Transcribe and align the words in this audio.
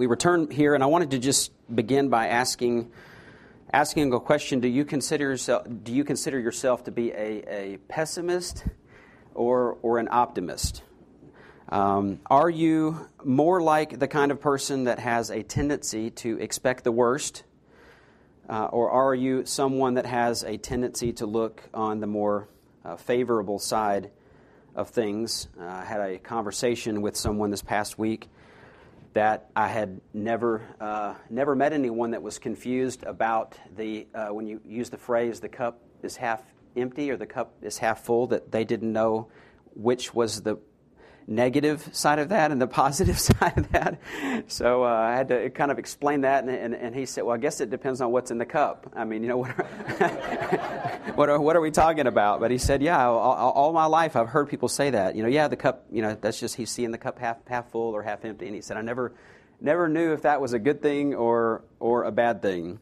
we 0.00 0.06
return 0.06 0.50
here, 0.50 0.74
and 0.74 0.82
I 0.82 0.86
wanted 0.86 1.10
to 1.10 1.18
just 1.18 1.52
begin 1.72 2.08
by 2.08 2.28
asking 2.28 2.90
asking 3.70 4.14
a 4.14 4.18
question: 4.18 4.60
Do 4.60 4.66
you 4.66 4.86
consider 4.86 5.24
yourself 5.24 5.66
do 5.82 5.92
you 5.92 6.04
consider 6.04 6.40
yourself 6.40 6.84
to 6.84 6.90
be 6.90 7.10
a, 7.10 7.74
a 7.74 7.76
pessimist 7.86 8.64
or 9.34 9.76
or 9.82 9.98
an 9.98 10.08
optimist? 10.10 10.84
Um, 11.68 12.20
are 12.30 12.48
you 12.48 13.10
more 13.22 13.60
like 13.60 13.98
the 13.98 14.08
kind 14.08 14.32
of 14.32 14.40
person 14.40 14.84
that 14.84 15.00
has 15.00 15.28
a 15.28 15.42
tendency 15.42 16.08
to 16.12 16.38
expect 16.38 16.82
the 16.82 16.92
worst, 16.92 17.42
uh, 18.48 18.68
or 18.72 18.90
are 18.90 19.14
you 19.14 19.44
someone 19.44 19.94
that 19.94 20.06
has 20.06 20.44
a 20.44 20.56
tendency 20.56 21.12
to 21.12 21.26
look 21.26 21.62
on 21.74 22.00
the 22.00 22.06
more 22.06 22.48
uh, 22.86 22.96
favorable 22.96 23.58
side 23.58 24.10
of 24.74 24.88
things? 24.88 25.48
Uh, 25.60 25.64
I 25.66 25.84
had 25.84 26.00
a 26.00 26.18
conversation 26.18 27.02
with 27.02 27.18
someone 27.18 27.50
this 27.50 27.60
past 27.60 27.98
week 27.98 28.30
that 29.12 29.50
I 29.56 29.68
had 29.68 30.00
never 30.14 30.62
uh, 30.80 31.14
never 31.28 31.54
met 31.56 31.72
anyone 31.72 32.12
that 32.12 32.22
was 32.22 32.38
confused 32.38 33.02
about 33.02 33.58
the 33.76 34.06
uh, 34.14 34.28
when 34.28 34.46
you 34.46 34.60
use 34.64 34.90
the 34.90 34.98
phrase 34.98 35.40
"the 35.40 35.48
cup 35.48 35.80
is 36.02 36.16
half 36.16 36.42
empty" 36.76 37.10
or 37.10 37.16
"the 37.16 37.26
cup 37.26 37.54
is 37.62 37.78
half 37.78 38.04
full," 38.04 38.28
that 38.28 38.52
they 38.52 38.64
didn't 38.64 38.92
know 38.92 39.28
which 39.74 40.14
was 40.14 40.42
the 40.42 40.58
negative 41.26 41.88
side 41.92 42.18
of 42.18 42.30
that 42.30 42.50
and 42.50 42.60
the 42.60 42.66
positive 42.66 43.18
side 43.18 43.56
of 43.56 43.70
that. 43.72 43.98
So 44.48 44.84
uh, 44.84 44.88
I 44.88 45.14
had 45.14 45.28
to 45.28 45.50
kind 45.50 45.70
of 45.70 45.78
explain 45.78 46.22
that, 46.22 46.44
and, 46.44 46.50
and, 46.50 46.74
and, 46.74 46.94
he 46.94 47.06
said, 47.06 47.24
"Well, 47.24 47.34
I 47.34 47.38
guess 47.38 47.60
it 47.60 47.70
depends 47.70 48.00
on 48.00 48.10
what's 48.12 48.30
in 48.30 48.38
the 48.38 48.46
cup. 48.46 48.92
I 48.94 49.04
mean, 49.04 49.22
you 49.22 49.28
know, 49.28 49.38
what 49.38 49.50
are, 49.50 49.64
what 51.14 51.28
are, 51.28 51.40
what 51.40 51.56
are 51.56 51.60
we 51.60 51.70
talking 51.70 52.06
about?" 52.06 52.40
But 52.40 52.50
he 52.50 52.58
said, 52.58 52.82
"Yeah, 52.82 53.06
all, 53.06 53.52
all, 53.52 53.72
my 53.72 53.86
life 53.86 54.16
I've 54.16 54.28
heard 54.28 54.48
people 54.48 54.68
say 54.68 54.90
that. 54.90 55.16
You 55.16 55.22
know, 55.22 55.28
yeah, 55.28 55.48
the 55.48 55.56
cup. 55.56 55.86
You 55.90 56.02
know, 56.02 56.16
that's 56.20 56.40
just 56.40 56.56
he's 56.56 56.70
seeing 56.70 56.90
the 56.90 56.98
cup 56.98 57.18
half 57.18 57.38
half 57.46 57.70
full 57.70 57.94
or 57.94 58.02
half 58.02 58.24
empty." 58.24 58.46
And 58.46 58.54
he 58.54 58.60
said, 58.60 58.76
"I 58.76 58.82
never." 58.82 59.12
Never 59.62 59.88
knew 59.88 60.14
if 60.14 60.22
that 60.22 60.40
was 60.40 60.54
a 60.54 60.58
good 60.58 60.80
thing 60.80 61.14
or, 61.14 61.62
or 61.80 62.04
a 62.04 62.10
bad 62.10 62.40
thing. 62.40 62.80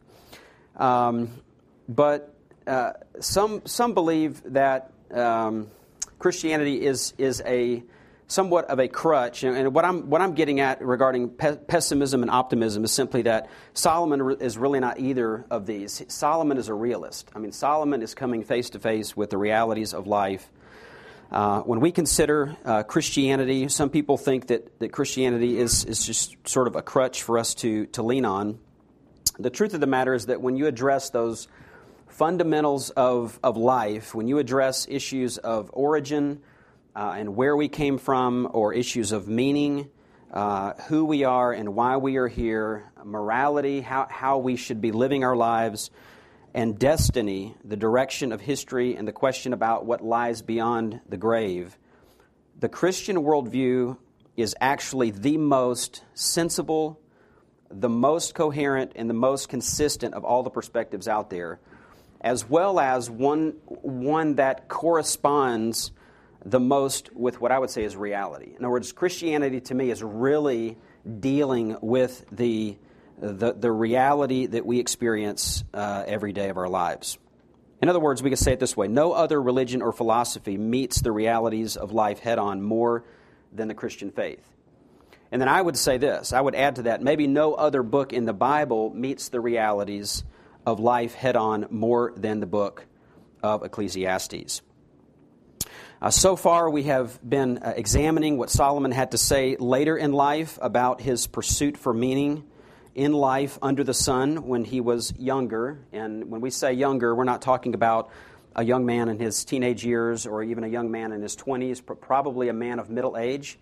Um, 0.77 1.41
but 1.89 2.33
uh, 2.65 2.91
some, 3.19 3.63
some 3.65 3.93
believe 3.93 4.41
that 4.53 4.93
um, 5.11 5.67
Christianity 6.19 6.85
is, 6.85 7.13
is 7.17 7.41
a 7.45 7.83
somewhat 8.29 8.65
of 8.69 8.79
a 8.79 8.87
crutch. 8.87 9.43
And 9.43 9.73
what 9.73 9.83
I'm, 9.83 10.09
what 10.09 10.21
I'm 10.21 10.35
getting 10.35 10.59
at 10.59 10.81
regarding 10.81 11.29
pe- 11.29 11.57
pessimism 11.57 12.21
and 12.21 12.29
optimism 12.29 12.83
is 12.83 12.91
simply 12.91 13.23
that 13.23 13.49
Solomon 13.73 14.21
re- 14.21 14.35
is 14.39 14.57
really 14.57 14.79
not 14.79 14.99
either 14.99 15.45
of 15.49 15.65
these. 15.65 16.03
Solomon 16.07 16.57
is 16.57 16.69
a 16.69 16.73
realist. 16.73 17.29
I 17.35 17.39
mean, 17.39 17.51
Solomon 17.51 18.03
is 18.03 18.13
coming 18.13 18.43
face 18.43 18.69
to 18.71 18.79
face 18.79 19.17
with 19.17 19.31
the 19.31 19.37
realities 19.37 19.95
of 19.95 20.05
life. 20.05 20.47
Uh, 21.31 21.61
when 21.61 21.79
we 21.79 21.91
consider 21.91 22.55
uh, 22.65 22.83
Christianity, 22.83 23.67
some 23.67 23.89
people 23.89 24.17
think 24.17 24.47
that, 24.47 24.79
that 24.79 24.91
Christianity 24.91 25.59
is, 25.59 25.83
is 25.85 26.05
just 26.05 26.35
sort 26.47 26.67
of 26.67 26.75
a 26.75 26.83
crutch 26.83 27.23
for 27.23 27.39
us 27.39 27.55
to, 27.55 27.87
to 27.87 28.03
lean 28.03 28.25
on. 28.25 28.59
The 29.39 29.49
truth 29.49 29.73
of 29.73 29.81
the 29.81 29.87
matter 29.87 30.13
is 30.13 30.27
that 30.27 30.39
when 30.39 30.55
you 30.55 30.67
address 30.67 31.09
those 31.09 31.47
fundamentals 32.07 32.91
of, 32.91 33.39
of 33.43 33.57
life, 33.57 34.13
when 34.13 34.27
you 34.27 34.37
address 34.37 34.87
issues 34.87 35.39
of 35.39 35.71
origin, 35.73 36.41
uh, 36.95 37.15
and 37.17 37.35
where 37.35 37.55
we 37.55 37.67
came 37.67 37.97
from, 37.97 38.49
or 38.51 38.73
issues 38.73 39.11
of 39.11 39.27
meaning, 39.27 39.89
uh, 40.31 40.73
who 40.87 41.05
we 41.05 41.23
are 41.23 41.51
and 41.51 41.75
why 41.75 41.97
we 41.97 42.17
are 42.17 42.27
here, 42.27 42.91
morality, 43.03 43.81
how, 43.81 44.07
how 44.09 44.37
we 44.37 44.55
should 44.55 44.81
be 44.81 44.91
living 44.91 45.23
our 45.23 45.35
lives, 45.35 45.89
and 46.53 46.79
destiny, 46.79 47.55
the 47.63 47.77
direction 47.77 48.31
of 48.31 48.41
history, 48.41 48.95
and 48.95 49.07
the 49.07 49.11
question 49.11 49.53
about 49.53 49.85
what 49.85 50.03
lies 50.03 50.41
beyond 50.41 50.99
the 51.07 51.17
grave. 51.17 51.77
The 52.59 52.69
Christian 52.69 53.17
worldview 53.17 53.97
is 54.35 54.55
actually 54.59 55.11
the 55.11 55.37
most 55.37 56.03
sensible, 56.13 56.99
the 57.69 57.89
most 57.89 58.33
coherent, 58.33 58.93
and 58.95 59.09
the 59.09 59.13
most 59.13 59.49
consistent 59.49 60.13
of 60.13 60.23
all 60.25 60.43
the 60.43 60.49
perspectives 60.49 61.07
out 61.07 61.29
there, 61.29 61.59
as 62.21 62.49
well 62.49 62.79
as 62.79 63.09
one, 63.09 63.51
one 63.67 64.35
that 64.35 64.67
corresponds 64.67 65.91
the 66.45 66.59
most 66.59 67.13
with 67.13 67.41
what 67.41 67.51
I 67.51 67.59
would 67.59 67.69
say 67.69 67.83
is 67.83 67.95
reality. 67.95 68.51
In 68.57 68.57
other 68.57 68.69
words, 68.69 68.91
Christianity 68.91 69.61
to 69.61 69.75
me 69.75 69.91
is 69.91 70.01
really 70.01 70.77
dealing 71.19 71.77
with 71.81 72.25
the, 72.31 72.77
the, 73.17 73.53
the 73.53 73.71
reality 73.71 74.45
that 74.45 74.65
we 74.65 74.79
experience 74.79 75.63
uh, 75.73 76.03
every 76.07 76.33
day 76.33 76.49
of 76.49 76.57
our 76.57 76.69
lives. 76.69 77.17
In 77.81 77.89
other 77.89 77.99
words, 77.99 78.21
we 78.21 78.29
could 78.29 78.39
say 78.39 78.53
it 78.53 78.59
this 78.59 78.75
way 78.75 78.87
no 78.87 79.13
other 79.13 79.41
religion 79.41 79.81
or 79.81 79.91
philosophy 79.91 80.57
meets 80.57 81.01
the 81.01 81.11
realities 81.11 81.77
of 81.77 81.91
life 81.91 82.19
head 82.19 82.39
on 82.39 82.61
more 82.61 83.03
than 83.53 83.67
the 83.67 83.73
Christian 83.73 84.11
faith. 84.11 84.45
And 85.31 85.41
then 85.41 85.49
I 85.49 85.61
would 85.61 85.77
say 85.77 85.97
this 85.97 86.33
I 86.33 86.41
would 86.41 86.55
add 86.55 86.77
to 86.77 86.83
that 86.83 87.01
maybe 87.01 87.27
no 87.27 87.53
other 87.53 87.83
book 87.83 88.13
in 88.13 88.25
the 88.25 88.33
Bible 88.33 88.91
meets 88.93 89.29
the 89.29 89.39
realities 89.39 90.23
of 90.65 90.79
life 90.79 91.13
head 91.13 91.35
on 91.35 91.67
more 91.69 92.13
than 92.15 92.39
the 92.39 92.45
book 92.45 92.85
of 93.41 93.63
Ecclesiastes. 93.63 94.61
Uh, 96.01 96.09
so 96.09 96.37
far, 96.37 96.69
we 96.69 96.83
have 96.83 97.19
been 97.27 97.57
uh, 97.57 97.73
examining 97.75 98.37
what 98.37 98.49
Solomon 98.49 98.91
had 98.91 99.11
to 99.11 99.17
say 99.17 99.57
later 99.57 99.97
in 99.97 100.13
life 100.13 100.57
about 100.61 101.01
his 101.01 101.27
pursuit 101.27 101.75
for 101.75 101.93
meaning 101.93 102.45
in 102.95 103.11
life 103.11 103.59
under 103.61 103.83
the 103.83 103.93
sun 103.93 104.47
when 104.47 104.63
he 104.63 104.79
was 104.79 105.13
younger. 105.19 105.77
And 105.91 106.31
when 106.31 106.39
we 106.39 106.51
say 106.51 106.71
younger, 106.71 107.13
we're 107.13 107.25
not 107.25 107.41
talking 107.41 107.73
about 107.73 108.11
a 108.55 108.63
young 108.63 108.85
man 108.85 109.09
in 109.09 109.19
his 109.19 109.43
teenage 109.43 109.83
years 109.83 110.25
or 110.25 110.41
even 110.41 110.63
a 110.63 110.69
young 110.69 110.89
man 110.89 111.11
in 111.11 111.21
his 111.21 111.35
20s, 111.35 111.81
but 111.85 111.99
probably 111.99 112.47
a 112.47 112.53
man 112.53 112.79
of 112.79 112.89
middle 112.89 113.17
age. 113.17 113.59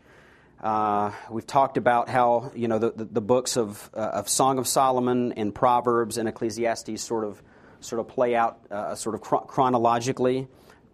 Uh, 0.62 1.14
we've 1.32 1.48
talked 1.48 1.78
about 1.78 2.08
how 2.08 2.52
you 2.56 2.68
know 2.68 2.78
the, 2.78 2.92
the, 2.92 3.06
the 3.06 3.22
books 3.22 3.58
of, 3.58 3.90
uh, 3.96 4.00
of 4.00 4.30
Song 4.30 4.60
of 4.60 4.68
Solomon 4.68 5.34
and 5.34 5.56
Proverbs 5.56 6.20
and 6.20 6.30
Ecclesiastes 6.30 7.02
sort 7.02 7.24
of 7.24 7.42
sort 7.80 8.00
of 8.00 8.08
play 8.08 8.36
out 8.36 8.60
uh, 8.70 8.94
sort 8.94 9.16
of 9.16 9.22
chronologically 9.22 10.48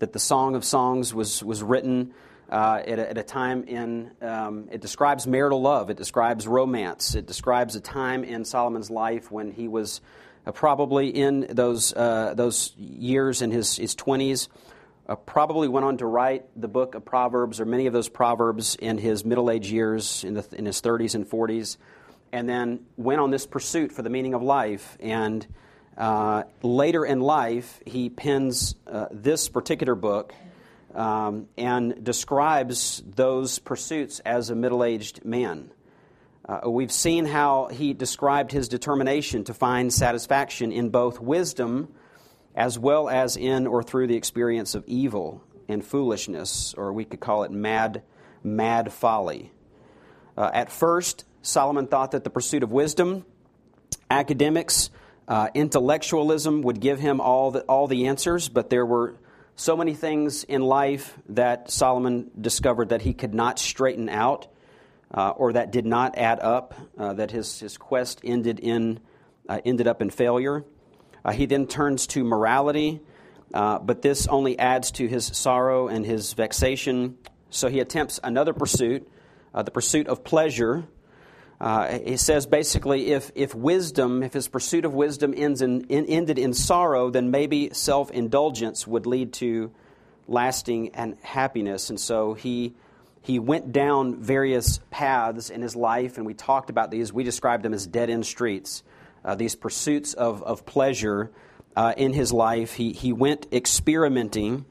that 0.03 0.11
the 0.11 0.19
Song 0.19 0.53
of 0.55 0.65
Songs 0.65 1.13
was, 1.13 1.41
was 1.41 1.63
written 1.63 2.13
uh, 2.49 2.81
at, 2.85 2.99
a, 2.99 3.09
at, 3.11 3.17
a, 3.17 3.23
time 3.23 3.63
in, 3.63 4.11
um, 4.21 4.67
it 4.69 4.81
describes 4.81 5.25
marital 5.25 5.61
love, 5.61 5.89
it 5.89 5.95
describes 5.95 6.45
romance, 6.45 7.15
it 7.15 7.25
describes 7.25 7.77
a 7.77 7.79
time 7.79 8.25
in 8.25 8.43
Solomon's 8.43 8.89
life 8.89 9.31
when 9.31 9.49
he 9.49 9.69
was 9.69 10.01
uh, 10.45 10.51
probably 10.51 11.07
in 11.07 11.47
those, 11.51 11.93
uh, 11.93 12.33
those 12.35 12.73
years 12.75 13.41
in 13.41 13.49
his, 13.49 13.77
his 13.77 13.95
20s. 13.95 14.49
Uh, 15.07 15.15
probably 15.15 15.69
went 15.69 15.85
on 15.85 15.95
to 15.95 16.05
write 16.05 16.43
the 16.59 16.67
book 16.67 16.95
of 16.95 17.05
Proverbs 17.05 17.61
or 17.61 17.65
many 17.65 17.87
of 17.87 17.93
those 17.93 18.09
Proverbs 18.09 18.75
in 18.75 18.97
his 18.97 19.23
middle 19.23 19.49
age 19.49 19.71
years, 19.71 20.25
in, 20.25 20.33
the, 20.33 20.45
in 20.51 20.65
his 20.65 20.81
30s 20.81 21.15
and 21.15 21.25
40s, 21.25 21.77
and 22.33 22.49
then 22.49 22.81
went 22.97 23.21
on 23.21 23.31
this 23.31 23.45
pursuit 23.45 23.93
for 23.93 24.01
the 24.01 24.09
meaning 24.09 24.33
of 24.33 24.43
life. 24.43 24.97
And 24.99 25.47
uh, 25.97 26.43
later 26.61 27.05
in 27.05 27.19
life, 27.19 27.81
he 27.85 28.09
pens 28.09 28.75
uh, 28.87 29.07
this 29.11 29.49
particular 29.49 29.95
book 29.95 30.33
um, 30.95 31.47
and 31.57 32.03
describes 32.03 33.03
those 33.05 33.59
pursuits 33.59 34.19
as 34.19 34.49
a 34.49 34.55
middle 34.55 34.83
aged 34.83 35.23
man. 35.25 35.71
Uh, 36.47 36.69
we've 36.69 36.91
seen 36.91 37.25
how 37.25 37.67
he 37.67 37.93
described 37.93 38.51
his 38.51 38.67
determination 38.67 39.43
to 39.45 39.53
find 39.53 39.93
satisfaction 39.93 40.71
in 40.71 40.89
both 40.89 41.19
wisdom 41.19 41.87
as 42.55 42.77
well 42.77 43.09
as 43.09 43.37
in 43.37 43.65
or 43.65 43.81
through 43.81 44.07
the 44.07 44.15
experience 44.15 44.75
of 44.75 44.83
evil 44.85 45.43
and 45.67 45.83
foolishness, 45.83 46.73
or 46.77 46.93
we 46.93 47.05
could 47.05 47.19
call 47.19 47.43
it 47.43 47.51
mad, 47.51 48.03
mad 48.43 48.91
folly. 48.91 49.51
Uh, 50.37 50.49
at 50.53 50.71
first, 50.71 51.25
Solomon 51.41 51.87
thought 51.87 52.11
that 52.11 52.23
the 52.23 52.29
pursuit 52.29 52.63
of 52.63 52.71
wisdom, 52.71 53.25
academics, 54.09 54.89
uh, 55.27 55.49
intellectualism 55.53 56.61
would 56.63 56.79
give 56.79 56.99
him 56.99 57.21
all 57.21 57.51
the, 57.51 57.61
all 57.61 57.87
the 57.87 58.07
answers, 58.07 58.49
but 58.49 58.69
there 58.69 58.85
were 58.85 59.15
so 59.55 59.77
many 59.77 59.93
things 59.93 60.43
in 60.43 60.61
life 60.61 61.17
that 61.29 61.69
Solomon 61.71 62.31
discovered 62.39 62.89
that 62.89 63.01
he 63.01 63.13
could 63.13 63.33
not 63.33 63.59
straighten 63.59 64.09
out 64.09 64.47
uh, 65.13 65.29
or 65.29 65.53
that 65.53 65.71
did 65.71 65.85
not 65.85 66.17
add 66.17 66.39
up, 66.39 66.73
uh, 66.97 67.13
that 67.13 67.31
his, 67.31 67.59
his 67.59 67.77
quest 67.77 68.21
ended, 68.23 68.59
in, 68.59 68.99
uh, 69.47 69.61
ended 69.63 69.87
up 69.87 70.01
in 70.01 70.09
failure. 70.09 70.65
Uh, 71.23 71.31
he 71.31 71.45
then 71.45 71.67
turns 71.67 72.07
to 72.07 72.23
morality, 72.23 72.99
uh, 73.53 73.77
but 73.79 74.01
this 74.01 74.27
only 74.27 74.57
adds 74.57 74.91
to 74.91 75.07
his 75.07 75.25
sorrow 75.25 75.87
and 75.87 76.05
his 76.05 76.33
vexation. 76.33 77.17
So 77.51 77.69
he 77.69 77.79
attempts 77.79 78.19
another 78.23 78.53
pursuit, 78.53 79.07
the 79.53 79.69
pursuit 79.69 80.07
of 80.07 80.23
pleasure, 80.23 80.83
uh, 81.63 81.99
he 81.99 82.17
says 82.17 82.45
basically, 82.45 83.11
if, 83.11 83.31
if 83.35 83.55
wisdom, 83.55 84.21
if 84.21 84.33
his 84.33 84.49
pursuit 84.49 84.83
of 84.83 84.93
wisdom 84.93 85.33
ends 85.33 85.61
in, 85.61 85.85
in, 85.85 86.05
ended 86.07 86.37
in 86.37 86.53
sorrow, 86.53 87.09
then 87.09 87.31
maybe 87.31 87.69
self 87.71 88.11
indulgence 88.11 88.85
would 88.85 89.05
lead 89.05 89.31
to 89.31 89.71
lasting 90.27 90.93
and 90.93 91.15
happiness. 91.21 91.89
And 91.89 91.97
so 91.97 92.33
he, 92.33 92.73
he 93.21 93.39
went 93.39 93.71
down 93.71 94.21
various 94.21 94.81
paths 94.91 95.49
in 95.49 95.61
his 95.61 95.73
life, 95.73 96.17
and 96.17 96.25
we 96.25 96.33
talked 96.33 96.69
about 96.69 96.91
these. 96.91 97.13
We 97.13 97.23
described 97.23 97.63
them 97.63 97.73
as 97.73 97.87
dead 97.87 98.09
end 98.09 98.25
streets, 98.25 98.83
uh, 99.23 99.35
these 99.35 99.55
pursuits 99.55 100.13
of, 100.15 100.43
of 100.43 100.65
pleasure 100.65 101.31
uh, 101.77 101.93
in 101.95 102.11
his 102.11 102.33
life. 102.33 102.73
He, 102.73 102.91
he 102.91 103.13
went 103.13 103.47
experimenting. 103.53 104.65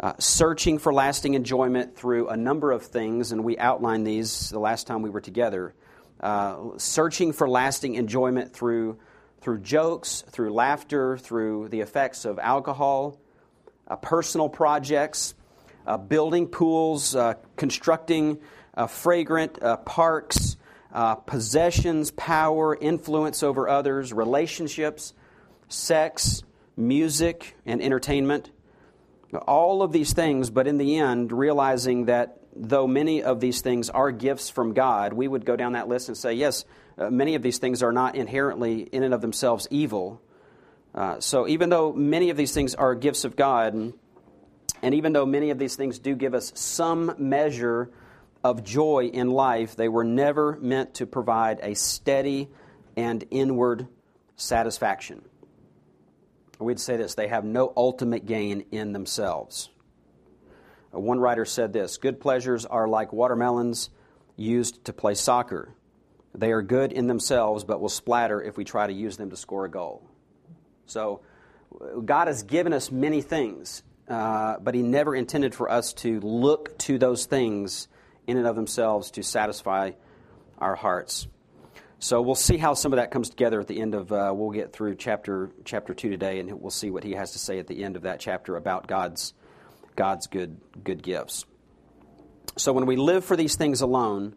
Uh, 0.00 0.14
searching 0.18 0.80
for 0.80 0.92
lasting 0.92 1.34
enjoyment 1.34 1.94
through 1.94 2.26
a 2.26 2.36
number 2.36 2.72
of 2.72 2.82
things, 2.82 3.30
and 3.30 3.44
we 3.44 3.56
outlined 3.56 4.04
these 4.04 4.50
the 4.50 4.58
last 4.58 4.88
time 4.88 5.02
we 5.02 5.10
were 5.10 5.20
together 5.20 5.72
uh, 6.22 6.56
searching 6.76 7.32
for 7.32 7.48
lasting 7.48 7.96
enjoyment 7.96 8.52
through, 8.52 8.98
through 9.40 9.58
jokes, 9.58 10.22
through 10.28 10.52
laughter, 10.52 11.18
through 11.18 11.68
the 11.68 11.80
effects 11.80 12.24
of 12.24 12.38
alcohol, 12.38 13.18
uh, 13.88 13.96
personal 13.96 14.48
projects, 14.48 15.34
uh, 15.86 15.96
building 15.96 16.46
pools, 16.46 17.16
uh, 17.16 17.34
constructing 17.56 18.38
uh, 18.74 18.86
fragrant 18.86 19.58
parks, 19.84 20.56
possessions, 21.26 22.10
power, 22.12 22.76
influence 22.76 23.42
over 23.42 23.68
others, 23.68 24.12
relationships, 24.12 25.12
sex, 25.68 26.42
music, 26.76 27.56
and 27.66 27.82
entertainment. 27.82 28.50
All 29.46 29.82
of 29.82 29.92
these 29.92 30.12
things, 30.12 30.50
but 30.50 30.66
in 30.66 30.78
the 30.78 30.98
end, 30.98 31.32
realizing 31.32 32.04
that 32.06 32.41
though 32.54 32.86
many 32.86 33.22
of 33.22 33.40
these 33.40 33.60
things 33.60 33.90
are 33.90 34.10
gifts 34.10 34.50
from 34.50 34.74
God, 34.74 35.12
we 35.12 35.26
would 35.26 35.44
go 35.44 35.56
down 35.56 35.72
that 35.72 35.88
list 35.88 36.08
and 36.08 36.16
say, 36.16 36.34
yes, 36.34 36.64
uh, 36.98 37.10
many 37.10 37.34
of 37.34 37.42
these 37.42 37.58
things 37.58 37.82
are 37.82 37.92
not 37.92 38.14
inherently, 38.14 38.82
in 38.82 39.02
and 39.02 39.14
of 39.14 39.20
themselves, 39.20 39.66
evil. 39.70 40.20
Uh, 40.94 41.20
so 41.20 41.48
even 41.48 41.70
though 41.70 41.92
many 41.92 42.30
of 42.30 42.36
these 42.36 42.52
things 42.52 42.74
are 42.74 42.94
gifts 42.94 43.24
of 43.24 43.36
God, 43.36 43.74
and 44.82 44.94
even 44.94 45.12
though 45.12 45.24
many 45.24 45.50
of 45.50 45.58
these 45.58 45.76
things 45.76 45.98
do 45.98 46.14
give 46.14 46.34
us 46.34 46.52
some 46.54 47.14
measure 47.18 47.90
of 48.44 48.64
joy 48.64 49.10
in 49.12 49.30
life, 49.30 49.76
they 49.76 49.88
were 49.88 50.04
never 50.04 50.58
meant 50.60 50.94
to 50.94 51.06
provide 51.06 51.60
a 51.62 51.74
steady 51.74 52.48
and 52.96 53.24
inward 53.30 53.86
satisfaction. 54.36 55.22
We'd 56.58 56.80
say 56.80 56.96
this 56.96 57.14
they 57.14 57.28
have 57.28 57.44
no 57.44 57.72
ultimate 57.76 58.26
gain 58.26 58.66
in 58.70 58.92
themselves. 58.92 59.70
Uh, 60.94 61.00
one 61.00 61.18
writer 61.18 61.44
said 61.44 61.72
this 61.72 61.96
Good 61.96 62.20
pleasures 62.20 62.66
are 62.66 62.88
like 62.88 63.12
watermelons 63.12 63.90
used 64.36 64.84
to 64.86 64.92
play 64.92 65.14
soccer. 65.14 65.74
They 66.34 66.52
are 66.52 66.62
good 66.62 66.92
in 66.92 67.06
themselves, 67.06 67.64
but 67.64 67.80
will 67.80 67.88
splatter 67.88 68.42
if 68.42 68.56
we 68.56 68.64
try 68.64 68.86
to 68.86 68.92
use 68.92 69.16
them 69.16 69.30
to 69.30 69.36
score 69.36 69.66
a 69.66 69.70
goal. 69.70 70.08
So, 70.86 71.20
God 72.04 72.28
has 72.28 72.42
given 72.42 72.72
us 72.72 72.90
many 72.90 73.20
things, 73.22 73.82
uh, 74.08 74.56
but 74.58 74.74
He 74.74 74.82
never 74.82 75.14
intended 75.14 75.54
for 75.54 75.70
us 75.70 75.92
to 75.94 76.20
look 76.20 76.78
to 76.80 76.98
those 76.98 77.26
things 77.26 77.88
in 78.26 78.36
and 78.36 78.46
of 78.46 78.56
themselves 78.56 79.10
to 79.12 79.22
satisfy 79.22 79.92
our 80.58 80.74
hearts. 80.74 81.26
So 81.98 82.20
we'll 82.20 82.34
see 82.34 82.56
how 82.56 82.74
some 82.74 82.92
of 82.92 82.96
that 82.96 83.12
comes 83.12 83.30
together 83.30 83.60
at 83.60 83.68
the 83.68 83.80
end 83.80 83.94
of. 83.94 84.10
Uh, 84.10 84.32
we'll 84.34 84.50
get 84.50 84.72
through 84.72 84.96
chapter 84.96 85.50
chapter 85.64 85.94
two 85.94 86.10
today, 86.10 86.40
and 86.40 86.60
we'll 86.60 86.70
see 86.70 86.90
what 86.90 87.04
he 87.04 87.12
has 87.12 87.30
to 87.32 87.38
say 87.38 87.60
at 87.60 87.68
the 87.68 87.84
end 87.84 87.94
of 87.94 88.02
that 88.02 88.18
chapter 88.18 88.56
about 88.56 88.88
God's 88.88 89.34
God's 89.96 90.26
good 90.26 90.60
good 90.82 91.02
gifts. 91.02 91.44
So 92.56 92.72
when 92.72 92.86
we 92.86 92.96
live 92.96 93.24
for 93.24 93.36
these 93.36 93.56
things 93.56 93.80
alone, 93.80 94.34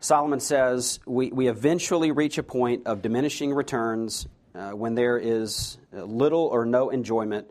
Solomon 0.00 0.40
says 0.40 1.00
we, 1.06 1.30
we 1.30 1.48
eventually 1.48 2.12
reach 2.12 2.38
a 2.38 2.42
point 2.42 2.86
of 2.86 3.02
diminishing 3.02 3.52
returns 3.52 4.28
uh, 4.54 4.70
when 4.70 4.94
there 4.94 5.18
is 5.18 5.78
little 5.92 6.46
or 6.46 6.66
no 6.66 6.90
enjoyment, 6.90 7.50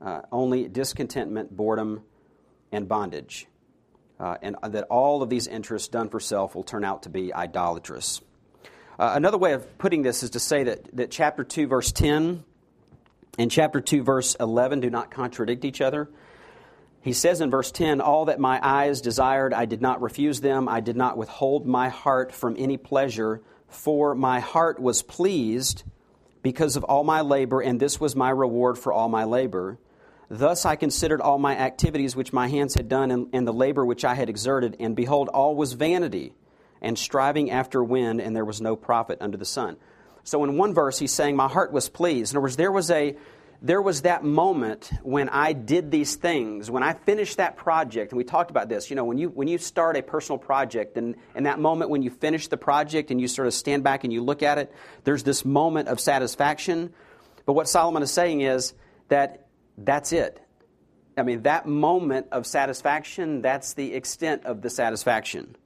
uh, 0.00 0.22
only 0.32 0.68
discontentment, 0.68 1.54
boredom, 1.54 2.02
and 2.72 2.88
bondage. 2.88 3.46
Uh, 4.18 4.36
and 4.40 4.56
that 4.62 4.84
all 4.84 5.22
of 5.22 5.28
these 5.28 5.46
interests 5.46 5.88
done 5.88 6.08
for 6.08 6.20
self 6.20 6.54
will 6.54 6.64
turn 6.64 6.84
out 6.84 7.02
to 7.02 7.10
be 7.10 7.34
idolatrous. 7.34 8.20
Uh, 8.98 9.12
another 9.14 9.36
way 9.36 9.52
of 9.52 9.76
putting 9.76 10.02
this 10.02 10.22
is 10.22 10.30
to 10.30 10.40
say 10.40 10.64
that, 10.64 10.96
that 10.96 11.10
chapter 11.10 11.44
2, 11.44 11.66
verse 11.66 11.92
10 11.92 12.42
and 13.38 13.50
chapter 13.50 13.80
2, 13.80 14.02
verse 14.02 14.34
11 14.40 14.80
do 14.80 14.88
not 14.88 15.10
contradict 15.10 15.66
each 15.66 15.82
other. 15.82 16.08
He 17.06 17.12
says 17.12 17.40
in 17.40 17.52
verse 17.52 17.70
10, 17.70 18.00
All 18.00 18.24
that 18.24 18.40
my 18.40 18.58
eyes 18.60 19.00
desired, 19.00 19.54
I 19.54 19.66
did 19.66 19.80
not 19.80 20.02
refuse 20.02 20.40
them. 20.40 20.68
I 20.68 20.80
did 20.80 20.96
not 20.96 21.16
withhold 21.16 21.64
my 21.64 21.88
heart 21.88 22.34
from 22.34 22.56
any 22.58 22.76
pleasure, 22.76 23.42
for 23.68 24.16
my 24.16 24.40
heart 24.40 24.80
was 24.80 25.02
pleased 25.02 25.84
because 26.42 26.74
of 26.74 26.82
all 26.82 27.04
my 27.04 27.20
labor, 27.20 27.60
and 27.60 27.78
this 27.78 28.00
was 28.00 28.16
my 28.16 28.30
reward 28.30 28.76
for 28.76 28.92
all 28.92 29.08
my 29.08 29.22
labor. 29.22 29.78
Thus 30.28 30.66
I 30.66 30.74
considered 30.74 31.20
all 31.20 31.38
my 31.38 31.56
activities 31.56 32.16
which 32.16 32.32
my 32.32 32.48
hands 32.48 32.74
had 32.74 32.88
done, 32.88 33.12
and, 33.12 33.28
and, 33.32 33.46
the 33.46 33.52
labor 33.52 33.86
which 33.86 34.04
I 34.04 34.16
had 34.16 34.28
exerted, 34.28 34.74
and 34.80 34.96
behold, 34.96 35.28
all 35.28 35.54
was 35.54 35.74
vanity, 35.74 36.34
and 36.82 36.98
striving 36.98 37.52
after 37.52 37.84
wind, 37.84 38.20
and 38.20 38.34
there 38.34 38.44
was 38.44 38.60
no 38.60 38.74
profit 38.74 39.18
under 39.20 39.36
the 39.36 39.44
sun. 39.44 39.76
So 40.24 40.42
in 40.42 40.58
one 40.58 40.74
verse, 40.74 40.98
he's 40.98 41.12
saying, 41.12 41.36
My 41.36 41.46
heart 41.46 41.70
was 41.70 41.88
pleased. 41.88 42.32
In 42.32 42.36
other 42.36 42.42
words, 42.42 42.56
there 42.56 42.72
was 42.72 42.90
a 42.90 43.16
there 43.62 43.80
was 43.80 44.02
that 44.02 44.24
moment 44.24 44.90
when 45.02 45.28
I 45.28 45.52
did 45.52 45.90
these 45.90 46.16
things, 46.16 46.70
when 46.70 46.82
I 46.82 46.92
finished 46.92 47.38
that 47.38 47.56
project, 47.56 48.12
and 48.12 48.18
we 48.18 48.24
talked 48.24 48.50
about 48.50 48.68
this. 48.68 48.90
You 48.90 48.96
know, 48.96 49.04
when 49.04 49.18
you 49.18 49.28
when 49.28 49.48
you 49.48 49.58
start 49.58 49.96
a 49.96 50.02
personal 50.02 50.38
project, 50.38 50.96
and, 50.96 51.16
and 51.34 51.46
that 51.46 51.58
moment 51.58 51.90
when 51.90 52.02
you 52.02 52.10
finish 52.10 52.48
the 52.48 52.56
project 52.56 53.10
and 53.10 53.20
you 53.20 53.28
sort 53.28 53.48
of 53.48 53.54
stand 53.54 53.82
back 53.82 54.04
and 54.04 54.12
you 54.12 54.22
look 54.22 54.42
at 54.42 54.58
it, 54.58 54.72
there's 55.04 55.22
this 55.22 55.44
moment 55.44 55.88
of 55.88 56.00
satisfaction. 56.00 56.92
But 57.44 57.54
what 57.54 57.68
Solomon 57.68 58.02
is 58.02 58.10
saying 58.10 58.42
is 58.42 58.74
that 59.08 59.46
that's 59.78 60.12
it. 60.12 60.40
I 61.16 61.22
mean, 61.22 61.42
that 61.42 61.66
moment 61.66 62.26
of 62.32 62.46
satisfaction, 62.46 63.40
that's 63.40 63.72
the 63.72 63.94
extent 63.94 64.44
of 64.44 64.60
the 64.60 64.68
satisfaction, 64.68 65.56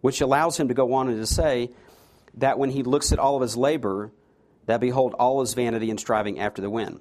which 0.00 0.20
allows 0.20 0.58
him 0.58 0.68
to 0.68 0.74
go 0.74 0.94
on 0.94 1.08
and 1.08 1.18
to 1.18 1.26
say 1.26 1.70
that 2.38 2.58
when 2.58 2.70
he 2.70 2.82
looks 2.82 3.12
at 3.12 3.18
all 3.18 3.36
of 3.36 3.42
his 3.42 3.56
labor, 3.56 4.12
that 4.66 4.80
behold, 4.80 5.14
all 5.18 5.42
is 5.42 5.52
vanity 5.52 5.90
and 5.90 6.00
striving 6.00 6.38
after 6.40 6.62
the 6.62 6.70
wind. 6.70 7.00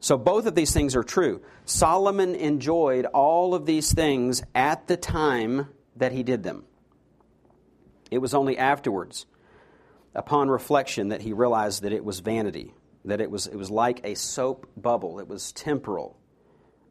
So 0.00 0.16
both 0.16 0.46
of 0.46 0.54
these 0.54 0.72
things 0.72 0.94
are 0.94 1.02
true. 1.02 1.42
Solomon 1.64 2.34
enjoyed 2.34 3.04
all 3.06 3.54
of 3.54 3.66
these 3.66 3.92
things 3.92 4.42
at 4.54 4.86
the 4.86 4.96
time 4.96 5.68
that 5.96 6.12
he 6.12 6.22
did 6.22 6.42
them. 6.42 6.64
It 8.10 8.18
was 8.18 8.32
only 8.32 8.56
afterwards, 8.56 9.26
upon 10.14 10.48
reflection, 10.48 11.08
that 11.08 11.20
he 11.20 11.32
realized 11.32 11.82
that 11.82 11.92
it 11.92 12.04
was 12.04 12.20
vanity, 12.20 12.72
that 13.04 13.20
it 13.20 13.30
was, 13.30 13.46
it 13.46 13.56
was 13.56 13.70
like 13.70 14.00
a 14.04 14.14
soap 14.14 14.66
bubble, 14.76 15.18
it 15.18 15.28
was 15.28 15.52
temporal, 15.52 16.16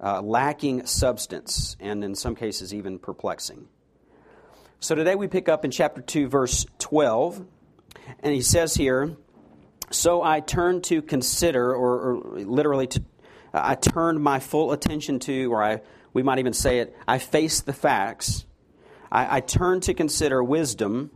uh, 0.01 0.21
lacking 0.21 0.85
substance, 0.85 1.75
and 1.79 2.03
in 2.03 2.13
some 2.13 2.35
cases 2.35 2.73
even 2.73 2.99
perplexing. 2.99 3.67
So 4.79 4.93
today 4.93 5.15
we 5.15 5.27
pick 5.27 5.49
up 5.49 5.65
in 5.65 5.71
chapter 5.71 6.01
2, 6.01 6.27
verse 6.27 6.65
12, 6.77 7.43
and 8.19 8.33
he 8.33 8.41
says 8.41 8.75
here, 8.75 9.17
so 9.89 10.21
I 10.21 10.41
turned 10.41 10.83
to 10.85 11.01
consider, 11.01 11.73
or, 11.73 12.11
or 12.11 12.39
literally 12.39 12.87
to, 12.87 13.03
I 13.53 13.75
turned 13.75 14.21
my 14.21 14.39
full 14.39 14.71
attention 14.71 15.19
to, 15.19 15.51
or 15.51 15.63
I, 15.63 15.81
we 16.13 16.23
might 16.23 16.39
even 16.39 16.53
say 16.53 16.79
it, 16.79 16.95
I 17.07 17.19
faced 17.19 17.65
the 17.65 17.73
facts. 17.73 18.45
I, 19.11 19.37
I 19.37 19.39
turned 19.39 19.83
to 19.83 19.93
consider 19.93 20.43
wisdom, 20.43 21.11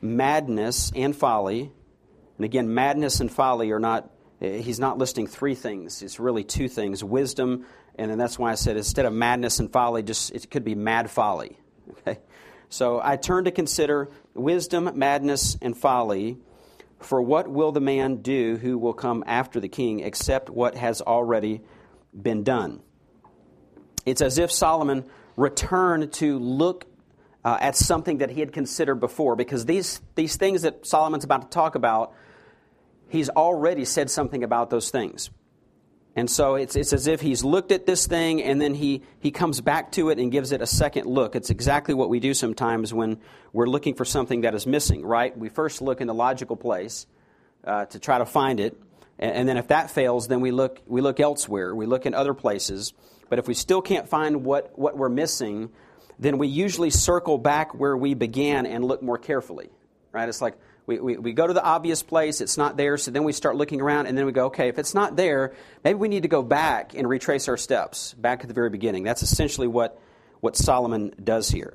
madness, 0.00 0.92
and 0.94 1.16
folly. 1.16 1.72
And 2.36 2.44
again, 2.44 2.74
madness 2.74 3.20
and 3.20 3.30
folly 3.30 3.70
are 3.70 3.80
not, 3.80 4.10
eh, 4.40 4.58
he's 4.58 4.78
not 4.78 4.98
listing 4.98 5.26
three 5.26 5.54
things. 5.54 6.02
It's 6.02 6.20
really 6.20 6.44
two 6.44 6.68
things 6.68 7.02
wisdom, 7.02 7.66
and 7.94 8.10
then 8.10 8.18
that's 8.18 8.38
why 8.38 8.52
I 8.52 8.56
said 8.56 8.76
instead 8.76 9.06
of 9.06 9.12
madness 9.12 9.58
and 9.58 9.72
folly, 9.72 10.02
just 10.02 10.32
it 10.32 10.50
could 10.50 10.64
be 10.64 10.74
mad 10.74 11.10
folly. 11.10 11.58
Okay? 12.06 12.20
So 12.68 13.02
I 13.02 13.16
turned 13.16 13.44
to 13.44 13.50
consider 13.50 14.08
wisdom, 14.32 14.90
madness, 14.94 15.58
and 15.60 15.76
folly. 15.76 16.38
For 17.02 17.20
what 17.20 17.48
will 17.48 17.72
the 17.72 17.80
man 17.80 18.22
do 18.22 18.56
who 18.56 18.78
will 18.78 18.92
come 18.92 19.24
after 19.26 19.60
the 19.60 19.68
king 19.68 20.00
except 20.00 20.48
what 20.48 20.76
has 20.76 21.00
already 21.00 21.62
been 22.14 22.44
done? 22.44 22.80
It's 24.06 24.20
as 24.20 24.38
if 24.38 24.50
Solomon 24.50 25.04
returned 25.36 26.12
to 26.14 26.38
look 26.38 26.86
uh, 27.44 27.58
at 27.60 27.76
something 27.76 28.18
that 28.18 28.30
he 28.30 28.40
had 28.40 28.52
considered 28.52 28.96
before, 28.96 29.36
because 29.36 29.66
these, 29.66 30.00
these 30.14 30.36
things 30.36 30.62
that 30.62 30.86
Solomon's 30.86 31.24
about 31.24 31.42
to 31.42 31.48
talk 31.48 31.74
about, 31.74 32.14
he's 33.08 33.28
already 33.28 33.84
said 33.84 34.10
something 34.10 34.44
about 34.44 34.70
those 34.70 34.90
things. 34.90 35.30
And 36.14 36.30
so 36.30 36.56
it's, 36.56 36.76
it's 36.76 36.92
as 36.92 37.06
if 37.06 37.22
he's 37.22 37.42
looked 37.42 37.72
at 37.72 37.86
this 37.86 38.06
thing 38.06 38.42
and 38.42 38.60
then 38.60 38.74
he, 38.74 39.02
he 39.20 39.30
comes 39.30 39.60
back 39.62 39.92
to 39.92 40.10
it 40.10 40.18
and 40.18 40.30
gives 40.30 40.52
it 40.52 40.60
a 40.60 40.66
second 40.66 41.06
look. 41.06 41.34
It's 41.34 41.48
exactly 41.48 41.94
what 41.94 42.10
we 42.10 42.20
do 42.20 42.34
sometimes 42.34 42.92
when 42.92 43.18
we're 43.52 43.66
looking 43.66 43.94
for 43.94 44.04
something 44.04 44.42
that 44.42 44.54
is 44.54 44.66
missing, 44.66 45.06
right? 45.06 45.36
We 45.36 45.48
first 45.48 45.80
look 45.80 46.02
in 46.02 46.06
the 46.06 46.14
logical 46.14 46.56
place 46.56 47.06
uh, 47.64 47.86
to 47.86 47.98
try 47.98 48.18
to 48.18 48.26
find 48.26 48.60
it. 48.60 48.78
And, 49.18 49.32
and 49.36 49.48
then 49.48 49.56
if 49.56 49.68
that 49.68 49.90
fails, 49.90 50.28
then 50.28 50.40
we 50.40 50.50
look, 50.50 50.82
we 50.86 51.00
look 51.00 51.18
elsewhere. 51.18 51.74
We 51.74 51.86
look 51.86 52.04
in 52.04 52.12
other 52.12 52.34
places. 52.34 52.92
But 53.30 53.38
if 53.38 53.48
we 53.48 53.54
still 53.54 53.80
can't 53.80 54.06
find 54.06 54.44
what, 54.44 54.78
what 54.78 54.98
we're 54.98 55.08
missing, 55.08 55.70
then 56.18 56.36
we 56.36 56.46
usually 56.46 56.90
circle 56.90 57.38
back 57.38 57.74
where 57.74 57.96
we 57.96 58.12
began 58.12 58.66
and 58.66 58.84
look 58.84 59.02
more 59.02 59.16
carefully, 59.16 59.70
right? 60.12 60.28
It's 60.28 60.42
like, 60.42 60.58
we, 60.86 60.98
we, 60.98 61.16
we 61.16 61.32
go 61.32 61.46
to 61.46 61.52
the 61.52 61.62
obvious 61.62 62.02
place, 62.02 62.40
it's 62.40 62.58
not 62.58 62.76
there, 62.76 62.96
so 62.98 63.10
then 63.10 63.24
we 63.24 63.32
start 63.32 63.56
looking 63.56 63.80
around, 63.80 64.06
and 64.06 64.18
then 64.18 64.26
we 64.26 64.32
go, 64.32 64.46
okay, 64.46 64.68
if 64.68 64.78
it's 64.78 64.94
not 64.94 65.14
there, 65.16 65.54
maybe 65.84 65.98
we 65.98 66.08
need 66.08 66.22
to 66.22 66.28
go 66.28 66.42
back 66.42 66.94
and 66.94 67.08
retrace 67.08 67.48
our 67.48 67.56
steps 67.56 68.14
back 68.14 68.40
at 68.40 68.48
the 68.48 68.54
very 68.54 68.70
beginning. 68.70 69.04
That's 69.04 69.22
essentially 69.22 69.68
what, 69.68 70.00
what 70.40 70.56
Solomon 70.56 71.12
does 71.22 71.50
here. 71.50 71.74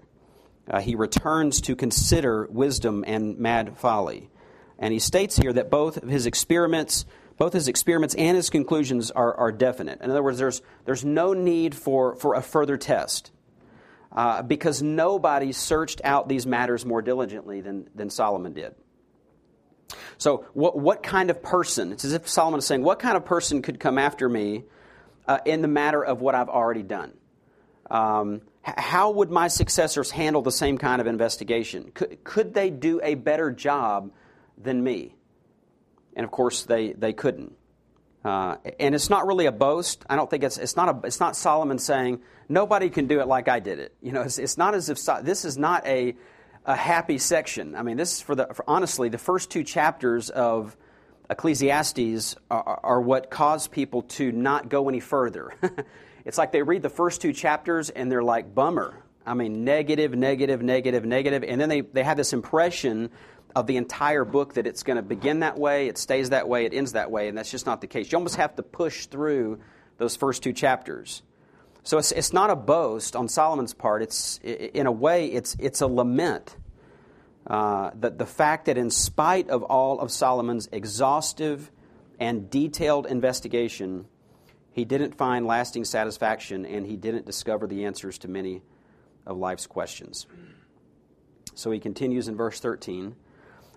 Uh, 0.69 0.81
he 0.81 0.95
returns 0.95 1.61
to 1.61 1.75
consider 1.75 2.45
wisdom 2.51 3.05
and 3.07 3.39
mad 3.39 3.77
folly. 3.77 4.29
And 4.77 4.91
he 4.91 4.99
states 4.99 5.37
here 5.37 5.53
that 5.53 5.69
both 5.69 5.95
of 5.97 6.09
his 6.09 6.25
experiments, 6.25 7.05
both 7.37 7.53
his 7.53 7.69
experiments 7.69 8.13
and 8.15 8.35
his 8.35 8.49
conclusions 8.49 9.09
are, 9.09 9.33
are 9.33 9.51
definite. 9.53 10.01
In 10.01 10.11
other 10.11 10.21
words, 10.21 10.37
there's, 10.37 10.61
there's 10.83 11.05
no 11.05 11.33
need 11.33 11.73
for, 11.73 12.15
for 12.17 12.35
a 12.35 12.41
further 12.41 12.75
test. 12.77 13.31
uh, 14.11 14.41
because 14.41 14.81
nobody 14.81 15.51
searched 15.51 16.01
out 16.03 16.27
these 16.27 16.47
matters 16.47 16.85
more 16.85 17.01
diligently 17.01 17.61
than, 17.61 17.87
than 17.95 18.09
Solomon 18.09 18.53
did. 18.53 18.73
So, 20.17 20.45
what, 20.53 20.77
what 20.77 21.03
kind 21.03 21.29
of 21.29 21.41
person, 21.41 21.91
it's 21.91 22.05
as 22.05 22.13
if 22.13 22.27
Solomon 22.27 22.59
is 22.59 22.65
saying, 22.65 22.83
what 22.83 22.99
kind 22.99 23.15
of 23.15 23.25
person 23.25 23.61
could 23.61 23.79
come 23.79 23.97
after 23.97 24.27
me 24.27 24.63
uh, 25.27 25.39
in 25.45 25.61
the 25.61 25.67
matter 25.67 26.03
of 26.03 26.21
what 26.21 26.35
I've 26.35 26.49
already 26.49 26.83
done? 26.83 27.13
Um, 27.89 28.41
how 28.63 29.11
would 29.11 29.31
my 29.31 29.47
successors 29.47 30.11
handle 30.11 30.41
the 30.41 30.51
same 30.51 30.77
kind 30.77 30.99
of 30.99 31.07
investigation? 31.07 31.91
Could, 31.93 32.23
could 32.23 32.53
they 32.53 32.69
do 32.69 32.99
a 33.01 33.15
better 33.15 33.49
job 33.51 34.11
than 34.57 34.83
me? 34.83 35.15
And 36.15 36.25
of 36.25 36.31
course, 36.31 36.63
they, 36.63 36.91
they 36.91 37.13
couldn't. 37.13 37.53
Uh, 38.25 38.57
and 38.79 38.93
it's 38.93 39.09
not 39.09 39.25
really 39.25 39.45
a 39.45 39.53
boast. 39.53 40.03
I 40.09 40.17
don't 40.17 40.29
think 40.29 40.43
it's, 40.43 40.57
it's, 40.57 40.75
not, 40.75 40.89
a, 40.89 41.07
it's 41.07 41.21
not 41.21 41.37
Solomon 41.37 41.79
saying, 41.79 42.21
nobody 42.49 42.89
can 42.89 43.07
do 43.07 43.21
it 43.21 43.27
like 43.27 43.47
I 43.47 43.59
did 43.59 43.79
it. 43.79 43.95
You 44.01 44.11
know, 44.11 44.23
it's, 44.23 44.37
it's 44.37 44.57
not 44.57 44.75
as 44.75 44.89
if, 44.89 44.97
this 45.23 45.45
is 45.45 45.57
not 45.57 45.87
a, 45.87 46.15
a 46.67 46.75
happy 46.75 47.17
section. 47.17 47.75
I 47.75 47.81
mean, 47.81 47.95
this 47.95 48.17
is 48.17 48.21
for 48.21 48.35
the, 48.35 48.47
for 48.53 48.65
honestly, 48.67 49.07
the 49.07 49.17
first 49.17 49.49
two 49.49 49.63
chapters 49.63 50.29
of 50.29 50.75
Ecclesiastes 51.29 52.35
are, 52.51 52.79
are 52.83 53.01
what 53.01 53.31
cause 53.31 53.67
people 53.67 54.03
to 54.03 54.31
not 54.33 54.67
go 54.67 54.89
any 54.89 54.99
further. 54.99 55.53
it's 56.25 56.37
like 56.37 56.51
they 56.51 56.61
read 56.61 56.81
the 56.81 56.89
first 56.89 57.21
two 57.21 57.31
chapters 57.31 57.89
and 57.89 58.11
they're 58.11 58.21
like, 58.21 58.53
bummer. 58.53 59.01
I 59.25 59.33
mean, 59.33 59.63
negative, 59.63 60.13
negative, 60.13 60.61
negative, 60.61 61.05
negative. 61.05 61.43
And 61.43 61.59
then 61.59 61.69
they, 61.69 61.81
they 61.81 62.03
have 62.03 62.17
this 62.17 62.33
impression 62.33 63.11
of 63.55 63.65
the 63.65 63.77
entire 63.77 64.25
book 64.25 64.53
that 64.55 64.67
it's 64.67 64.83
going 64.83 64.97
to 64.97 65.01
begin 65.01 65.39
that 65.39 65.57
way, 65.57 65.87
it 65.87 65.97
stays 65.97 66.29
that 66.29 66.47
way, 66.47 66.65
it 66.65 66.73
ends 66.73 66.91
that 66.91 67.09
way, 67.09 67.27
and 67.27 67.37
that's 67.37 67.49
just 67.49 67.65
not 67.65 67.81
the 67.81 67.87
case. 67.87 68.11
You 68.11 68.17
almost 68.17 68.35
have 68.35 68.55
to 68.57 68.63
push 68.63 69.07
through 69.07 69.59
those 69.97 70.15
first 70.15 70.43
two 70.43 70.53
chapters. 70.53 71.23
So 71.87 71.97
it's, 71.97 72.11
it's 72.11 72.33
not 72.33 72.49
a 72.49 72.55
boast 72.57 73.15
on 73.15 73.29
Solomon's 73.29 73.73
part. 73.73 74.01
It's, 74.01 74.39
in 74.43 74.87
a 74.87 74.91
way, 74.91 75.27
it's, 75.27 75.55
it's 75.57 75.79
a 75.79 75.87
lament. 75.87 76.57
Uh, 77.49 77.91
that 77.93 78.17
the 78.17 78.25
fact 78.25 78.65
that 78.65 78.77
in 78.77 78.89
spite 78.89 79.49
of 79.49 79.63
all 79.63 80.01
of 80.01 80.11
Solomon's 80.11 80.67
exhaustive 80.73 81.71
and 82.19 82.49
detailed 82.49 83.05
investigation, 83.05 84.05
he 84.73 84.83
didn't 84.83 85.15
find 85.15 85.47
lasting 85.47 85.85
satisfaction 85.85 86.65
and 86.65 86.85
he 86.85 86.97
didn't 86.97 87.25
discover 87.25 87.67
the 87.67 87.85
answers 87.85 88.17
to 88.17 88.27
many 88.27 88.63
of 89.25 89.37
life's 89.37 89.65
questions. 89.65 90.27
So 91.55 91.71
he 91.71 91.79
continues 91.79 92.27
in 92.27 92.35
verse 92.35 92.59
13. 92.59 93.15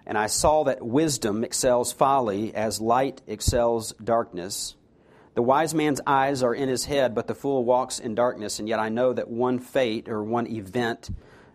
And 0.05 0.19
I 0.19 0.26
saw 0.26 0.64
that 0.64 0.85
wisdom 0.85 1.45
excels 1.45 1.93
folly 1.93 2.52
as 2.57 2.81
light 2.81 3.23
excels 3.29 3.93
darkness. 4.02 4.75
The 5.35 5.43
wise 5.43 5.75
man's 5.75 6.01
eyes 6.07 6.43
are 6.43 6.55
in 6.55 6.69
his 6.69 6.85
head, 6.85 7.15
but 7.15 7.27
the 7.27 7.35
fool 7.35 7.65
walks 7.65 7.99
in 7.99 8.15
darkness. 8.15 8.59
And 8.59 8.69
yet 8.69 8.81
I 8.81 8.89
know 8.89 9.13
that 9.13 9.31
one 9.31 9.59
fate 9.59 10.09
or 10.09 10.23
one 10.23 10.47
event 10.47 11.11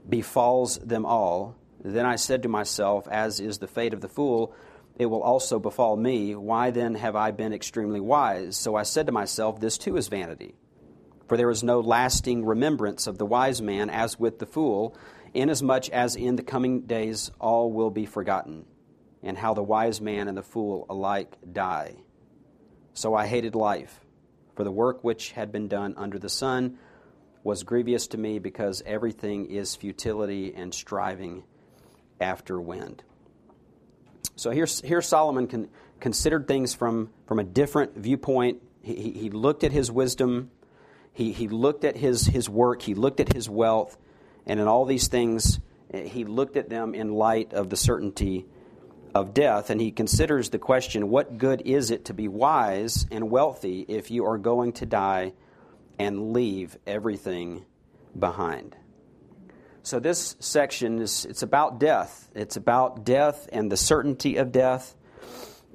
befalls 0.08 0.78
them 0.78 1.06
all. 1.06 1.56
Then 1.84 2.06
I 2.06 2.16
said 2.16 2.44
to 2.44 2.50
myself, 2.50 3.08
As 3.08 3.40
is 3.40 3.58
the 3.58 3.68
fate 3.68 3.94
of 3.94 4.02
the 4.02 4.08
fool, 4.08 4.54
it 4.98 5.08
will 5.08 5.22
also 5.22 5.60
befall 5.60 5.98
me. 5.98 6.36
Why 6.36 6.72
then 6.72 6.96
have 6.96 7.16
I 7.16 7.32
been 7.32 7.54
extremely 7.54 8.00
wise? 8.00 8.56
So 8.56 8.76
I 8.76 8.84
said 8.84 9.08
to 9.08 9.12
myself, 9.12 9.60
This 9.60 9.78
too 9.78 9.98
is 9.98 10.08
vanity. 10.08 10.56
For 11.28 11.38
there 11.38 11.50
is 11.50 11.64
no 11.64 11.80
lasting 11.80 12.46
remembrance 12.46 13.08
of 13.08 13.18
the 13.18 13.26
wise 13.26 13.62
man 13.62 13.90
as 13.90 14.20
with 14.20 14.40
the 14.40 14.46
fool 14.46 14.96
inasmuch 15.36 15.90
as 15.90 16.16
in 16.16 16.38
the 16.38 16.44
coming 16.44 16.82
days 16.82 17.30
all 17.40 17.72
will 17.72 17.92
be 17.92 18.06
forgotten, 18.06 18.66
and 19.22 19.38
how 19.38 19.54
the 19.54 19.62
wise 19.62 20.02
man 20.02 20.28
and 20.28 20.38
the 20.38 20.42
fool 20.42 20.86
alike 20.90 21.38
die. 21.52 21.96
So 22.96 23.14
I 23.14 23.28
hated 23.28 23.56
life, 23.56 24.00
for 24.56 24.64
the 24.64 24.72
work 24.72 25.04
which 25.04 25.32
had 25.32 25.52
been 25.52 25.68
done 25.68 25.96
under 25.98 26.18
the 26.18 26.30
sun 26.30 26.78
was 27.44 27.64
grievous 27.64 28.08
to 28.08 28.18
me, 28.18 28.40
because 28.40 28.82
everything 28.86 29.52
is 29.52 29.76
futility 29.76 30.54
and 30.56 30.74
striving 30.74 31.44
after 32.22 32.60
wind. 32.60 33.04
So 34.38 34.50
here, 34.50 34.66
here 34.84 35.02
Solomon 35.02 35.48
con, 35.48 35.68
considered 36.00 36.48
things 36.48 36.74
from, 36.74 37.10
from 37.28 37.40
a 37.40 37.44
different 37.44 37.98
viewpoint. 37.98 38.62
He, 38.82 39.12
he 39.12 39.30
looked 39.30 39.66
at 39.66 39.74
his 39.74 39.92
wisdom, 39.92 40.50
he, 41.12 41.34
he 41.34 41.50
looked 41.50 41.84
at 41.84 41.98
his, 41.98 42.26
his 42.26 42.50
work, 42.50 42.82
he 42.82 42.96
looked 42.96 43.20
at 43.20 43.34
his 43.34 43.50
wealth, 43.50 43.98
and 44.46 44.58
in 44.60 44.68
all 44.68 44.86
these 44.86 45.10
things, 45.10 45.60
eh, 45.94 46.04
he 46.04 46.24
looked 46.24 46.56
at 46.56 46.70
them 46.70 46.96
in 46.96 47.14
light 47.14 47.54
of 47.54 47.70
the 47.70 47.78
certainty 47.78 48.46
of 49.16 49.34
death, 49.34 49.70
and 49.70 49.80
he 49.80 49.92
considers 49.92 50.50
the 50.50 50.60
question 50.60 51.10
what 51.10 51.38
good 51.38 51.62
is 51.62 51.90
it 51.90 52.06
to 52.06 52.14
be 52.14 52.28
wise 52.28 53.08
and 53.10 53.32
wealthy 53.32 53.86
if 53.88 54.12
you 54.12 54.26
are 54.26 54.38
going 54.38 54.74
to 54.74 54.86
die 54.86 55.32
and 55.98 56.34
leave 56.34 56.78
everything 56.86 57.66
behind? 58.20 58.76
So 59.84 60.00
this 60.00 60.36
section 60.40 61.00
is 61.00 61.24
it's 61.24 61.44
about 61.44 61.80
death. 61.80 62.30
It's 62.36 62.58
about 62.58 63.06
death 63.06 63.48
and 63.54 63.72
the 63.72 63.78
certainty 63.78 64.36
of 64.36 64.52
death. 64.52 64.94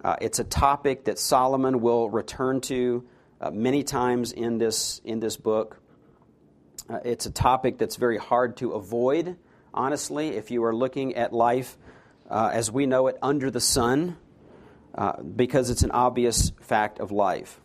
Uh, 0.04 0.16
it's 0.20 0.38
a 0.38 0.44
topic 0.44 1.04
that 1.04 1.18
Solomon 1.18 1.80
will 1.80 2.10
return 2.10 2.60
to 2.62 3.06
uh, 3.40 3.50
many 3.50 3.84
times 3.84 4.32
in 4.32 4.58
this 4.58 5.00
in 5.02 5.18
this 5.18 5.38
book. 5.38 5.78
Uh, 6.90 6.98
it's 7.04 7.24
a 7.24 7.30
topic 7.30 7.78
that's 7.78 7.96
very 7.96 8.18
hard 8.18 8.58
to 8.58 8.72
avoid, 8.72 9.36
honestly, 9.72 10.36
if 10.36 10.50
you 10.50 10.64
are 10.64 10.74
looking 10.74 11.14
at 11.14 11.32
life 11.32 11.78
uh, 12.30 12.50
as 12.52 12.70
we 12.70 12.86
know 12.86 13.08
it 13.08 13.18
under 13.20 13.50
the 13.50 13.60
sun, 13.60 14.16
uh, 14.94 15.20
because 15.22 15.70
it's 15.70 15.82
an 15.82 15.90
obvious 15.90 16.52
fact 16.62 17.00
of 17.00 17.10
life. 17.10 17.60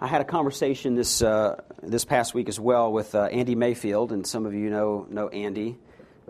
I 0.00 0.06
had 0.06 0.22
a 0.22 0.24
conversation 0.24 0.94
this, 0.94 1.20
uh, 1.20 1.60
this 1.82 2.06
past 2.06 2.32
week 2.32 2.48
as 2.48 2.58
well 2.58 2.90
with 2.90 3.14
uh, 3.14 3.24
Andy 3.24 3.54
Mayfield, 3.54 4.12
and 4.12 4.26
some 4.26 4.46
of 4.46 4.54
you 4.54 4.70
know, 4.70 5.06
know 5.10 5.28
Andy. 5.28 5.78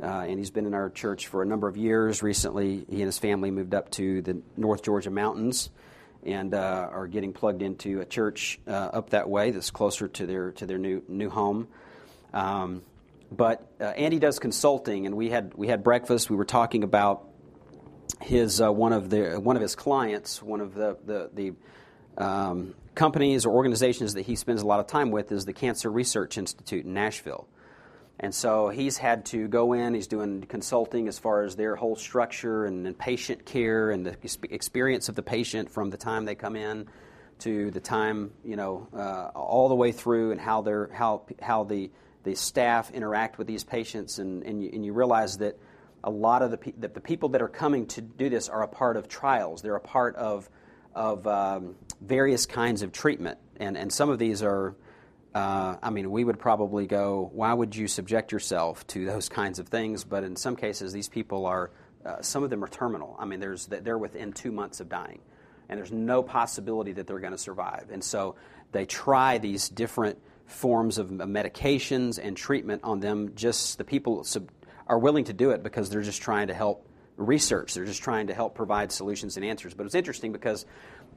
Uh, 0.03 0.07
and 0.07 0.39
he's 0.39 0.51
been 0.51 0.67
in 0.67 0.75
our 0.75 0.89
church 0.89 1.27
for 1.27 1.43
a 1.43 1.47
number 1.47 1.69
of 1.69 1.77
years. 1.77 2.23
Recently, 2.23 2.87
he 2.89 2.97
and 2.97 3.05
his 3.05 3.19
family 3.19 3.51
moved 3.51 3.75
up 3.75 3.91
to 3.93 4.23
the 4.23 4.41
North 4.57 4.83
Georgia 4.83 5.11
mountains 5.11 5.71
and 6.25 6.55
uh, 6.55 6.89
are 6.91 7.07
getting 7.07 7.33
plugged 7.33 7.61
into 7.63 8.01
a 8.01 8.05
church 8.07 8.59
up 8.67 9.11
that 9.11 9.29
way 9.29 9.51
that's 9.51 9.71
closer 9.71 10.09
to 10.09 10.27
their 10.27 10.53
to 10.53 10.67
their 10.67 10.79
new 10.79 11.03
new 11.07 11.29
home. 11.29 11.69
Um, 12.33 12.83
but 13.31 13.67
uh, 13.81 13.85
Andy 13.85 14.19
does 14.19 14.39
consulting, 14.39 15.07
and 15.07 15.17
we 15.17 15.31
had 15.31 15.55
we 15.55 15.69
had 15.69 15.85
breakfast. 15.85 16.31
We 16.31 16.37
were 16.37 16.45
talking 16.45 16.83
about 16.83 17.29
his 18.21 18.61
uh, 18.61 18.73
one 18.73 18.93
of 18.93 19.11
the 19.11 19.39
one 19.41 19.57
of 19.57 19.63
his 19.63 19.75
clients, 19.75 20.43
one 20.43 20.61
of 20.61 20.75
the 20.75 20.99
the, 21.05 21.31
the 21.33 22.23
um, 22.23 22.75
companies 22.95 23.47
or 23.47 23.51
organizations 23.51 24.15
that 24.15 24.23
he 24.23 24.37
spends 24.37 24.63
a 24.63 24.67
lot 24.67 24.81
of 24.81 24.87
time 24.87 25.11
with 25.11 25.33
is 25.33 25.45
the 25.45 25.53
Cancer 25.53 25.91
Research 25.91 26.39
Institute 26.39 26.85
in 26.85 26.95
Nashville. 26.95 27.49
And 28.23 28.35
so 28.35 28.69
he's 28.69 28.99
had 28.99 29.25
to 29.27 29.49
go 29.49 29.73
in, 29.73 29.95
he's 29.95 30.07
doing 30.07 30.43
consulting 30.43 31.09
as 31.09 31.19
far 31.19 31.43
as 31.43 31.57
their 31.57 31.75
whole 31.75 31.97
structure 31.97 32.67
and, 32.67 32.87
and 32.87 32.99
patient 32.99 33.47
care 33.47 33.91
and 33.91 34.05
the 34.05 34.17
experience 34.51 35.09
of 35.09 35.15
the 35.15 35.23
patient 35.23 35.71
from 35.71 35.89
the 35.89 35.97
time 35.97 36.27
they 36.27 36.35
come 36.35 36.55
in 36.55 36.87
to 37.39 37.71
the 37.71 37.81
time, 37.81 38.33
you 38.45 38.57
know, 38.57 38.87
uh, 38.95 39.31
all 39.35 39.71
the 39.71 39.75
way 39.75 39.91
through 39.91 40.33
and 40.33 40.41
how, 40.41 40.61
they're, 40.61 40.91
how, 40.93 41.23
how 41.41 41.65
the, 41.65 41.91
the 42.25 42.35
staff 42.35 42.91
interact 42.91 43.39
with 43.39 43.47
these 43.47 43.65
patients. 43.65 44.19
And, 44.19 44.43
and, 44.43 44.63
you, 44.63 44.71
and 44.73 44.85
you 44.85 44.93
realize 44.93 45.39
that 45.39 45.59
a 46.03 46.11
lot 46.11 46.43
of 46.43 46.51
the, 46.51 46.73
that 46.79 46.95
the 46.95 47.01
people 47.01 47.31
that 47.31 47.43
are 47.43 47.49
coming 47.49 47.87
to 47.87 48.01
do 48.01 48.29
this 48.29 48.49
are 48.49 48.63
a 48.63 48.69
part 48.69 48.97
of 48.97 49.09
trials, 49.09 49.63
they're 49.63 49.77
a 49.77 49.81
part 49.81 50.17
of, 50.17 50.49
of 50.95 51.27
um, 51.27 51.75
various 52.01 52.47
kinds 52.47 52.83
of 52.83 52.93
treatment. 52.93 53.39
And, 53.57 53.77
and 53.77 53.93
some 53.93 54.09
of 54.11 54.19
these 54.19 54.43
are 54.43 54.75
uh, 55.35 55.77
I 55.81 55.91
mean, 55.91 56.11
we 56.11 56.25
would 56.25 56.39
probably 56.39 56.87
go, 56.87 57.31
why 57.33 57.53
would 57.53 57.77
you 57.77 57.87
subject 57.87 58.33
yourself 58.33 58.87
to 58.89 59.05
those 59.05 59.29
kinds 59.29 59.59
of 59.59 59.69
things? 59.69 60.05
But 60.05 60.25
in 60.25 60.35
some 60.37 60.57
cases, 60.57 60.93
these 60.93 61.09
people 61.09 61.47
are, 61.47 61.71
uh, 62.05 62.21
some 62.21 62.43
of 62.43 62.51
them 62.51 62.65
are 62.65 62.69
terminal. 62.69 63.17
I 63.19 63.27
mean, 63.27 63.39
there's, 63.39 63.67
they're 63.67 63.99
within 63.99 64.33
two 64.33 64.51
months 64.51 64.81
of 64.81 64.89
dying, 64.89 65.21
and 65.69 65.79
there's 65.79 65.93
no 65.93 66.23
possibility 66.23 66.93
that 66.93 67.07
they're 67.07 67.21
going 67.21 67.33
to 67.33 67.39
survive. 67.39 67.91
And 67.93 68.03
so 68.03 68.35
they 68.73 68.87
try 68.87 69.39
these 69.39 69.69
different 69.69 70.19
forms 70.51 70.99
of 70.99 71.09
medications 71.09 72.19
and 72.23 72.37
treatment 72.37 72.83
on 72.85 73.01
them. 73.01 73.35
Just 73.35 73.79
the 73.79 73.85
people 73.85 74.25
sub- 74.25 74.51
are 74.87 74.99
willing 74.99 75.25
to 75.25 75.33
do 75.33 75.51
it 75.51 75.63
because 75.63 75.91
they're 75.91 76.03
just 76.03 76.21
trying 76.23 76.49
to 76.49 76.55
help 76.55 76.87
research. 77.17 77.75
They're 77.75 77.85
just 77.85 78.03
trying 78.03 78.29
to 78.29 78.35
help 78.35 78.55
provide 78.55 78.91
solutions 78.91 79.37
and 79.37 79.45
answers. 79.45 79.75
But 79.75 79.87
it's 79.87 79.95
interesting 79.95 80.33
because 80.33 80.67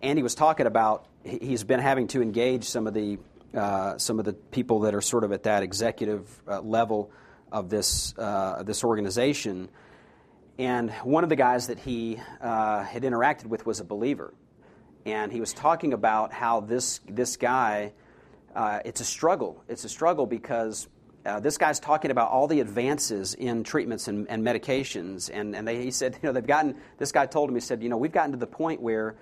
Andy 0.02 0.22
was 0.22 0.36
talking 0.36 0.68
about 0.68 1.08
he's 1.24 1.64
been 1.64 1.80
having 1.80 2.08
to 2.10 2.22
engage 2.22 2.66
some 2.66 2.88
of 2.88 2.94
the 2.94 3.18
uh, 3.54 3.98
some 3.98 4.20
of 4.20 4.26
the 4.26 4.34
people 4.34 4.82
that 4.82 4.96
are 4.96 5.02
sort 5.02 5.24
of 5.24 5.32
at 5.32 5.44
that 5.44 5.64
executive 5.64 6.28
uh, 6.48 6.60
level 6.62 7.12
of 7.52 7.70
this 7.70 8.14
uh, 8.18 8.64
this 8.64 8.84
organization. 8.84 9.70
And 10.60 10.92
one 11.04 11.24
of 11.24 11.30
the 11.30 11.36
guys 11.36 11.68
that 11.68 11.80
he 11.80 12.20
uh, 12.42 12.84
had 12.84 13.04
interacted 13.04 13.48
with 13.48 13.66
was 13.66 13.80
a 13.80 13.84
believer, 13.84 14.34
and 15.06 15.32
he 15.32 15.40
was 15.40 15.54
talking 15.54 15.94
about 15.94 16.32
how 16.32 16.60
this 16.60 17.00
this 17.08 17.38
guy. 17.38 17.94
Uh, 18.56 18.80
it's 18.86 19.02
a 19.02 19.06
struggle. 19.06 19.64
It's 19.68 19.84
a 19.84 19.90
struggle 19.90 20.26
because 20.26 20.88
uh, 21.26 21.40
this 21.40 21.58
guy's 21.58 21.80
talking 21.80 22.12
about 22.12 22.30
all 22.32 22.48
the 22.48 22.60
advances 22.60 23.34
in 23.34 23.64
treatments 23.64 24.08
and, 24.08 24.28
and 24.30 24.46
medications, 24.46 25.30
and, 25.34 25.56
and 25.56 25.68
they, 25.68 25.84
he 25.84 25.92
said, 25.92 26.14
you 26.22 26.28
know, 26.28 26.34
they've 26.34 26.46
gotten. 26.46 26.76
This 26.98 27.12
guy 27.12 27.26
told 27.26 27.50
him, 27.50 27.56
he 27.56 27.62
said, 27.62 27.82
you 27.82 27.90
know, 27.90 27.98
we've 27.98 28.12
gotten 28.12 28.32
to 28.32 28.38
the 28.38 28.48
point 28.48 28.82
where 28.82 29.16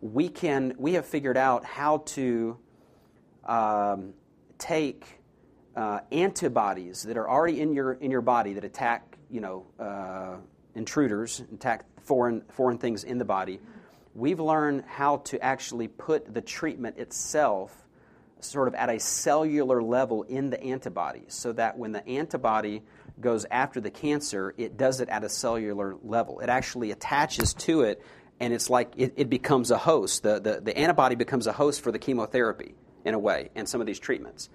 we 0.00 0.28
can, 0.28 0.74
we 0.78 0.94
have 0.94 1.06
figured 1.06 1.36
out 1.36 1.64
how 1.64 1.98
to 1.98 2.58
um, 3.44 4.14
take 4.58 5.06
uh, 5.76 6.00
antibodies 6.12 7.02
that 7.02 7.16
are 7.16 7.28
already 7.28 7.60
in 7.60 7.74
your 7.74 7.94
in 7.94 8.10
your 8.10 8.20
body 8.20 8.54
that 8.54 8.64
attack 8.64 9.18
you 9.30 9.40
know 9.40 9.66
uh, 9.78 10.36
intruders, 10.74 11.42
attack 11.52 11.84
foreign 12.02 12.42
foreign 12.50 12.78
things 12.78 13.04
in 13.04 13.18
the 13.18 13.24
body. 13.24 13.60
We've 14.14 14.40
learned 14.40 14.84
how 14.86 15.18
to 15.18 15.42
actually 15.42 15.88
put 15.88 16.32
the 16.32 16.40
treatment 16.40 16.98
itself 16.98 17.83
sort 18.44 18.68
of 18.68 18.74
at 18.74 18.90
a 18.90 18.98
cellular 18.98 19.82
level 19.82 20.22
in 20.22 20.50
the 20.50 20.62
antibody 20.62 21.24
so 21.28 21.52
that 21.52 21.78
when 21.78 21.92
the 21.92 22.06
antibody 22.06 22.82
goes 23.20 23.46
after 23.50 23.80
the 23.80 23.90
cancer, 23.90 24.54
it 24.56 24.76
does 24.76 25.00
it 25.00 25.08
at 25.08 25.24
a 25.24 25.28
cellular 25.28 25.96
level. 26.02 26.40
It 26.40 26.48
actually 26.48 26.90
attaches 26.90 27.54
to 27.54 27.82
it 27.82 28.02
and 28.40 28.52
it's 28.52 28.68
like 28.68 28.92
it, 28.96 29.14
it 29.16 29.30
becomes 29.30 29.70
a 29.70 29.78
host. 29.78 30.22
The, 30.22 30.40
the, 30.40 30.60
the 30.60 30.76
antibody 30.76 31.14
becomes 31.14 31.46
a 31.46 31.52
host 31.52 31.82
for 31.82 31.92
the 31.92 31.98
chemotherapy 31.98 32.74
in 33.04 33.14
a 33.14 33.18
way 33.18 33.50
and 33.54 33.68
some 33.68 33.80
of 33.80 33.86
these 33.86 33.98
treatments. 33.98 34.48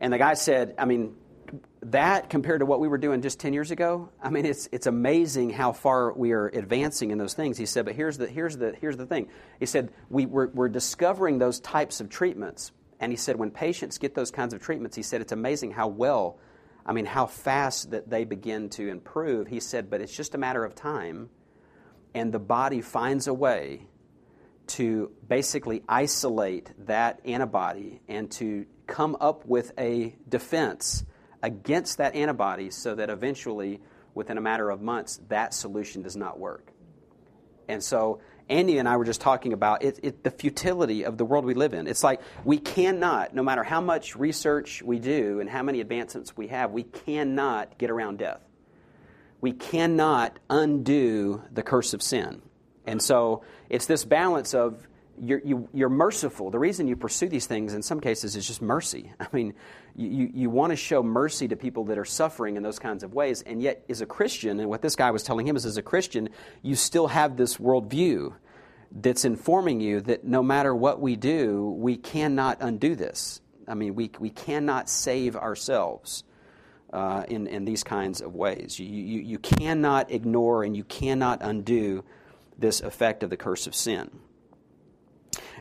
And 0.00 0.12
the 0.12 0.18
guy 0.18 0.34
said, 0.34 0.74
I 0.78 0.84
mean, 0.84 1.14
that 1.82 2.30
compared 2.30 2.60
to 2.60 2.66
what 2.66 2.80
we 2.80 2.88
were 2.88 2.98
doing 2.98 3.22
just 3.22 3.38
10 3.40 3.52
years 3.52 3.70
ago, 3.70 4.08
I 4.22 4.30
mean, 4.30 4.46
it's, 4.46 4.68
it's 4.72 4.86
amazing 4.86 5.50
how 5.50 5.72
far 5.72 6.12
we 6.12 6.32
are 6.32 6.46
advancing 6.46 7.10
in 7.10 7.18
those 7.18 7.34
things. 7.34 7.58
He 7.58 7.66
said, 7.66 7.84
but 7.84 7.94
here's 7.94 8.18
the, 8.18 8.26
here's 8.26 8.56
the, 8.56 8.74
here's 8.80 8.96
the 8.96 9.06
thing. 9.06 9.28
He 9.60 9.66
said, 9.66 9.92
we, 10.08 10.26
we're, 10.26 10.48
we're 10.48 10.68
discovering 10.68 11.38
those 11.38 11.60
types 11.60 12.00
of 12.00 12.08
treatments. 12.08 12.72
And 13.04 13.12
he 13.12 13.18
said, 13.18 13.36
when 13.36 13.50
patients 13.50 13.98
get 13.98 14.14
those 14.14 14.30
kinds 14.30 14.54
of 14.54 14.62
treatments, 14.62 14.96
he 14.96 15.02
said, 15.02 15.20
it's 15.20 15.30
amazing 15.30 15.72
how 15.72 15.88
well, 15.88 16.38
I 16.86 16.94
mean, 16.94 17.04
how 17.04 17.26
fast 17.26 17.90
that 17.90 18.08
they 18.08 18.24
begin 18.24 18.70
to 18.70 18.88
improve. 18.88 19.46
He 19.46 19.60
said, 19.60 19.90
but 19.90 20.00
it's 20.00 20.16
just 20.16 20.34
a 20.34 20.38
matter 20.38 20.64
of 20.64 20.74
time. 20.74 21.28
And 22.14 22.32
the 22.32 22.38
body 22.38 22.80
finds 22.80 23.26
a 23.26 23.34
way 23.34 23.88
to 24.68 25.12
basically 25.28 25.82
isolate 25.86 26.72
that 26.86 27.20
antibody 27.26 28.00
and 28.08 28.30
to 28.30 28.64
come 28.86 29.18
up 29.20 29.44
with 29.44 29.72
a 29.78 30.16
defense 30.26 31.04
against 31.42 31.98
that 31.98 32.14
antibody 32.14 32.70
so 32.70 32.94
that 32.94 33.10
eventually, 33.10 33.82
within 34.14 34.38
a 34.38 34.40
matter 34.40 34.70
of 34.70 34.80
months, 34.80 35.20
that 35.28 35.52
solution 35.52 36.00
does 36.00 36.16
not 36.16 36.38
work. 36.38 36.72
And 37.68 37.84
so, 37.84 38.22
Andy 38.48 38.78
and 38.78 38.88
I 38.88 38.96
were 38.96 39.04
just 39.04 39.20
talking 39.20 39.52
about 39.52 39.82
it, 39.82 40.00
it, 40.02 40.22
the 40.22 40.30
futility 40.30 41.04
of 41.04 41.16
the 41.16 41.24
world 41.24 41.44
we 41.44 41.54
live 41.54 41.72
in. 41.72 41.86
It's 41.86 42.04
like 42.04 42.20
we 42.44 42.58
cannot, 42.58 43.34
no 43.34 43.42
matter 43.42 43.62
how 43.62 43.80
much 43.80 44.16
research 44.16 44.82
we 44.82 44.98
do 44.98 45.40
and 45.40 45.48
how 45.48 45.62
many 45.62 45.80
advancements 45.80 46.36
we 46.36 46.48
have, 46.48 46.72
we 46.72 46.82
cannot 46.82 47.78
get 47.78 47.90
around 47.90 48.18
death. 48.18 48.40
We 49.40 49.52
cannot 49.52 50.38
undo 50.50 51.42
the 51.52 51.62
curse 51.62 51.94
of 51.94 52.02
sin. 52.02 52.42
And 52.86 53.00
so 53.00 53.42
it's 53.70 53.86
this 53.86 54.04
balance 54.04 54.54
of 54.54 54.86
you're, 55.20 55.40
you, 55.44 55.68
you 55.72 55.86
are 55.86 55.90
merciful. 55.90 56.50
The 56.50 56.58
reason 56.58 56.88
you 56.88 56.96
pursue 56.96 57.28
these 57.28 57.46
things 57.46 57.74
in 57.74 57.82
some 57.82 58.00
cases 58.00 58.36
is 58.36 58.46
just 58.46 58.62
mercy. 58.62 59.12
I 59.20 59.26
mean, 59.32 59.54
you, 59.96 60.30
you, 60.32 60.50
want 60.50 60.70
to 60.70 60.76
show 60.76 61.02
mercy 61.02 61.48
to 61.48 61.56
people 61.56 61.84
that 61.84 61.98
are 61.98 62.04
suffering 62.04 62.56
in 62.56 62.62
those 62.62 62.78
kinds 62.78 63.02
of 63.02 63.14
ways, 63.14 63.42
and 63.42 63.62
yet, 63.62 63.84
as 63.88 64.00
a 64.00 64.06
Christian, 64.06 64.60
and 64.60 64.68
what 64.68 64.82
this 64.82 64.96
guy 64.96 65.10
was 65.10 65.22
telling 65.22 65.46
him 65.46 65.56
is 65.56 65.66
as 65.66 65.76
a 65.76 65.82
Christian, 65.82 66.30
you 66.62 66.74
still 66.74 67.06
have 67.08 67.36
this 67.36 67.58
worldview 67.58 68.34
that's 68.92 69.24
informing 69.24 69.80
you 69.80 70.00
that 70.02 70.24
no 70.24 70.42
matter 70.42 70.74
what 70.74 71.00
we 71.00 71.16
do, 71.16 71.76
we 71.78 71.96
cannot 71.96 72.58
undo 72.60 72.94
this. 72.94 73.40
I 73.66 73.74
mean, 73.74 73.94
we, 73.94 74.10
we 74.18 74.30
cannot 74.30 74.88
save 74.88 75.36
ourselves. 75.36 76.24
Uh, 76.92 77.24
in, 77.26 77.48
in 77.48 77.64
these 77.64 77.82
kinds 77.82 78.20
of 78.20 78.36
ways. 78.36 78.78
You, 78.78 78.86
you, 78.86 79.20
you 79.20 79.38
cannot 79.40 80.12
ignore 80.12 80.62
and 80.62 80.76
you 80.76 80.84
cannot 80.84 81.40
undo 81.42 82.04
this 82.56 82.80
effect 82.82 83.24
of 83.24 83.30
the 83.30 83.36
curse 83.36 83.66
of 83.66 83.74
sin. 83.74 84.12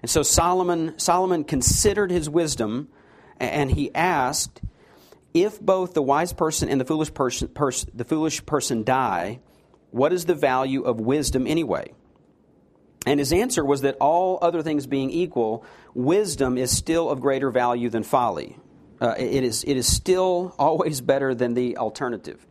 And 0.03 0.10
so 0.10 0.22
Solomon, 0.22 1.00
Solomon 1.00 1.45
considered 1.45 2.12
his 2.12 2.29
wisdom 2.29 2.89
and 3.39 3.72
he 3.72 3.93
asked, 3.95 4.62
if 5.33 5.60
both 5.60 5.93
the 5.93 6.01
wise 6.01 6.33
person 6.33 6.69
and 6.69 6.79
the 6.79 6.86
foolish 6.86 7.13
person, 7.13 7.48
pers- 7.48 7.88
the 7.93 8.03
foolish 8.03 8.45
person 8.45 8.83
die, 8.83 9.39
what 9.89 10.13
is 10.13 10.25
the 10.25 10.36
value 10.36 10.83
of 10.83 11.00
wisdom 11.00 11.48
anyway? 11.48 11.93
And 13.05 13.19
his 13.19 13.33
answer 13.33 13.65
was 13.65 13.81
that 13.81 13.95
all 14.00 14.39
other 14.41 14.62
things 14.62 14.86
being 14.88 15.10
equal, 15.10 15.65
wisdom 15.93 16.58
is 16.58 16.69
still 16.75 17.10
of 17.10 17.19
greater 17.21 17.49
value 17.49 17.89
than 17.89 18.04
folly. 18.04 18.58
Uh, 19.01 19.15
it, 19.17 19.43
is, 19.43 19.63
it 19.63 19.77
is 19.77 19.88
still 19.88 20.54
always 20.60 21.01
better 21.01 21.34
than 21.34 21.54
the 21.54 21.77
alternative. 21.77 22.45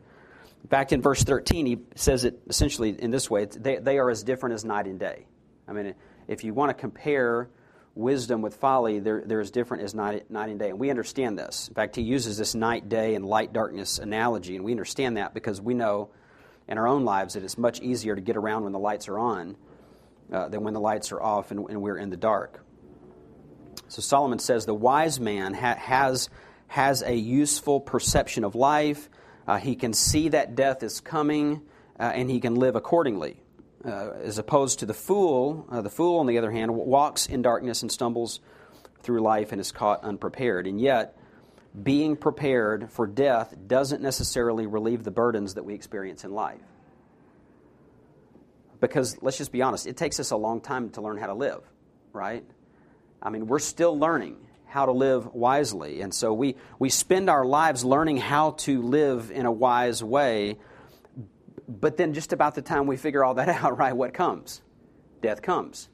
Fact, 0.70 0.92
in 0.92 1.03
verse 1.03 1.22
13, 1.22 1.66
he 1.66 1.79
says 1.96 2.24
it 2.24 2.40
essentially 2.48 2.90
in 2.98 3.11
this 3.11 3.29
way 3.29 3.44
they, 3.44 3.76
they 3.76 3.98
are 3.98 4.09
as 4.09 4.22
different 4.22 4.55
as 4.55 4.64
night 4.64 4.87
and 4.87 4.98
day. 4.98 5.26
I 5.68 5.72
mean, 5.72 5.94
if 6.28 6.44
you 6.44 6.54
want 6.54 6.70
to 6.70 6.74
compare 6.74 7.48
wisdom 7.94 8.40
with 8.42 8.56
folly, 8.56 9.00
they're, 9.00 9.22
they're 9.24 9.40
as 9.40 9.50
different 9.50 9.82
as 9.82 9.94
night, 9.94 10.30
night 10.30 10.48
and 10.48 10.58
day. 10.58 10.70
And 10.70 10.78
we 10.78 10.90
understand 10.90 11.38
this. 11.38 11.68
In 11.68 11.74
fact, 11.74 11.96
he 11.96 12.02
uses 12.02 12.38
this 12.38 12.54
night, 12.54 12.88
day, 12.88 13.14
and 13.14 13.24
light, 13.24 13.52
darkness 13.52 13.98
analogy, 13.98 14.56
and 14.56 14.64
we 14.64 14.72
understand 14.72 15.16
that 15.16 15.35
because 15.35 15.61
we 15.61 15.74
know 15.74 16.11
in 16.68 16.78
our 16.78 16.88
own 16.88 17.04
lives 17.04 17.35
that 17.35 17.42
it's 17.42 17.58
much 17.58 17.80
easier 17.80 18.14
to 18.14 18.20
get 18.20 18.37
around 18.37 18.64
when 18.64 18.72
the 18.72 18.78
lights 18.78 19.08
are 19.08 19.18
on 19.18 19.56
uh, 20.32 20.48
than 20.48 20.62
when 20.62 20.74
the 20.74 20.80
lights 20.80 21.12
are 21.12 21.20
off 21.20 21.50
and, 21.50 21.68
and, 21.68 21.82
we're 21.82 21.98
in 21.98 22.08
the 22.08 22.16
dark. 22.16 22.64
So 23.88 24.00
Solomon 24.00 24.38
says 24.38 24.64
the 24.64 24.74
wise 24.74 25.20
man 25.20 25.52
ha- 25.52 25.74
has, 25.74 26.30
has 26.68 27.02
a 27.02 27.14
useful 27.14 27.80
perception 27.80 28.44
of 28.44 28.54
life 28.54 29.11
uh, 29.46 29.58
he 29.58 29.74
can 29.74 29.92
see 29.92 30.28
that 30.30 30.54
death 30.54 30.82
is 30.82 31.00
coming, 31.00 31.62
uh, 31.98 32.04
and 32.04 32.30
he 32.30 32.40
can 32.40 32.54
live 32.54 32.76
accordingly. 32.76 33.41
Uh, 33.85 34.12
as 34.23 34.38
opposed 34.38 34.79
to 34.79 34.87
the 34.87 34.95
fool, 34.95 35.66
uh, 35.68 35.83
the 35.83 35.90
fool, 35.90 36.21
on 36.21 36.27
the 36.27 36.38
other 36.38 36.53
hand, 36.53 36.73
walks 36.73 37.27
in 37.27 37.42
darkness 37.42 37.83
and 37.83 37.90
stumbles 37.90 38.38
through 39.03 39.21
life 39.21 39.51
and 39.51 39.61
is 39.61 39.73
caught 39.73 40.05
unprepared. 40.05 40.68
And 40.68 40.81
yet, 40.81 41.16
being 41.81 42.16
prepared 42.16 42.90
for 42.92 43.07
death 43.07 43.55
doesn't 43.66 44.01
necessarily 44.01 44.66
relieve 44.66 45.03
the 45.03 45.11
burdens 45.11 45.55
that 45.55 45.64
we 45.64 45.75
experience 45.75 46.23
in 46.23 46.33
life. 46.33 46.61
Because 48.81 49.16
let's 49.23 49.38
just 49.38 49.53
be 49.53 49.62
honest, 49.62 49.87
it 49.87 49.97
takes 49.97 50.21
us 50.21 50.31
a 50.31 50.37
long 50.37 50.61
time 50.61 50.90
to 50.90 51.01
learn 51.01 51.16
how 51.16 51.27
to 51.27 51.35
live, 51.35 51.62
right? 52.12 52.45
I 53.23 53.31
mean, 53.31 53.47
we're 53.47 53.59
still 53.59 53.99
learning 53.99 54.37
how 54.66 54.87
to 54.87 54.92
live 54.92 55.35
wisely. 55.35 56.01
And 56.01 56.14
so 56.14 56.33
we, 56.33 56.57
we 56.79 56.88
spend 56.88 57.29
our 57.29 57.45
lives 57.45 57.85
learning 57.85 58.16
how 58.18 58.53
to 58.53 58.81
live 58.83 59.31
in 59.31 59.47
a 59.47 59.53
wise 59.53 60.03
way. 60.03 60.59
But 61.80 61.96
then, 61.96 62.12
just 62.12 62.32
about 62.32 62.54
the 62.54 62.62
time 62.62 62.87
we 62.87 62.96
figure 62.96 63.24
all 63.24 63.35
that 63.35 63.48
out, 63.64 63.78
right, 63.78 63.96
what 63.96 64.12
comes? 64.14 64.61
Death 65.22 65.42
comes. 65.42 65.88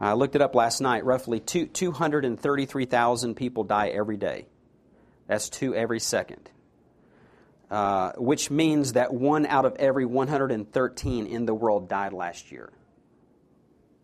I 0.00 0.12
looked 0.12 0.36
it 0.36 0.42
up 0.42 0.54
last 0.54 0.80
night. 0.80 1.04
Roughly 1.04 1.40
two, 1.40 1.66
233,000 1.66 3.34
people 3.34 3.64
die 3.64 3.88
every 3.88 4.16
day. 4.16 4.46
That's 5.26 5.48
two 5.48 5.74
every 5.74 6.00
second. 6.00 6.50
Uh, 7.70 8.12
which 8.16 8.50
means 8.50 8.92
that 8.92 9.12
one 9.12 9.44
out 9.44 9.64
of 9.64 9.74
every 9.76 10.04
113 10.04 11.26
in 11.26 11.46
the 11.46 11.54
world 11.54 11.88
died 11.88 12.12
last 12.12 12.52
year. 12.52 12.72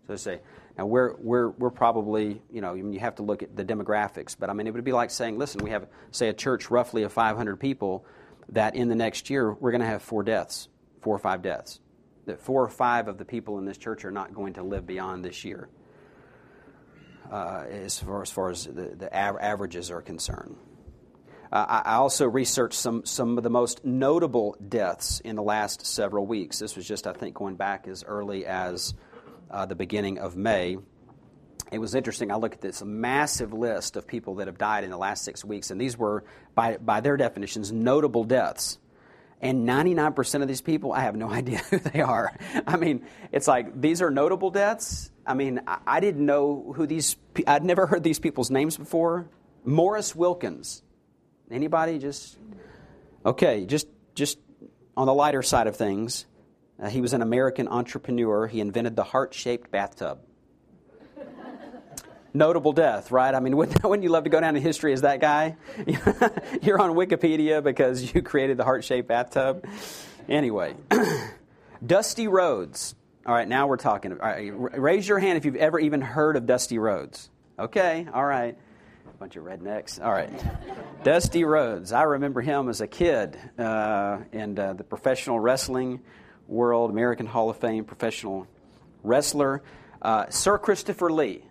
So 0.08 0.16
say, 0.16 0.40
now, 0.76 0.86
we're, 0.86 1.14
we're, 1.16 1.50
we're 1.50 1.70
probably, 1.70 2.42
you 2.50 2.60
know, 2.60 2.74
you 2.74 2.98
have 2.98 3.16
to 3.16 3.22
look 3.22 3.42
at 3.42 3.54
the 3.54 3.64
demographics, 3.64 4.34
but 4.38 4.50
I 4.50 4.54
mean, 4.54 4.66
it 4.66 4.74
would 4.74 4.82
be 4.82 4.92
like 4.92 5.10
saying, 5.10 5.38
listen, 5.38 5.62
we 5.62 5.70
have, 5.70 5.86
say, 6.10 6.28
a 6.28 6.32
church 6.32 6.70
roughly 6.70 7.02
of 7.02 7.12
500 7.12 7.60
people, 7.60 8.04
that 8.50 8.74
in 8.74 8.88
the 8.88 8.94
next 8.94 9.30
year 9.30 9.52
we're 9.52 9.70
going 9.70 9.80
to 9.80 9.86
have 9.86 10.02
four 10.02 10.22
deaths, 10.22 10.68
four 11.00 11.14
or 11.14 11.18
five 11.18 11.42
deaths. 11.42 11.80
That 12.26 12.40
four 12.40 12.62
or 12.62 12.68
five 12.68 13.08
of 13.08 13.18
the 13.18 13.24
people 13.24 13.58
in 13.58 13.64
this 13.64 13.78
church 13.78 14.04
are 14.04 14.10
not 14.10 14.32
going 14.32 14.54
to 14.54 14.62
live 14.62 14.86
beyond 14.86 15.24
this 15.24 15.44
year, 15.44 15.68
uh, 17.30 17.64
as, 17.68 17.98
far, 17.98 18.22
as 18.22 18.30
far 18.30 18.50
as 18.50 18.64
the, 18.66 18.94
the 18.96 19.12
averages 19.12 19.90
are 19.90 20.02
concerned. 20.02 20.56
Uh, 21.50 21.82
I 21.84 21.96
also 21.96 22.26
researched 22.26 22.78
some, 22.78 23.04
some 23.04 23.36
of 23.36 23.44
the 23.44 23.50
most 23.50 23.84
notable 23.84 24.56
deaths 24.66 25.20
in 25.20 25.36
the 25.36 25.42
last 25.42 25.84
several 25.84 26.24
weeks. 26.24 26.58
This 26.58 26.76
was 26.76 26.86
just, 26.86 27.06
I 27.06 27.12
think, 27.12 27.34
going 27.34 27.56
back 27.56 27.86
as 27.88 28.04
early 28.04 28.46
as 28.46 28.94
uh, 29.50 29.66
the 29.66 29.74
beginning 29.74 30.18
of 30.18 30.34
May. 30.34 30.78
It 31.72 31.78
was 31.78 31.94
interesting. 31.94 32.30
I 32.30 32.36
looked 32.36 32.56
at 32.56 32.60
this 32.60 32.82
massive 32.82 33.54
list 33.54 33.96
of 33.96 34.06
people 34.06 34.36
that 34.36 34.46
have 34.46 34.58
died 34.58 34.84
in 34.84 34.90
the 34.90 34.98
last 34.98 35.24
six 35.24 35.42
weeks, 35.42 35.70
and 35.70 35.80
these 35.80 35.96
were, 35.96 36.22
by, 36.54 36.76
by 36.76 37.00
their 37.00 37.16
definitions, 37.16 37.72
notable 37.72 38.24
deaths. 38.24 38.78
And 39.40 39.66
99% 39.66 40.42
of 40.42 40.48
these 40.48 40.60
people, 40.60 40.92
I 40.92 41.00
have 41.00 41.16
no 41.16 41.30
idea 41.40 41.58
who 41.58 41.78
they 41.78 42.02
are. 42.02 42.36
I 42.66 42.76
mean, 42.76 43.06
it's 43.32 43.48
like 43.48 43.80
these 43.80 44.02
are 44.02 44.10
notable 44.10 44.50
deaths. 44.50 45.10
I 45.26 45.32
mean, 45.32 45.62
I, 45.66 45.78
I 45.86 46.00
didn't 46.00 46.26
know 46.26 46.74
who 46.76 46.86
these, 46.86 47.16
I'd 47.46 47.64
never 47.64 47.86
heard 47.86 48.02
these 48.02 48.18
people's 48.18 48.50
names 48.50 48.76
before. 48.76 49.28
Morris 49.64 50.14
Wilkins. 50.14 50.82
Anybody 51.50 51.98
just, 51.98 52.38
okay, 53.24 53.64
just, 53.64 53.88
just 54.14 54.38
on 54.94 55.06
the 55.06 55.14
lighter 55.14 55.42
side 55.42 55.68
of 55.68 55.76
things. 55.76 56.26
Uh, 56.80 56.90
he 56.90 57.00
was 57.00 57.14
an 57.14 57.22
American 57.22 57.66
entrepreneur. 57.68 58.46
He 58.46 58.60
invented 58.60 58.94
the 58.94 59.04
heart 59.04 59.32
shaped 59.32 59.70
bathtub. 59.70 60.18
Notable 62.34 62.72
death, 62.72 63.10
right? 63.10 63.34
I 63.34 63.40
mean, 63.40 63.56
wouldn't, 63.84 64.02
you 64.02 64.08
love 64.08 64.24
to 64.24 64.30
go 64.30 64.40
down 64.40 64.56
in 64.56 64.62
history 64.62 64.92
as 64.92 65.02
that 65.02 65.20
guy? 65.20 65.56
You're 66.62 66.80
on 66.80 66.92
Wikipedia 66.92 67.62
because 67.62 68.14
you 68.14 68.22
created 68.22 68.56
the 68.56 68.64
heart 68.64 68.84
shaped 68.84 69.08
bathtub. 69.08 69.66
Anyway, 70.28 70.74
Dusty 71.86 72.28
Rhodes. 72.28 72.94
All 73.26 73.34
right, 73.34 73.46
now 73.46 73.66
we're 73.66 73.76
talking. 73.76 74.12
All 74.12 74.18
right, 74.18 74.50
raise 74.52 75.06
your 75.06 75.18
hand 75.18 75.38
if 75.38 75.44
you've 75.44 75.56
ever 75.56 75.78
even 75.78 76.00
heard 76.00 76.36
of 76.36 76.46
Dusty 76.46 76.78
Rhodes. 76.78 77.30
Okay, 77.58 78.06
all 78.12 78.24
right. 78.24 78.56
Bunch 79.18 79.36
of 79.36 79.44
rednecks. 79.44 80.04
All 80.04 80.10
right. 80.10 80.32
Dusty 81.04 81.44
Rhodes. 81.44 81.92
I 81.92 82.02
remember 82.02 82.40
him 82.40 82.68
as 82.68 82.80
a 82.80 82.88
kid 82.88 83.38
uh, 83.56 84.18
in 84.32 84.58
uh, 84.58 84.72
the 84.72 84.82
professional 84.82 85.38
wrestling 85.38 86.00
world, 86.48 86.90
American 86.90 87.26
Hall 87.26 87.48
of 87.48 87.56
Fame 87.58 87.84
professional 87.84 88.48
wrestler. 89.04 89.62
Uh, 90.00 90.28
Sir 90.30 90.58
Christopher 90.58 91.12
Lee. 91.12 91.44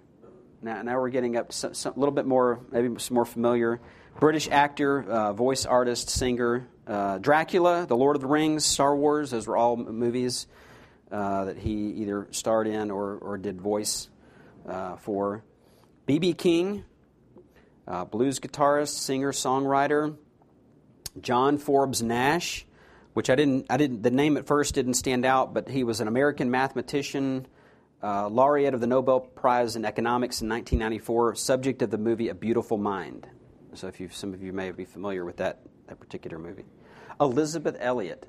Now, 0.61 0.81
now 0.83 0.99
we're 0.99 1.09
getting 1.09 1.37
up 1.37 1.51
a 1.51 1.93
little 1.95 2.13
bit 2.13 2.25
more, 2.25 2.59
maybe 2.71 2.99
some 2.99 3.15
more 3.15 3.25
familiar. 3.25 3.79
British 4.19 4.47
actor, 4.49 5.01
uh, 5.03 5.33
voice 5.33 5.65
artist, 5.65 6.09
singer. 6.09 6.67
Uh, 6.85 7.17
Dracula, 7.17 7.85
The 7.87 7.95
Lord 7.95 8.15
of 8.15 8.21
the 8.21 8.27
Rings, 8.27 8.65
Star 8.65 8.95
Wars. 8.95 9.31
Those 9.31 9.47
were 9.47 9.57
all 9.57 9.77
movies 9.77 10.47
uh, 11.11 11.45
that 11.45 11.57
he 11.57 11.71
either 11.71 12.27
starred 12.31 12.67
in 12.67 12.91
or, 12.91 13.15
or 13.15 13.37
did 13.37 13.61
voice 13.61 14.09
for. 14.99 15.43
B.B. 16.05 16.33
King, 16.33 16.83
uh, 17.87 18.05
blues 18.05 18.39
guitarist, 18.39 18.99
singer, 18.99 19.31
songwriter. 19.31 20.15
John 21.19 21.57
Forbes 21.57 22.01
Nash, 22.01 22.65
which 23.13 23.29
I 23.29 23.35
didn't, 23.35 23.65
I 23.69 23.77
didn't, 23.77 24.01
the 24.01 24.11
name 24.11 24.37
at 24.37 24.47
first 24.47 24.75
didn't 24.75 24.93
stand 24.93 25.25
out, 25.25 25.53
but 25.53 25.69
he 25.69 25.83
was 25.83 25.99
an 25.99 26.07
American 26.07 26.51
mathematician, 26.51 27.47
uh, 28.03 28.27
laureate 28.29 28.73
of 28.73 28.81
the 28.81 28.87
Nobel 28.87 29.19
Prize 29.19 29.75
in 29.75 29.85
Economics 29.85 30.41
in 30.41 30.49
1994, 30.49 31.35
subject 31.35 31.81
of 31.81 31.91
the 31.91 31.97
movie 31.97 32.29
A 32.29 32.33
Beautiful 32.33 32.77
Mind. 32.77 33.27
So, 33.73 33.87
if 33.87 33.99
you, 33.99 34.09
some 34.09 34.33
of 34.33 34.43
you 34.43 34.51
may 34.51 34.71
be 34.71 34.85
familiar 34.85 35.23
with 35.23 35.37
that, 35.37 35.61
that 35.87 35.99
particular 35.99 36.37
movie. 36.37 36.65
Elisabeth 37.19 37.77
Elliot. 37.79 38.27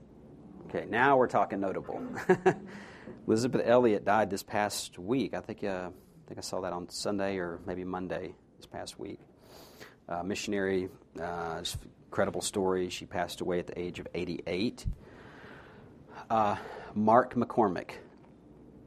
Okay, 0.68 0.86
now 0.88 1.16
we're 1.16 1.28
talking 1.28 1.60
notable. 1.60 2.02
Elisabeth 3.26 3.62
Elliot 3.64 4.04
died 4.04 4.30
this 4.30 4.42
past 4.42 4.98
week. 4.98 5.34
I 5.34 5.40
think, 5.40 5.64
uh, 5.64 5.88
I 5.90 6.28
think 6.28 6.38
I 6.38 6.42
saw 6.42 6.60
that 6.60 6.72
on 6.72 6.88
Sunday 6.88 7.38
or 7.38 7.60
maybe 7.66 7.84
Monday 7.84 8.34
this 8.58 8.66
past 8.66 8.98
week 8.98 9.18
uh, 10.08 10.22
missionary. 10.22 10.88
Uh, 11.20 11.62
incredible 12.06 12.40
story. 12.40 12.88
She 12.90 13.06
passed 13.06 13.40
away 13.40 13.58
at 13.58 13.66
the 13.66 13.78
age 13.78 13.98
of 13.98 14.06
88. 14.14 14.86
Uh, 16.28 16.56
Mark 16.94 17.34
McCormick, 17.34 17.92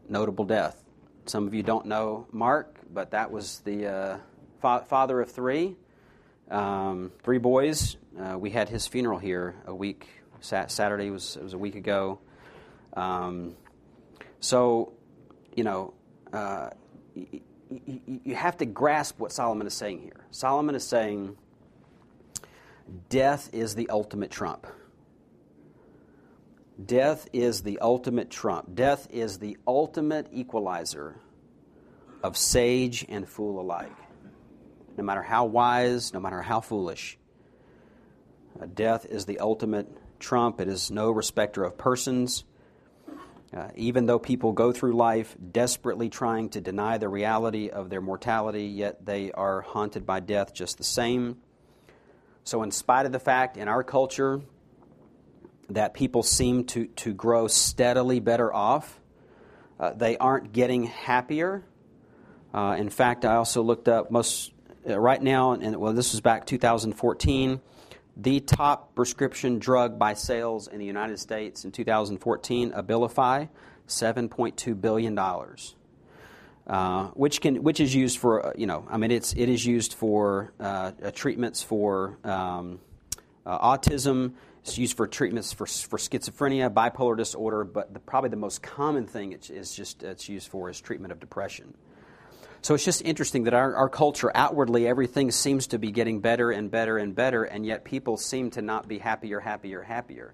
notable 0.10 0.46
death. 0.46 0.84
Some 1.26 1.48
of 1.48 1.54
you 1.54 1.63
don't 1.63 1.86
know 1.86 2.28
Mark, 2.32 2.80
but 2.94 3.12
that 3.12 3.32
was 3.32 3.60
the 3.60 3.88
uh, 3.88 4.18
fa- 4.62 4.86
father 4.88 5.22
of 5.22 5.32
three, 5.32 5.76
um, 6.52 7.12
three 7.24 7.39
boys. 7.39 7.98
Uh, 8.20 8.38
we 8.38 8.52
had 8.52 8.70
his 8.70 8.88
funeral 8.88 9.20
here 9.20 9.56
a 9.65 9.74
week. 9.74 10.08
Sat- 10.41 10.72
Saturday 10.72 11.10
was 11.10 11.36
it 11.36 11.44
was 11.44 11.54
a 11.54 11.58
week 11.58 11.76
ago. 11.76 12.20
Um, 12.94 13.56
so, 14.39 14.94
you 15.56 15.63
know, 15.63 15.94
uh, 16.32 16.70
you 17.13 18.36
have 18.36 18.58
to 18.58 18.65
grasp 18.65 19.20
what 19.20 19.32
Solomon 19.32 19.65
is 19.68 19.74
saying 19.74 20.02
here. 20.02 20.26
Solomon 20.32 20.76
is 20.76 20.86
saying 20.86 21.36
death 23.10 23.50
is 23.54 23.76
the 23.76 23.89
ultimate 23.89 24.32
trump. 24.32 24.68
Death 26.83 27.29
is 27.31 27.61
the 27.61 27.79
ultimate 27.79 28.29
trump. 28.29 28.75
Death 28.75 29.07
is 29.09 29.39
the 29.39 29.57
ultimate 29.65 30.27
equalizer 30.33 31.15
of 32.21 32.35
sage 32.35 33.05
and 33.07 33.27
fool 33.27 33.61
alike. 33.61 33.95
No 34.97 35.03
matter 35.03 35.21
how 35.21 35.45
wise, 35.45 36.13
no 36.13 36.19
matter 36.19 36.41
how 36.41 36.59
foolish, 36.59 37.17
uh, 38.59 38.65
death 38.73 39.05
is 39.05 39.25
the 39.25 39.39
ultimate 39.39 39.88
trump. 40.19 40.59
It 40.59 40.67
is 40.67 40.91
no 40.91 41.11
respecter 41.11 41.63
of 41.63 41.77
persons. 41.77 42.43
Uh, 43.55 43.69
even 43.75 44.05
though 44.05 44.19
people 44.19 44.51
go 44.51 44.73
through 44.73 44.93
life 44.93 45.35
desperately 45.51 46.09
trying 46.09 46.49
to 46.49 46.59
deny 46.59 46.97
the 46.97 47.07
reality 47.07 47.69
of 47.69 47.89
their 47.89 48.01
mortality, 48.01 48.65
yet 48.65 49.05
they 49.05 49.31
are 49.31 49.61
haunted 49.61 50.05
by 50.05 50.19
death 50.19 50.53
just 50.53 50.77
the 50.77 50.83
same. 50.83 51.38
So, 52.43 52.63
in 52.63 52.71
spite 52.71 53.05
of 53.05 53.13
the 53.13 53.19
fact 53.19 53.55
in 53.55 53.69
our 53.69 53.83
culture 53.83 54.41
that 55.69 55.93
people 55.93 56.23
seem 56.23 56.65
to, 56.65 56.86
to 56.88 57.13
grow 57.13 57.47
steadily 57.47 58.19
better 58.19 58.54
off, 58.54 58.99
uh, 59.80 59.91
they 59.93 60.17
aren't 60.17 60.54
getting 60.54 60.84
happier. 60.84 61.63
Uh, 62.54 62.75
in 62.78 62.89
fact, 62.89 63.25
I 63.25 63.36
also 63.36 63.62
looked 63.62 63.88
up 63.88 64.12
most 64.12 64.51
uh, 64.89 64.99
right 64.99 65.21
now, 65.21 65.51
and 65.51 65.75
well, 65.75 65.93
this 65.93 66.13
was 66.13 66.21
back 66.21 66.45
2014 66.45 67.62
the 68.17 68.39
top 68.39 68.95
prescription 68.95 69.60
drug 69.60 69.99
by 69.99 70.13
sales 70.13 70.67
in 70.67 70.80
the 70.80 70.86
United 70.86 71.19
States 71.19 71.65
in 71.65 71.71
2014, 71.71 72.71
Abilify, 72.71 73.49
$7.2 73.88 74.80
billion. 74.80 75.19
Uh, 76.67 77.10
which 77.10 77.41
can 77.41 77.62
which 77.62 77.80
is 77.80 77.93
used 77.93 78.17
for 78.17 78.43
uh, 78.43 78.51
you 78.58 78.65
know 78.65 78.88
I 78.89 78.97
mean 78.97 79.12
it's 79.12 79.34
it 79.34 79.49
is 79.49 79.63
used 79.63 79.93
for 79.93 80.51
uh, 80.60 80.93
treatments 81.13 81.62
for 81.62 82.17
um, 82.23 82.80
autism. 83.45 84.34
It's 84.65 84.80
used 84.80 84.97
for 84.97 85.06
treatments 85.06 85.54
for 85.54 85.67
for 85.67 85.99
schizophrenia, 85.99 86.73
bipolar 86.73 87.15
disorder, 87.15 87.63
but 87.63 87.93
the, 87.93 87.99
probably 87.99 88.32
the 88.32 88.36
most 88.36 88.63
common 88.63 89.06
thing 89.06 89.32
it's, 89.32 89.51
is 89.51 89.75
just 89.75 90.01
it's 90.01 90.28
used 90.28 90.47
for 90.47 90.71
is 90.71 90.82
treatment 90.82 91.12
of 91.12 91.19
depression. 91.19 91.75
So 92.63 92.73
it's 92.73 92.84
just 92.84 93.04
interesting 93.04 93.43
that 93.43 93.54
our, 93.54 93.75
our 93.75 93.89
culture, 93.89 94.32
outwardly, 94.34 94.88
everything 94.88 95.30
seems 95.30 95.67
to 95.67 95.78
be 95.78 95.91
getting 95.91 96.19
better 96.19 96.49
and 96.49 96.71
better 96.71 96.97
and 96.97 97.13
better, 97.13 97.43
and 97.43 97.63
yet 97.63 97.84
people 97.84 98.17
seem 98.17 98.49
to 98.51 98.63
not 98.63 98.88
be 98.88 98.97
happier, 98.97 99.39
happier, 99.39 99.84
happier. 99.84 100.34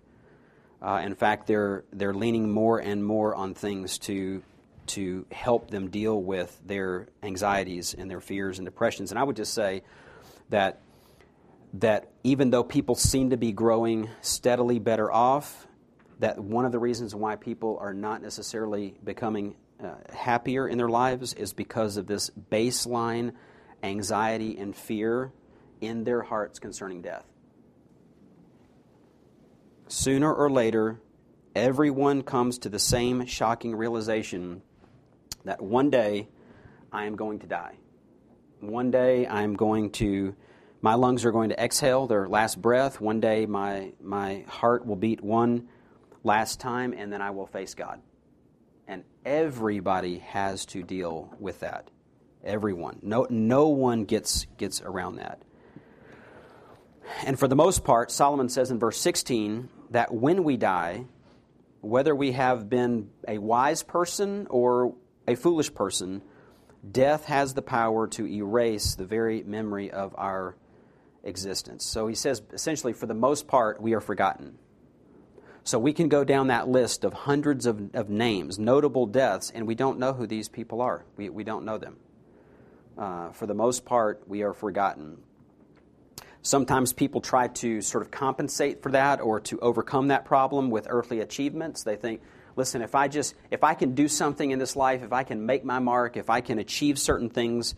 Uh, 0.81 1.01
in 1.03 1.13
fact, 1.13 1.45
they're, 1.45 1.83
they're 1.91 2.13
leaning 2.13 2.49
more 2.49 2.79
and 2.79 3.03
more 3.03 3.35
on 3.35 3.53
things 3.53 3.97
to, 3.97 4.41
to 4.87 5.25
help 5.33 5.69
them 5.69 5.89
deal 5.89 6.23
with 6.23 6.57
their 6.65 7.09
anxieties 7.21 7.93
and 7.93 8.09
their 8.09 8.21
fears 8.21 8.59
and 8.59 8.65
depressions. 8.65 9.11
And 9.11 9.19
I 9.19 9.23
would 9.23 9.35
just 9.35 9.53
say 9.53 9.83
that, 10.51 10.79
that 11.73 12.11
even 12.23 12.49
though 12.49 12.63
people 12.63 12.95
seem 12.95 13.29
to 13.29 13.37
be 13.37 13.51
growing 13.51 14.09
steadily 14.21 14.79
better 14.79 15.11
off, 15.11 15.67
that 16.19 16.39
one 16.39 16.65
of 16.65 16.71
the 16.71 16.79
reasons 16.79 17.15
why 17.15 17.35
people 17.35 17.77
are 17.81 17.93
not 17.93 18.21
necessarily 18.21 18.95
becoming 19.03 19.55
uh, 19.83 19.95
happier 20.13 20.67
in 20.67 20.77
their 20.77 20.89
lives 20.89 21.33
is 21.33 21.53
because 21.53 21.97
of 21.97 22.05
this 22.07 22.29
baseline 22.51 23.33
anxiety 23.81 24.57
and 24.57 24.75
fear 24.75 25.31
in 25.79 26.03
their 26.03 26.21
hearts 26.21 26.59
concerning 26.59 27.01
death. 27.01 27.25
Sooner 29.87 30.31
or 30.31 30.49
later, 30.49 31.01
everyone 31.55 32.21
comes 32.21 32.59
to 32.59 32.69
the 32.69 32.79
same 32.79 33.25
shocking 33.25 33.75
realization 33.75 34.61
that 35.43 35.61
one 35.61 35.89
day 35.89 36.29
I 36.91 37.05
am 37.05 37.15
going 37.15 37.39
to 37.39 37.47
die. 37.47 37.75
One 38.59 38.91
day 38.91 39.25
I 39.25 39.41
am 39.41 39.55
going 39.55 39.91
to, 39.93 40.35
my 40.81 40.95
lungs 40.95 41.25
are 41.25 41.31
going 41.31 41.49
to 41.49 41.63
exhale 41.63 42.07
their 42.07 42.27
last 42.27 42.61
breath. 42.61 42.99
One 42.99 43.19
day 43.19 43.45
my, 43.45 43.93
my 44.01 44.45
heart 44.47 44.85
will 44.85 44.95
beat 44.95 45.21
one 45.21 45.67
last 46.23 46.59
time, 46.59 46.93
and 46.93 47.13
then 47.13 47.21
I 47.21 47.31
will 47.31 47.45
face 47.45 47.75
God. 47.75 48.01
And 48.87 49.03
everybody 49.23 50.19
has 50.19 50.65
to 50.67 50.81
deal 50.81 51.33
with 51.39 51.59
that. 51.59 51.89
Everyone. 52.43 52.97
No, 53.03 53.27
no 53.29 53.69
one 53.69 54.05
gets, 54.05 54.47
gets 54.57 54.81
around 54.81 55.17
that. 55.17 55.43
And 57.25 57.37
for 57.37 57.47
the 57.47 57.55
most 57.55 57.83
part, 57.83 58.09
Solomon 58.09 58.49
says 58.49 58.71
in 58.71 58.79
verse 58.79 58.99
16 58.99 59.69
that 59.91 60.11
when 60.13 60.43
we 60.43 60.57
die, 60.57 61.05
whether 61.81 62.15
we 62.15 62.31
have 62.31 62.69
been 62.69 63.09
a 63.27 63.37
wise 63.37 63.83
person 63.83 64.47
or 64.49 64.95
a 65.27 65.35
foolish 65.35 65.73
person, 65.73 66.23
death 66.89 67.25
has 67.25 67.53
the 67.53 67.61
power 67.61 68.07
to 68.07 68.25
erase 68.27 68.95
the 68.95 69.05
very 69.05 69.43
memory 69.43 69.91
of 69.91 70.15
our 70.17 70.55
existence. 71.23 71.85
So 71.85 72.07
he 72.07 72.15
says 72.15 72.41
essentially, 72.51 72.93
for 72.93 73.05
the 73.05 73.13
most 73.13 73.47
part, 73.47 73.81
we 73.81 73.93
are 73.93 74.01
forgotten. 74.01 74.57
So 75.63 75.77
we 75.77 75.93
can 75.93 76.09
go 76.09 76.23
down 76.23 76.47
that 76.47 76.67
list 76.67 77.03
of 77.03 77.13
hundreds 77.13 77.65
of, 77.67 77.93
of 77.93 78.09
names, 78.09 78.57
notable 78.57 79.05
deaths, 79.05 79.51
and 79.53 79.67
we 79.67 79.75
don't 79.75 79.99
know 79.99 80.13
who 80.13 80.25
these 80.25 80.49
people 80.49 80.81
are. 80.81 81.05
We, 81.17 81.29
we 81.29 81.43
don't 81.43 81.65
know 81.65 81.77
them. 81.77 81.97
Uh, 82.97 83.31
for 83.31 83.45
the 83.45 83.53
most 83.53 83.85
part, 83.85 84.23
we 84.27 84.41
are 84.41 84.53
forgotten. 84.53 85.17
Sometimes 86.41 86.93
people 86.93 87.21
try 87.21 87.47
to 87.47 87.81
sort 87.81 88.03
of 88.03 88.09
compensate 88.09 88.81
for 88.81 88.91
that 88.91 89.21
or 89.21 89.39
to 89.41 89.59
overcome 89.59 90.07
that 90.07 90.25
problem 90.25 90.71
with 90.71 90.87
earthly 90.89 91.19
achievements. 91.19 91.83
They 91.83 91.95
think, 91.95 92.21
listen, 92.55 92.81
if 92.81 92.95
I 92.95 93.07
just 93.07 93.35
if 93.51 93.63
I 93.63 93.75
can 93.75 93.93
do 93.93 94.07
something 94.07 94.49
in 94.49 94.57
this 94.57 94.75
life, 94.75 95.03
if 95.03 95.13
I 95.13 95.23
can 95.23 95.45
make 95.45 95.63
my 95.63 95.77
mark, 95.77 96.17
if 96.17 96.31
I 96.31 96.41
can 96.41 96.57
achieve 96.57 96.97
certain 96.97 97.29
things, 97.29 97.75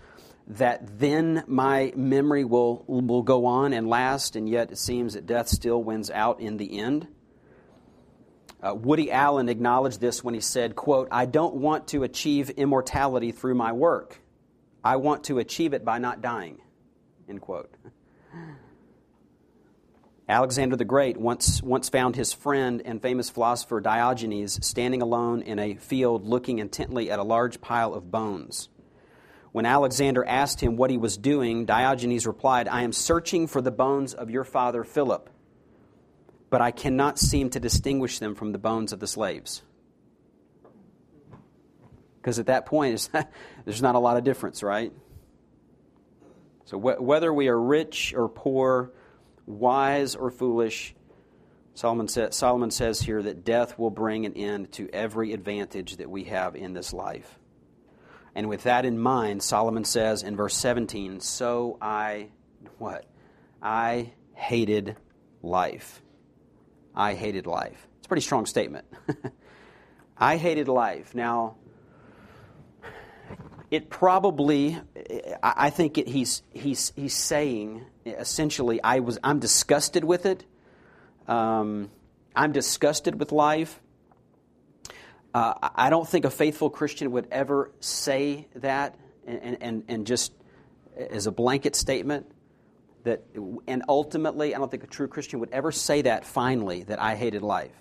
that 0.48 1.00
then 1.00 1.44
my 1.48 1.94
memory 1.96 2.44
will 2.44 2.84
will 2.88 3.24
go 3.24 3.46
on 3.46 3.74
and 3.74 3.88
last, 3.88 4.36
and 4.36 4.48
yet 4.50 4.72
it 4.72 4.78
seems 4.78 5.14
that 5.14 5.26
death 5.26 5.48
still 5.48 5.82
wins 5.84 6.10
out 6.12 6.40
in 6.40 6.58
the 6.58 6.80
end. 6.80 7.08
Uh, 8.62 8.74
Woody 8.74 9.12
Allen 9.12 9.50
acknowledged 9.50 10.00
this 10.00 10.24
when 10.24 10.34
he 10.34 10.40
said, 10.40 10.76
quote, 10.76 11.10
I 11.12 11.26
don't 11.26 11.56
want 11.56 11.90
to 11.90 12.04
achieve 12.04 12.50
immortality 12.52 13.32
through 13.34 13.56
my 13.56 13.74
work. 13.74 14.22
I 14.84 14.96
want 14.98 15.26
to 15.26 15.40
achieve 15.40 15.74
it 15.74 15.84
by 15.84 15.98
not 15.98 16.22
dying, 16.22 16.62
end 17.28 17.42
quote. 17.42 17.74
Alexander 20.30 20.78
the 20.78 20.86
Great 20.86 21.18
once, 21.18 21.62
once 21.62 21.90
found 21.90 22.16
his 22.16 22.32
friend 22.32 22.82
and 22.86 23.02
famous 23.02 23.30
philosopher 23.30 23.82
Diogenes 23.82 24.66
standing 24.66 25.02
alone 25.02 25.42
in 25.42 25.60
a 25.60 25.76
field 25.76 26.26
looking 26.26 26.60
intently 26.60 27.12
at 27.12 27.20
a 27.20 27.24
large 27.24 27.60
pile 27.60 27.94
of 27.94 28.10
bones. 28.10 28.70
When 29.54 29.68
Alexander 29.68 30.26
asked 30.26 30.62
him 30.62 30.78
what 30.78 30.90
he 30.90 30.98
was 30.98 31.16
doing, 31.16 31.66
Diogenes 31.66 32.26
replied, 32.26 32.68
I 32.68 32.82
am 32.82 32.92
searching 32.92 33.46
for 33.46 33.62
the 33.62 33.70
bones 33.70 34.16
of 34.16 34.32
your 34.32 34.44
father 34.44 34.84
Philip, 34.84 35.30
but 36.50 36.60
I 36.60 36.72
cannot 36.72 37.20
seem 37.20 37.52
to 37.52 37.60
distinguish 37.60 38.18
them 38.18 38.34
from 38.34 38.52
the 38.52 38.58
bones 38.58 38.94
of 38.94 39.00
the 39.00 39.06
slaves. 39.06 39.62
Because 42.20 42.40
at 42.40 42.48
that 42.48 42.66
point, 42.66 43.08
there's 43.66 43.82
not 43.82 43.94
a 43.94 44.00
lot 44.00 44.18
of 44.18 44.24
difference, 44.24 44.64
right? 44.64 44.92
So 46.66 46.80
wh- 46.80 47.00
whether 47.00 47.32
we 47.32 47.48
are 47.48 47.60
rich 47.60 48.16
or 48.18 48.30
poor, 48.30 48.92
wise 49.46 50.16
or 50.16 50.32
foolish, 50.32 50.96
Solomon, 51.76 52.08
sa- 52.08 52.32
Solomon 52.32 52.72
says 52.72 53.02
here 53.02 53.22
that 53.22 53.46
death 53.46 53.78
will 53.78 53.92
bring 53.92 54.26
an 54.26 54.34
end 54.34 54.72
to 54.74 54.90
every 54.92 55.32
advantage 55.32 55.98
that 55.98 56.10
we 56.10 56.24
have 56.24 56.56
in 56.56 56.74
this 56.74 56.92
life. 56.92 57.38
And 58.36 58.50
with 58.50 58.64
that 58.64 58.86
in 58.86 59.00
mind, 59.00 59.44
Solomon 59.44 59.86
says 59.86 60.24
in 60.24 60.36
verse 60.36 60.56
17, 60.56 61.20
So 61.20 61.78
I, 61.82 62.30
what? 62.80 63.06
I 63.62 64.14
hated 64.34 64.98
life. 65.42 66.02
I 66.96 67.14
hated 67.14 67.46
life. 67.46 67.88
It's 67.98 68.08
a 68.08 68.10
pretty 68.10 68.22
strong 68.22 68.46
statement. 68.46 68.86
I 70.18 70.38
hated 70.38 70.68
life. 70.68 71.14
Now, 71.14 71.56
it 73.72 73.90
probably, 73.90 74.80
I 75.42 75.70
think 75.70 75.98
it, 75.98 76.08
he's, 76.08 76.44
he's, 76.52 76.94
he's 76.96 77.16
saying 77.16 77.86
essentially, 78.06 78.82
I 78.84 79.00
was, 79.00 79.18
I'm 79.24 79.40
disgusted 79.40 80.04
with 80.04 80.26
it. 80.26 80.46
Um, 81.28 81.90
I'm 82.36 82.52
disgusted 82.52 83.20
with 83.20 83.32
life. 83.32 83.80
Uh, 85.34 85.54
I 85.76 85.90
don't 85.90 86.08
think 86.08 86.26
a 86.26 86.30
faithful 86.30 86.70
Christian 86.70 87.12
would 87.12 87.28
ever 87.32 87.72
say 87.80 88.48
that 88.56 88.96
and, 89.26 89.58
and, 89.62 89.84
and 89.88 90.08
just 90.08 90.34
as 90.96 91.28
a 91.28 91.32
blanket 91.32 91.76
statement 91.76 92.32
that 93.04 93.24
and 93.68 93.84
ultimately 93.90 94.54
i 94.56 94.58
don't 94.58 94.70
think 94.70 94.84
a 94.84 94.88
true 94.88 95.08
christian 95.08 95.40
would 95.40 95.50
ever 95.50 95.72
say 95.72 96.04
that 96.04 96.24
finally 96.24 96.84
that 96.84 97.02
i 97.02 97.16
hated 97.16 97.42
life 97.42 97.74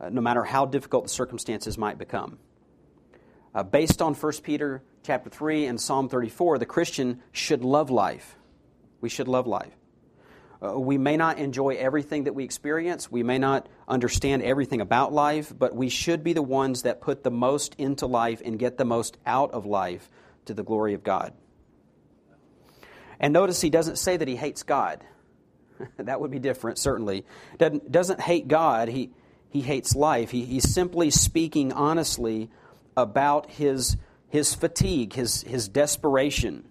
uh, 0.00 0.08
no 0.08 0.20
matter 0.20 0.42
how 0.42 0.66
difficult 0.66 1.04
the 1.04 1.10
circumstances 1.10 1.78
might 1.78 1.96
become 1.96 2.38
uh, 3.54 3.62
based 3.62 4.00
on 4.00 4.14
1 4.14 4.32
Peter 4.42 4.82
chapter 5.02 5.28
3 5.28 5.66
and 5.66 5.80
Psalm 5.80 6.08
34, 6.08 6.58
the 6.58 6.66
Christian 6.66 7.22
should 7.32 7.62
love 7.62 7.90
life. 7.90 8.36
We 9.00 9.08
should 9.08 9.28
love 9.28 9.46
life. 9.46 9.74
Uh, 10.62 10.78
we 10.78 10.96
may 10.96 11.16
not 11.16 11.38
enjoy 11.38 11.70
everything 11.70 12.24
that 12.24 12.34
we 12.34 12.44
experience. 12.44 13.10
We 13.10 13.22
may 13.22 13.38
not 13.38 13.68
understand 13.88 14.42
everything 14.42 14.80
about 14.80 15.12
life, 15.12 15.52
but 15.56 15.74
we 15.74 15.88
should 15.88 16.22
be 16.22 16.34
the 16.34 16.42
ones 16.42 16.82
that 16.82 17.00
put 17.00 17.24
the 17.24 17.30
most 17.30 17.74
into 17.78 18.06
life 18.06 18.40
and 18.44 18.58
get 18.58 18.78
the 18.78 18.84
most 18.84 19.16
out 19.26 19.50
of 19.52 19.66
life 19.66 20.08
to 20.44 20.54
the 20.54 20.62
glory 20.62 20.94
of 20.94 21.02
God. 21.02 21.32
And 23.18 23.32
notice 23.32 23.60
he 23.60 23.70
doesn't 23.70 23.96
say 23.96 24.16
that 24.16 24.28
he 24.28 24.36
hates 24.36 24.62
God. 24.62 25.02
that 25.96 26.20
would 26.20 26.30
be 26.30 26.38
different, 26.38 26.78
certainly. 26.78 27.24
Doesn't, 27.58 27.90
doesn't 27.90 28.20
hate 28.20 28.46
God, 28.46 28.88
he, 28.88 29.10
he 29.48 29.62
hates 29.62 29.96
life. 29.96 30.30
He, 30.30 30.44
he's 30.44 30.72
simply 30.72 31.10
speaking 31.10 31.72
honestly 31.72 32.50
about 32.96 33.50
his, 33.50 33.96
his 34.28 34.54
fatigue, 34.54 35.12
his, 35.12 35.42
his 35.42 35.68
desperation, 35.68 36.64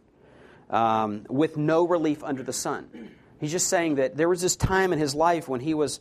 um, 0.70 1.26
with 1.30 1.58
no 1.58 1.86
relief 1.86 2.24
under 2.24 2.44
the 2.44 2.54
sun. 2.54 3.12
He's 3.42 3.52
just 3.52 3.70
saying 3.70 3.96
that 3.96 4.16
there 4.16 4.30
was 4.30 4.40
this 4.40 4.56
time 4.56 4.94
in 4.94 5.00
his 5.00 5.16
life 5.16 5.50
when 5.50 5.62
he 5.62 5.74
was, 5.74 6.00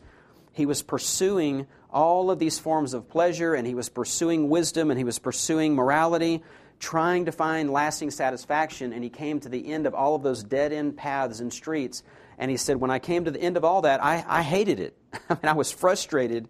he 0.52 0.66
was 0.66 0.82
pursuing 0.82 1.66
all 1.90 2.30
of 2.30 2.38
these 2.38 2.58
forms 2.58 2.92
of 2.92 3.08
pleasure, 3.08 3.54
and 3.54 3.66
he 3.66 3.74
was 3.74 3.88
pursuing 3.88 4.50
wisdom, 4.50 4.90
and 4.90 4.98
he 4.98 5.04
was 5.04 5.18
pursuing 5.18 5.74
morality, 5.74 6.42
trying 6.80 7.24
to 7.24 7.32
find 7.32 7.70
lasting 7.70 8.10
satisfaction, 8.10 8.92
and 8.92 9.02
he 9.02 9.08
came 9.08 9.40
to 9.40 9.48
the 9.48 9.72
end 9.72 9.86
of 9.86 9.94
all 9.94 10.14
of 10.14 10.22
those 10.22 10.44
dead 10.44 10.70
end 10.70 10.98
paths 10.98 11.40
and 11.40 11.50
streets. 11.50 12.02
And 12.36 12.50
he 12.50 12.58
said, 12.58 12.76
When 12.76 12.90
I 12.90 12.98
came 12.98 13.24
to 13.24 13.30
the 13.30 13.40
end 13.40 13.56
of 13.56 13.64
all 13.64 13.80
that, 13.82 14.04
I, 14.04 14.22
I 14.28 14.42
hated 14.42 14.78
it. 14.78 14.94
I 15.30 15.34
mean, 15.34 15.40
I 15.44 15.54
was 15.54 15.72
frustrated 15.72 16.46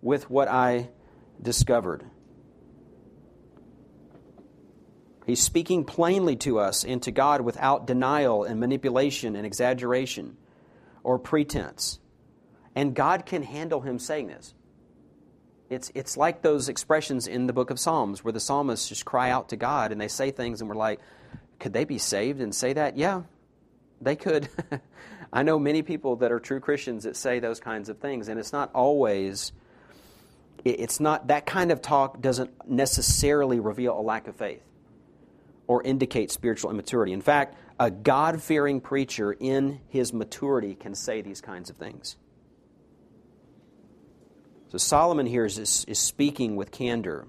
with 0.00 0.30
what 0.30 0.46
I 0.46 0.90
discovered. 1.42 2.04
He's 5.26 5.40
speaking 5.40 5.84
plainly 5.84 6.36
to 6.36 6.58
us 6.58 6.84
and 6.84 7.02
to 7.02 7.10
God 7.10 7.42
without 7.42 7.86
denial 7.86 8.44
and 8.44 8.58
manipulation 8.58 9.36
and 9.36 9.46
exaggeration 9.46 10.36
or 11.02 11.18
pretense. 11.18 11.98
And 12.74 12.94
God 12.94 13.26
can 13.26 13.42
handle 13.42 13.80
him 13.80 13.98
saying 13.98 14.28
this. 14.28 14.54
It's, 15.68 15.92
it's 15.94 16.16
like 16.16 16.42
those 16.42 16.68
expressions 16.68 17.26
in 17.26 17.46
the 17.46 17.52
book 17.52 17.70
of 17.70 17.78
Psalms 17.78 18.24
where 18.24 18.32
the 18.32 18.40
psalmists 18.40 18.88
just 18.88 19.04
cry 19.04 19.30
out 19.30 19.50
to 19.50 19.56
God 19.56 19.92
and 19.92 20.00
they 20.00 20.08
say 20.08 20.30
things 20.30 20.60
and 20.60 20.68
we're 20.68 20.76
like, 20.76 21.00
could 21.60 21.72
they 21.72 21.84
be 21.84 21.98
saved 21.98 22.40
and 22.40 22.54
say 22.54 22.72
that? 22.72 22.96
Yeah, 22.96 23.22
they 24.00 24.16
could. 24.16 24.48
I 25.32 25.42
know 25.44 25.58
many 25.58 25.82
people 25.82 26.16
that 26.16 26.32
are 26.32 26.40
true 26.40 26.58
Christians 26.58 27.04
that 27.04 27.16
say 27.16 27.38
those 27.38 27.60
kinds 27.60 27.88
of 27.88 27.98
things, 27.98 28.26
and 28.26 28.40
it's 28.40 28.52
not 28.52 28.72
always, 28.74 29.52
it's 30.64 30.98
not, 30.98 31.28
that 31.28 31.46
kind 31.46 31.70
of 31.70 31.80
talk 31.80 32.20
doesn't 32.20 32.50
necessarily 32.68 33.60
reveal 33.60 33.96
a 33.96 34.02
lack 34.02 34.26
of 34.26 34.34
faith 34.34 34.62
or 35.70 35.84
indicate 35.84 36.32
spiritual 36.32 36.68
immaturity. 36.68 37.12
In 37.12 37.20
fact, 37.20 37.54
a 37.78 37.92
God 37.92 38.42
fearing 38.42 38.80
preacher 38.80 39.30
in 39.30 39.80
his 39.86 40.12
maturity 40.12 40.74
can 40.74 40.96
say 40.96 41.22
these 41.22 41.40
kinds 41.40 41.70
of 41.70 41.76
things. 41.76 42.16
So 44.70 44.78
Solomon 44.78 45.26
here 45.26 45.44
is, 45.44 45.58
is, 45.58 45.84
is 45.86 46.00
speaking 46.00 46.56
with 46.56 46.72
candor. 46.72 47.28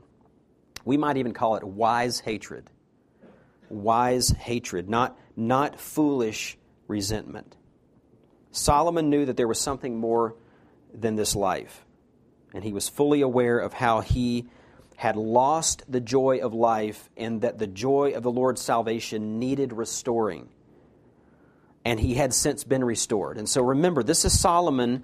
We 0.84 0.98
might 0.98 1.18
even 1.18 1.34
call 1.34 1.56
it 1.56 1.64
wise 1.64 2.20
hatred. 2.20 2.68
Wise 3.70 4.30
hatred, 4.30 4.90
not, 4.90 5.20
not 5.36 5.80
foolish 5.80 6.58
resentment. 6.88 7.56
Solomon 8.50 9.12
knew 9.12 9.28
that 9.28 9.38
there 9.38 9.48
was 9.48 9.60
something 9.60 10.00
more 10.00 10.36
than 10.92 11.16
this 11.16 11.36
life, 11.36 11.86
and 12.56 12.64
he 12.64 12.74
was 12.74 12.90
fully 12.90 13.22
aware 13.22 13.60
of 13.60 13.72
how 13.72 14.00
he 14.00 14.50
had 15.02 15.16
lost 15.16 15.82
the 15.90 16.00
joy 16.00 16.38
of 16.44 16.54
life 16.54 17.10
and 17.18 17.42
that 17.42 17.58
the 17.58 17.66
joy 17.66 18.12
of 18.12 18.22
the 18.22 18.30
Lord's 18.30 18.62
salvation 18.62 19.40
needed 19.40 19.74
restoring. 19.74 20.48
And 21.84 22.00
he 22.00 22.14
had 22.14 22.36
since 22.36 22.64
been 22.64 22.84
restored. 22.84 23.40
And 23.40 23.50
so 23.50 23.64
remember, 23.64 24.04
this 24.04 24.26
is 24.26 24.40
Solomon 24.40 25.04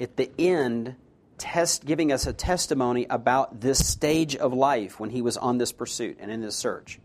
at 0.00 0.16
the 0.16 0.32
end 0.36 0.96
test 1.38 1.84
giving 1.84 2.10
us 2.10 2.26
a 2.26 2.32
testimony 2.32 3.06
about 3.08 3.60
this 3.60 3.86
stage 3.86 4.34
of 4.34 4.52
life 4.52 4.98
when 4.98 5.10
he 5.10 5.22
was 5.22 5.36
on 5.36 5.58
this 5.58 5.70
pursuit 5.70 6.16
and 6.18 6.28
in 6.28 6.40
this 6.40 6.56
search. 6.56 6.98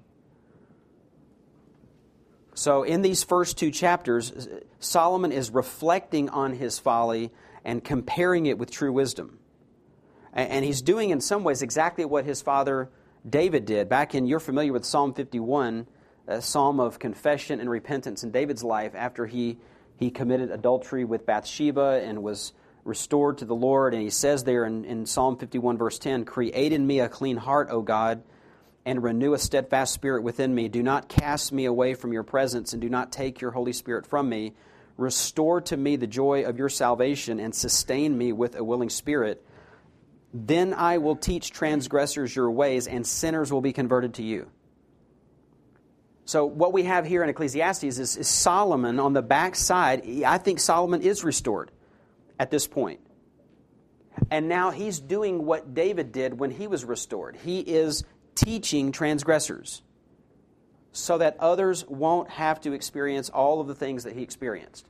So, 2.56 2.82
in 2.82 3.04
these 3.04 3.24
first 3.24 3.60
two 3.60 3.70
chapters, 3.70 4.34
Solomon 4.80 5.32
is 5.32 5.52
reflecting 5.52 6.30
on 6.30 6.54
his 6.54 6.80
folly 6.80 7.30
and 7.64 7.84
comparing 7.84 8.48
it 8.48 8.58
with 8.58 8.72
true 8.72 8.92
wisdom. 8.92 9.38
And 10.34 10.64
he's 10.64 10.82
doing, 10.82 11.10
in 11.10 11.20
some 11.20 11.44
ways, 11.44 11.62
exactly 11.62 12.06
what 12.06 12.26
his 12.26 12.42
father 12.42 12.90
David 13.30 13.66
did. 13.66 13.90
Back 13.90 14.16
in, 14.16 14.26
you're 14.26 14.40
familiar 14.40 14.72
with 14.72 14.86
Psalm 14.86 15.14
51, 15.14 15.88
a 16.28 16.42
psalm 16.42 16.80
of 16.80 17.00
confession 17.00 17.60
and 17.60 17.70
repentance 17.70 18.24
in 18.24 18.32
David's 18.32 18.64
life 18.64 18.94
after 18.96 19.26
he, 19.26 19.58
he 19.98 20.10
committed 20.10 20.50
adultery 20.50 21.04
with 21.04 21.26
Bathsheba 21.26 22.02
and 22.04 22.24
was 22.24 22.54
restored 22.84 23.40
to 23.40 23.46
the 23.46 23.56
Lord. 23.56 23.94
And 23.94 24.02
he 24.02 24.10
says 24.10 24.44
there 24.44 24.66
in, 24.66 24.86
in 24.86 25.06
Psalm 25.06 25.38
51, 25.38 25.78
verse 25.78 26.00
10, 26.00 26.26
Create 26.26 26.72
in 26.72 26.86
me 26.88 27.00
a 27.00 27.10
clean 27.10 27.38
heart, 27.38 27.68
O 27.70 27.82
God, 27.82 28.24
and 28.86 29.04
renew 29.04 29.34
a 29.34 29.40
steadfast 29.40 29.94
spirit 29.94 30.24
within 30.24 30.56
me. 30.56 30.68
Do 30.68 30.82
not 30.82 31.10
cast 31.10 31.52
me 31.52 31.66
away 31.66 31.94
from 31.94 32.14
your 32.14 32.24
presence, 32.24 32.74
and 32.74 32.82
do 32.82 32.90
not 32.90 33.12
take 33.12 33.42
your 33.42 33.52
Holy 33.52 33.74
Spirit 33.74 34.08
from 34.08 34.30
me. 34.30 34.54
Restore 34.98 35.62
to 35.62 35.78
me 35.78 35.96
the 35.96 36.08
joy 36.08 36.44
of 36.44 36.58
your 36.58 36.70
salvation, 36.70 37.40
and 37.40 37.54
sustain 37.54 38.18
me 38.18 38.32
with 38.32 38.56
a 38.56 38.64
willing 38.64 38.90
spirit. 38.90 39.46
Then 40.34 40.74
I 40.74 40.98
will 40.98 41.16
teach 41.16 41.52
transgressors 41.52 42.36
your 42.36 42.50
ways, 42.50 42.88
and 42.88 43.06
sinners 43.06 43.52
will 43.52 43.62
be 43.62 43.74
converted 43.74 44.16
to 44.16 44.24
you. 44.24 44.50
So, 46.26 46.46
what 46.46 46.72
we 46.72 46.84
have 46.84 47.06
here 47.06 47.24
in 47.24 47.30
Ecclesiastes 47.30 47.84
is, 47.84 48.18
is 48.18 48.28
Solomon 48.28 49.00
on 49.00 49.14
the 49.14 49.22
backside. 49.22 50.24
I 50.24 50.38
think 50.38 50.60
Solomon 50.60 51.02
is 51.02 51.24
restored 51.24 51.72
at 52.40 52.52
this 52.52 52.68
point. 52.68 53.02
And 54.30 54.48
now 54.48 54.72
he's 54.72 55.00
doing 55.00 55.46
what 55.46 55.74
David 55.74 56.12
did 56.12 56.40
when 56.40 56.52
he 56.52 56.68
was 56.68 56.86
restored. 56.86 57.38
He 57.44 57.60
is 57.60 58.04
teaching 58.36 58.92
transgressors 58.92 59.82
so 60.92 61.18
that 61.18 61.38
others 61.40 61.86
won't 61.88 62.30
have 62.30 62.60
to 62.62 62.74
experience 62.74 63.30
all 63.30 63.62
of 63.62 63.68
the 63.68 63.76
things 63.76 64.04
that 64.04 64.14
he 64.14 64.22
experienced. 64.22 64.88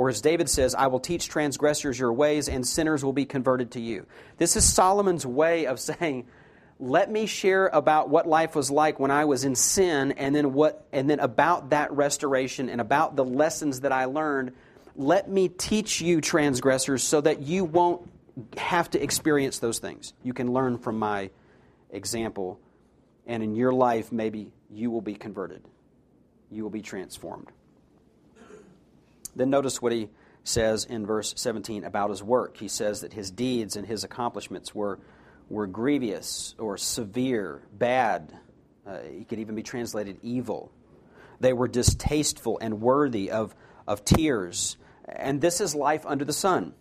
Or 0.00 0.08
as 0.08 0.22
David 0.22 0.48
says, 0.48 0.74
I 0.74 0.86
will 0.86 0.98
teach 0.98 1.28
transgressors 1.28 1.98
your 1.98 2.14
ways, 2.14 2.48
and 2.48 2.66
sinners 2.66 3.04
will 3.04 3.12
be 3.12 3.26
converted 3.26 3.72
to 3.72 3.82
you. 3.82 4.06
This 4.38 4.56
is 4.56 4.64
Solomon's 4.64 5.26
way 5.26 5.66
of 5.66 5.78
saying, 5.90 6.26
let 6.78 7.10
me 7.10 7.26
share 7.26 7.66
about 7.66 8.08
what 8.08 8.26
life 8.26 8.54
was 8.54 8.70
like 8.70 8.98
when 8.98 9.10
I 9.10 9.26
was 9.26 9.44
in 9.44 9.54
sin, 9.54 10.12
and 10.12 10.34
then 10.34 10.54
what, 10.54 10.86
and 10.90 11.10
then 11.10 11.20
about 11.20 11.68
that 11.68 11.92
restoration 11.92 12.70
and 12.70 12.80
about 12.80 13.14
the 13.14 13.26
lessons 13.26 13.80
that 13.80 13.92
I 13.92 14.06
learned. 14.06 14.52
Let 14.96 15.28
me 15.28 15.48
teach 15.50 16.00
you 16.00 16.22
transgressors 16.22 17.02
so 17.02 17.20
that 17.20 17.42
you 17.42 17.66
won't 17.66 18.10
have 18.56 18.88
to 18.92 19.02
experience 19.02 19.58
those 19.58 19.80
things. 19.80 20.14
You 20.22 20.32
can 20.32 20.50
learn 20.54 20.78
from 20.78 20.98
my 20.98 21.28
example, 21.90 22.58
and 23.26 23.42
in 23.42 23.54
your 23.54 23.74
life, 23.74 24.12
maybe 24.12 24.50
you 24.70 24.90
will 24.90 25.02
be 25.02 25.12
converted. 25.12 25.62
You 26.50 26.62
will 26.62 26.70
be 26.70 26.80
transformed. 26.80 27.48
Then 29.34 29.50
notice 29.50 29.80
what 29.80 29.92
he 29.92 30.08
says 30.44 30.84
in 30.84 31.06
verse 31.06 31.34
17 31.36 31.84
about 31.84 32.10
his 32.10 32.22
work. 32.22 32.56
He 32.56 32.68
says 32.68 33.02
that 33.02 33.12
his 33.12 33.30
deeds 33.30 33.76
and 33.76 33.86
his 33.86 34.04
accomplishments 34.04 34.74
were, 34.74 34.98
were 35.48 35.66
grievous 35.66 36.54
or 36.58 36.76
severe, 36.76 37.62
bad. 37.72 38.36
Uh, 38.86 38.98
he 39.00 39.24
could 39.24 39.38
even 39.38 39.54
be 39.54 39.62
translated 39.62 40.18
evil. 40.22 40.72
They 41.40 41.52
were 41.52 41.68
distasteful 41.68 42.58
and 42.60 42.80
worthy 42.80 43.30
of, 43.30 43.54
of 43.86 44.04
tears. 44.04 44.76
And 45.06 45.40
this 45.40 45.60
is 45.60 45.74
life 45.74 46.04
under 46.06 46.24
the 46.24 46.32
sun. 46.32 46.74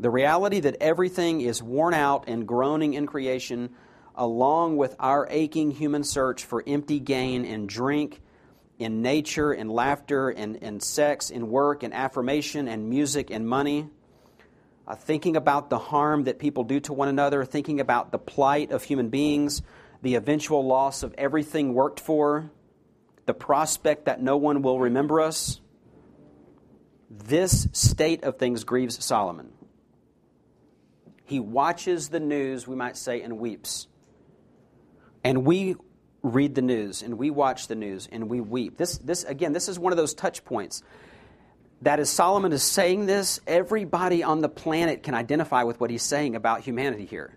The 0.00 0.10
reality 0.10 0.60
that 0.60 0.76
everything 0.80 1.40
is 1.40 1.62
worn 1.62 1.92
out 1.92 2.24
and 2.28 2.46
groaning 2.46 2.94
in 2.94 3.06
creation, 3.06 3.70
along 4.14 4.76
with 4.76 4.94
our 4.98 5.26
aching 5.28 5.72
human 5.72 6.04
search 6.04 6.44
for 6.44 6.62
empty 6.66 7.00
gain 7.00 7.44
and 7.44 7.68
drink, 7.68 8.20
in 8.78 9.02
nature, 9.02 9.52
in 9.52 9.68
laughter, 9.68 10.30
in, 10.30 10.56
in 10.56 10.80
sex, 10.80 11.30
in 11.30 11.48
work, 11.50 11.82
in 11.82 11.92
affirmation, 11.92 12.68
and 12.68 12.88
music, 12.88 13.30
and 13.30 13.46
money. 13.46 13.88
Uh, 14.86 14.94
thinking 14.94 15.36
about 15.36 15.68
the 15.68 15.78
harm 15.78 16.24
that 16.24 16.38
people 16.38 16.64
do 16.64 16.80
to 16.80 16.92
one 16.92 17.08
another, 17.08 17.44
thinking 17.44 17.80
about 17.80 18.10
the 18.12 18.18
plight 18.18 18.70
of 18.70 18.82
human 18.82 19.08
beings, 19.10 19.62
the 20.02 20.14
eventual 20.14 20.64
loss 20.66 21.02
of 21.02 21.14
everything 21.18 21.74
worked 21.74 22.00
for, 22.00 22.50
the 23.26 23.34
prospect 23.34 24.06
that 24.06 24.22
no 24.22 24.36
one 24.36 24.62
will 24.62 24.78
remember 24.78 25.20
us. 25.20 25.60
This 27.10 27.68
state 27.72 28.24
of 28.24 28.38
things 28.38 28.64
grieves 28.64 29.04
Solomon. 29.04 29.52
He 31.24 31.40
watches 31.40 32.08
the 32.08 32.20
news, 32.20 32.66
we 32.66 32.76
might 32.76 32.96
say, 32.96 33.20
and 33.20 33.38
weeps. 33.38 33.86
And 35.22 35.44
we 35.44 35.76
read 36.34 36.54
the 36.54 36.62
news 36.62 37.02
and 37.02 37.18
we 37.18 37.30
watch 37.30 37.68
the 37.68 37.74
news 37.74 38.08
and 38.10 38.28
we 38.28 38.40
weep. 38.40 38.76
This, 38.76 38.98
this 38.98 39.24
again, 39.24 39.52
this 39.52 39.68
is 39.68 39.78
one 39.78 39.92
of 39.92 39.96
those 39.96 40.14
touch 40.14 40.44
points 40.44 40.82
that 41.82 42.00
as 42.00 42.10
Solomon 42.10 42.52
is 42.52 42.62
saying 42.62 43.06
this, 43.06 43.40
everybody 43.46 44.22
on 44.22 44.40
the 44.40 44.48
planet 44.48 45.02
can 45.02 45.14
identify 45.14 45.62
with 45.62 45.80
what 45.80 45.90
he's 45.90 46.02
saying 46.02 46.34
about 46.34 46.62
humanity 46.62 47.04
here 47.04 47.36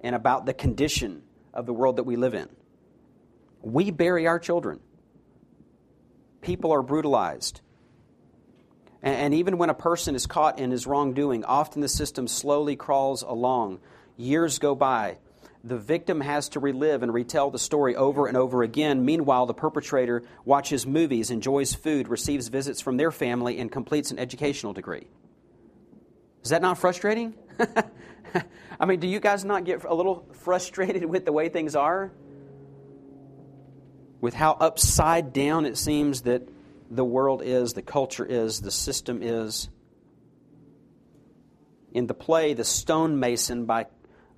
and 0.00 0.14
about 0.14 0.44
the 0.44 0.52
condition 0.52 1.22
of 1.52 1.66
the 1.66 1.72
world 1.72 1.96
that 1.96 2.04
we 2.04 2.16
live 2.16 2.34
in. 2.34 2.48
We 3.62 3.90
bury 3.90 4.26
our 4.26 4.38
children. 4.38 4.80
People 6.42 6.72
are 6.72 6.82
brutalized. 6.82 7.62
And 9.02 9.34
even 9.34 9.58
when 9.58 9.70
a 9.70 9.74
person 9.74 10.14
is 10.14 10.26
caught 10.26 10.58
in 10.58 10.70
his 10.70 10.86
wrongdoing, 10.86 11.44
often 11.44 11.80
the 11.80 11.88
system 11.88 12.28
slowly 12.28 12.76
crawls 12.76 13.22
along. 13.22 13.80
Years 14.16 14.58
go 14.58 14.74
by. 14.74 15.18
The 15.66 15.78
victim 15.78 16.20
has 16.20 16.50
to 16.50 16.60
relive 16.60 17.02
and 17.02 17.12
retell 17.12 17.50
the 17.50 17.58
story 17.58 17.96
over 17.96 18.26
and 18.26 18.36
over 18.36 18.62
again. 18.62 19.06
Meanwhile, 19.06 19.46
the 19.46 19.54
perpetrator 19.54 20.22
watches 20.44 20.86
movies, 20.86 21.30
enjoys 21.30 21.72
food, 21.72 22.08
receives 22.08 22.48
visits 22.48 22.82
from 22.82 22.98
their 22.98 23.10
family, 23.10 23.58
and 23.58 23.72
completes 23.72 24.10
an 24.10 24.18
educational 24.18 24.74
degree. 24.74 25.06
Is 26.42 26.50
that 26.50 26.60
not 26.60 26.76
frustrating? 26.76 27.32
I 28.78 28.84
mean, 28.84 29.00
do 29.00 29.08
you 29.08 29.20
guys 29.20 29.42
not 29.42 29.64
get 29.64 29.84
a 29.84 29.94
little 29.94 30.28
frustrated 30.32 31.06
with 31.06 31.24
the 31.24 31.32
way 31.32 31.48
things 31.48 31.74
are? 31.74 32.12
With 34.20 34.34
how 34.34 34.52
upside 34.52 35.32
down 35.32 35.64
it 35.64 35.78
seems 35.78 36.22
that 36.22 36.46
the 36.90 37.04
world 37.04 37.40
is, 37.42 37.72
the 37.72 37.80
culture 37.80 38.26
is, 38.26 38.60
the 38.60 38.70
system 38.70 39.20
is. 39.22 39.70
In 41.92 42.06
the 42.06 42.14
play 42.14 42.52
The 42.52 42.64
Stonemason 42.64 43.64
by 43.64 43.86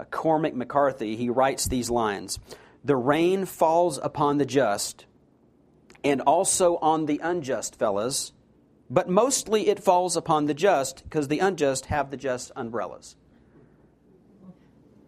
Cormac 0.04 0.54
McCarthy, 0.54 1.16
he 1.16 1.30
writes 1.30 1.66
these 1.66 1.90
lines 1.90 2.38
The 2.84 2.96
rain 2.96 3.46
falls 3.46 3.98
upon 4.02 4.38
the 4.38 4.44
just 4.44 5.06
and 6.04 6.20
also 6.20 6.76
on 6.76 7.06
the 7.06 7.20
unjust, 7.22 7.76
fellas, 7.76 8.32
but 8.88 9.08
mostly 9.08 9.68
it 9.68 9.82
falls 9.82 10.16
upon 10.16 10.46
the 10.46 10.54
just 10.54 11.02
because 11.04 11.28
the 11.28 11.40
unjust 11.40 11.86
have 11.86 12.10
the 12.10 12.16
just 12.16 12.52
umbrellas. 12.54 13.16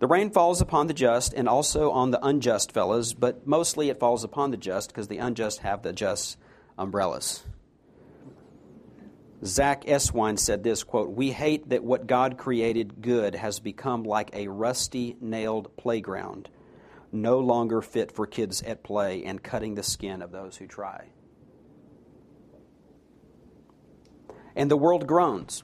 The 0.00 0.06
rain 0.06 0.30
falls 0.30 0.60
upon 0.60 0.86
the 0.86 0.94
just 0.94 1.32
and 1.34 1.48
also 1.48 1.90
on 1.90 2.10
the 2.10 2.24
unjust 2.24 2.72
fellas, 2.72 3.14
but 3.14 3.46
mostly 3.46 3.90
it 3.90 3.98
falls 3.98 4.24
upon 4.24 4.50
the 4.50 4.56
just 4.56 4.88
because 4.88 5.08
the 5.08 5.18
unjust 5.18 5.60
have 5.60 5.82
the 5.82 5.92
just 5.92 6.36
umbrellas. 6.76 7.44
Zack 9.44 9.84
Eswine 9.84 10.38
said 10.38 10.64
this 10.64 10.82
quote, 10.82 11.10
We 11.10 11.30
hate 11.30 11.68
that 11.68 11.84
what 11.84 12.06
God 12.06 12.38
created 12.38 13.00
good 13.00 13.34
has 13.36 13.60
become 13.60 14.02
like 14.02 14.30
a 14.32 14.48
rusty 14.48 15.16
nailed 15.20 15.76
playground, 15.76 16.48
no 17.12 17.38
longer 17.38 17.80
fit 17.80 18.10
for 18.10 18.26
kids 18.26 18.62
at 18.62 18.82
play 18.82 19.24
and 19.24 19.42
cutting 19.42 19.74
the 19.76 19.82
skin 19.82 20.22
of 20.22 20.32
those 20.32 20.56
who 20.56 20.66
try. 20.66 21.06
And 24.56 24.68
the 24.68 24.76
world 24.76 25.06
groans, 25.06 25.62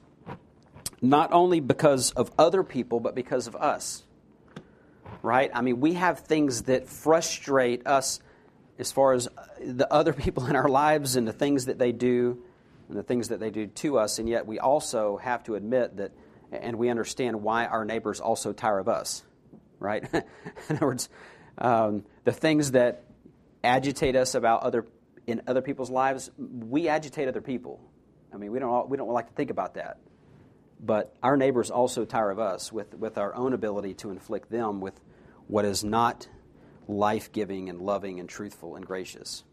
not 1.03 1.33
only 1.33 1.59
because 1.59 2.13
of 2.13 2.31
other 2.39 2.63
people, 2.63 3.01
but 3.01 3.17
because 3.17 3.49
of 3.49 3.57
us. 3.57 4.05
Right? 5.21 5.51
I 5.53 5.63
mean, 5.63 5.81
we 5.81 5.95
have 5.95 6.21
things 6.21 6.63
that 6.63 6.87
frustrate 6.87 7.87
us 7.89 8.21
as 8.79 8.93
far 8.93 9.15
as 9.15 9.29
the 9.61 9.93
other 9.93 10.13
people 10.13 10.47
in 10.47 10.55
our 10.55 10.69
lives 10.69 11.17
and 11.17 11.27
the 11.27 11.33
things 11.33 11.65
that 11.65 11.79
they 11.79 11.91
do 11.91 12.41
and 12.89 12.99
the 12.99 13.03
things 13.03 13.29
that 13.29 13.41
they 13.41 13.51
do 13.51 13.67
to 13.67 13.99
us, 13.99 14.19
and 14.19 14.29
yet 14.29 14.47
we 14.47 14.59
also 14.59 15.17
have 15.17 15.43
to 15.45 15.55
admit 15.55 15.97
that, 15.97 16.13
and 16.53 16.77
we 16.77 16.89
understand 16.89 17.43
why 17.43 17.67
our 17.67 17.85
neighbors 17.85 18.21
also 18.21 18.53
tire 18.53 18.79
of 18.79 18.89
us, 18.89 19.23
right? 19.79 20.05
in 20.13 20.77
other 20.77 20.87
words, 20.87 21.09
um, 21.59 22.05
the 22.25 22.33
things 22.33 22.73
that 22.73 23.05
agitate 23.63 24.17
us 24.17 24.35
about 24.35 24.63
other 24.63 24.87
in 25.27 25.41
other 25.47 25.63
people's 25.63 25.91
lives, 25.91 26.31
we 26.37 26.89
agitate 26.89 27.29
other 27.29 27.41
people. 27.41 27.81
I 28.33 28.37
mean, 28.37 28.53
we 28.53 28.59
don't 28.59 28.69
all, 28.69 28.87
we 28.87 28.97
don't 28.97 29.09
like 29.09 29.29
to 29.29 29.33
think 29.33 29.51
about 29.51 29.75
that, 29.75 29.99
but 30.81 31.15
our 31.23 31.37
neighbors 31.37 31.71
also 31.71 32.05
tire 32.05 32.31
of 32.31 32.39
us 32.39 32.73
with 32.73 32.95
with 32.95 33.17
our 33.17 33.35
own 33.35 33.53
ability 33.53 33.95
to 33.95 34.11
inflict 34.11 34.51
them 34.51 34.81
with 34.81 35.01
what 35.47 35.65
is 35.65 35.83
not 35.85 36.29
life 36.87 37.33
giving 37.33 37.71
and 37.71 37.81
loving 37.81 38.21
and 38.21 38.29
truthful 38.29 38.77
and 38.77 38.87
gracious. 38.87 39.45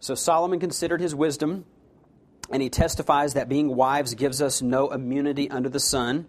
So 0.00 0.14
Solomon 0.14 0.60
considered 0.60 1.00
his 1.00 1.14
wisdom, 1.14 1.64
and 2.50 2.62
he 2.62 2.70
testifies 2.70 3.34
that 3.34 3.48
being 3.48 3.74
wives 3.74 4.14
gives 4.14 4.40
us 4.40 4.62
no 4.62 4.90
immunity 4.90 5.50
under 5.50 5.68
the 5.68 5.80
sun. 5.80 6.26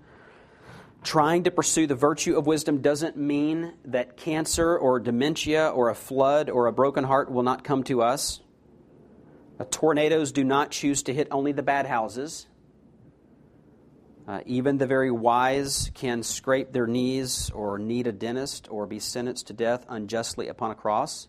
Trying 1.03 1.43
to 1.43 1.51
pursue 1.51 1.87
the 1.87 1.95
virtue 1.95 2.37
of 2.37 2.45
wisdom 2.45 2.81
doesn't 2.81 3.15
mean 3.15 3.73
that 3.85 4.17
cancer 4.17 4.77
or 4.77 4.99
dementia 4.99 5.69
or 5.69 5.89
a 5.89 5.95
flood 5.95 6.49
or 6.49 6.67
a 6.67 6.73
broken 6.73 7.05
heart 7.05 7.31
will 7.31 7.43
not 7.43 7.63
come 7.63 7.83
to 7.83 8.01
us. 8.01 8.41
Uh, 9.59 9.65
tornadoes 9.69 10.31
do 10.31 10.43
not 10.43 10.71
choose 10.71 11.03
to 11.03 11.13
hit 11.13 11.27
only 11.31 11.51
the 11.51 11.63
bad 11.63 11.85
houses. 11.85 12.47
Uh, 14.27 14.41
even 14.45 14.77
the 14.77 14.87
very 14.87 15.09
wise 15.09 15.89
can 15.93 16.21
scrape 16.21 16.71
their 16.71 16.85
knees 16.85 17.49
or 17.49 17.79
need 17.79 18.05
a 18.05 18.11
dentist 18.11 18.67
or 18.69 18.85
be 18.85 18.99
sentenced 18.99 19.47
to 19.47 19.53
death 19.53 19.85
unjustly 19.89 20.47
upon 20.47 20.71
a 20.71 20.75
cross. 20.75 21.27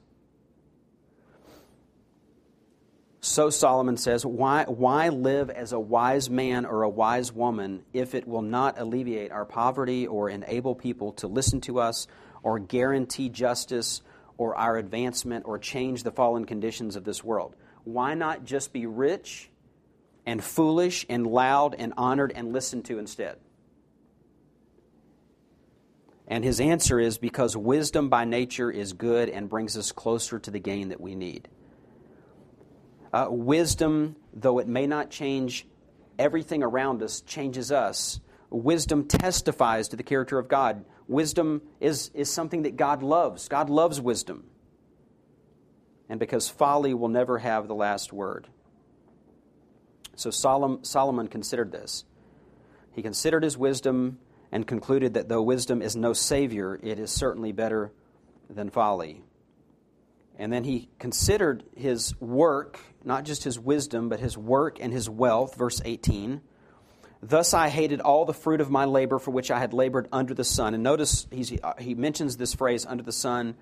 So 3.23 3.51
Solomon 3.51 3.99
says, 3.99 4.25
why, 4.25 4.65
why 4.65 5.11
live 5.11 5.51
as 5.51 5.73
a 5.73 5.81
wise 5.81 6.31
man 6.31 6.65
or 6.65 6.83
a 6.83 6.89
wise 6.89 7.33
woman 7.33 7.85
if 7.93 8.15
it 8.15 8.27
will 8.27 8.43
not 8.43 8.79
alleviate 8.79 9.31
our 9.31 9.45
poverty 9.45 10.07
or 10.07 10.31
enable 10.31 10.75
people 10.75 11.13
to 11.15 11.27
listen 11.27 11.61
to 11.63 11.81
us 11.81 12.07
or 12.43 12.59
guarantee 12.59 13.29
justice 13.29 14.01
or 14.39 14.57
our 14.57 14.79
advancement 14.79 15.45
or 15.47 15.59
change 15.59 16.03
the 16.03 16.11
fallen 16.11 16.47
conditions 16.47 16.97
of 16.97 17.05
this 17.05 17.23
world? 17.23 17.55
Why 17.85 18.15
not 18.15 18.47
just 18.47 18.73
be 18.73 18.87
rich 18.87 19.51
and 20.25 20.43
foolish 20.43 21.05
and 21.11 21.27
loud 21.27 21.75
and 21.79 21.93
honored 21.99 22.33
and 22.35 22.55
listened 22.55 22.87
to 22.87 22.99
instead? 22.99 23.37
And 26.27 26.43
his 26.43 26.59
answer 26.59 26.99
is 26.99 27.19
because 27.19 27.55
wisdom 27.55 28.09
by 28.09 28.25
nature 28.25 28.71
is 28.71 28.95
good 28.95 29.29
and 29.29 29.51
brings 29.51 29.77
us 29.77 29.93
closer 29.93 30.39
to 30.39 30.51
the 30.51 30.61
gain 30.61 30.89
that 30.89 31.01
we 31.03 31.15
need. 31.15 31.49
Uh, 33.13 33.27
wisdom, 33.29 34.17
though 34.33 34.59
it 34.59 34.69
may 34.69 34.87
not 34.87 35.11
change 35.11 35.67
everything 36.19 36.63
around 36.63 37.03
us, 37.03 37.21
changes 37.23 37.73
us. 37.73 38.21
Wisdom 38.51 39.07
testifies 39.07 39.89
to 39.89 39.97
the 39.97 40.03
character 40.03 40.39
of 40.39 40.49
God. 40.49 40.85
Wisdom 41.09 41.63
is, 41.81 42.11
is 42.15 42.31
something 42.31 42.63
that 42.63 42.77
God 42.77 43.03
loves. 43.03 43.49
God 43.49 43.71
loves 43.71 44.01
wisdom. 44.01 44.45
And 46.09 46.21
because 46.21 46.49
folly 46.49 46.95
will 46.95 47.09
never 47.09 47.39
have 47.39 47.69
the 47.69 47.75
last 47.75 48.13
word. 48.13 48.49
So 50.17 50.31
Solomon 50.31 51.29
considered 51.29 51.73
this. 51.73 52.05
He 52.93 53.03
considered 53.03 53.43
his 53.43 53.57
wisdom 53.57 54.19
and 54.53 54.67
concluded 54.67 55.15
that 55.15 55.29
though 55.29 55.43
wisdom 55.43 55.81
is 55.81 55.97
no 55.97 56.13
savior, 56.13 56.79
it 56.83 56.99
is 56.99 57.11
certainly 57.11 57.53
better 57.53 57.93
than 58.49 58.71
folly. 58.71 59.23
And 60.41 60.51
then 60.51 60.65
he 60.65 60.89
considered 60.99 61.65
his 61.77 62.19
work, 62.19 62.81
not 63.05 63.25
just 63.25 63.45
his 63.45 63.59
wisdom, 63.59 64.09
but 64.09 64.21
his 64.21 64.39
work 64.39 64.79
and 64.81 64.91
his 64.91 65.09
wealth. 65.09 65.55
Verse 65.55 65.83
18. 65.85 66.41
Thus 67.23 67.53
I 67.53 67.69
hated 67.69 68.01
all 68.01 68.25
the 68.25 68.33
fruit 68.33 68.63
of 68.63 68.71
my 68.71 68.87
labor 68.87 69.19
for 69.19 69.33
which 69.33 69.51
I 69.51 69.59
had 69.59 69.75
labored 69.75 70.09
under 70.11 70.33
the 70.33 70.43
sun. 70.43 70.73
And 70.73 70.83
notice 70.83 71.27
uh, 71.63 71.75
he 71.79 71.95
mentions 71.95 72.39
this 72.39 72.55
phrase, 72.55 72.87
under 72.87 73.03
the 73.03 73.13
sun, 73.13 73.55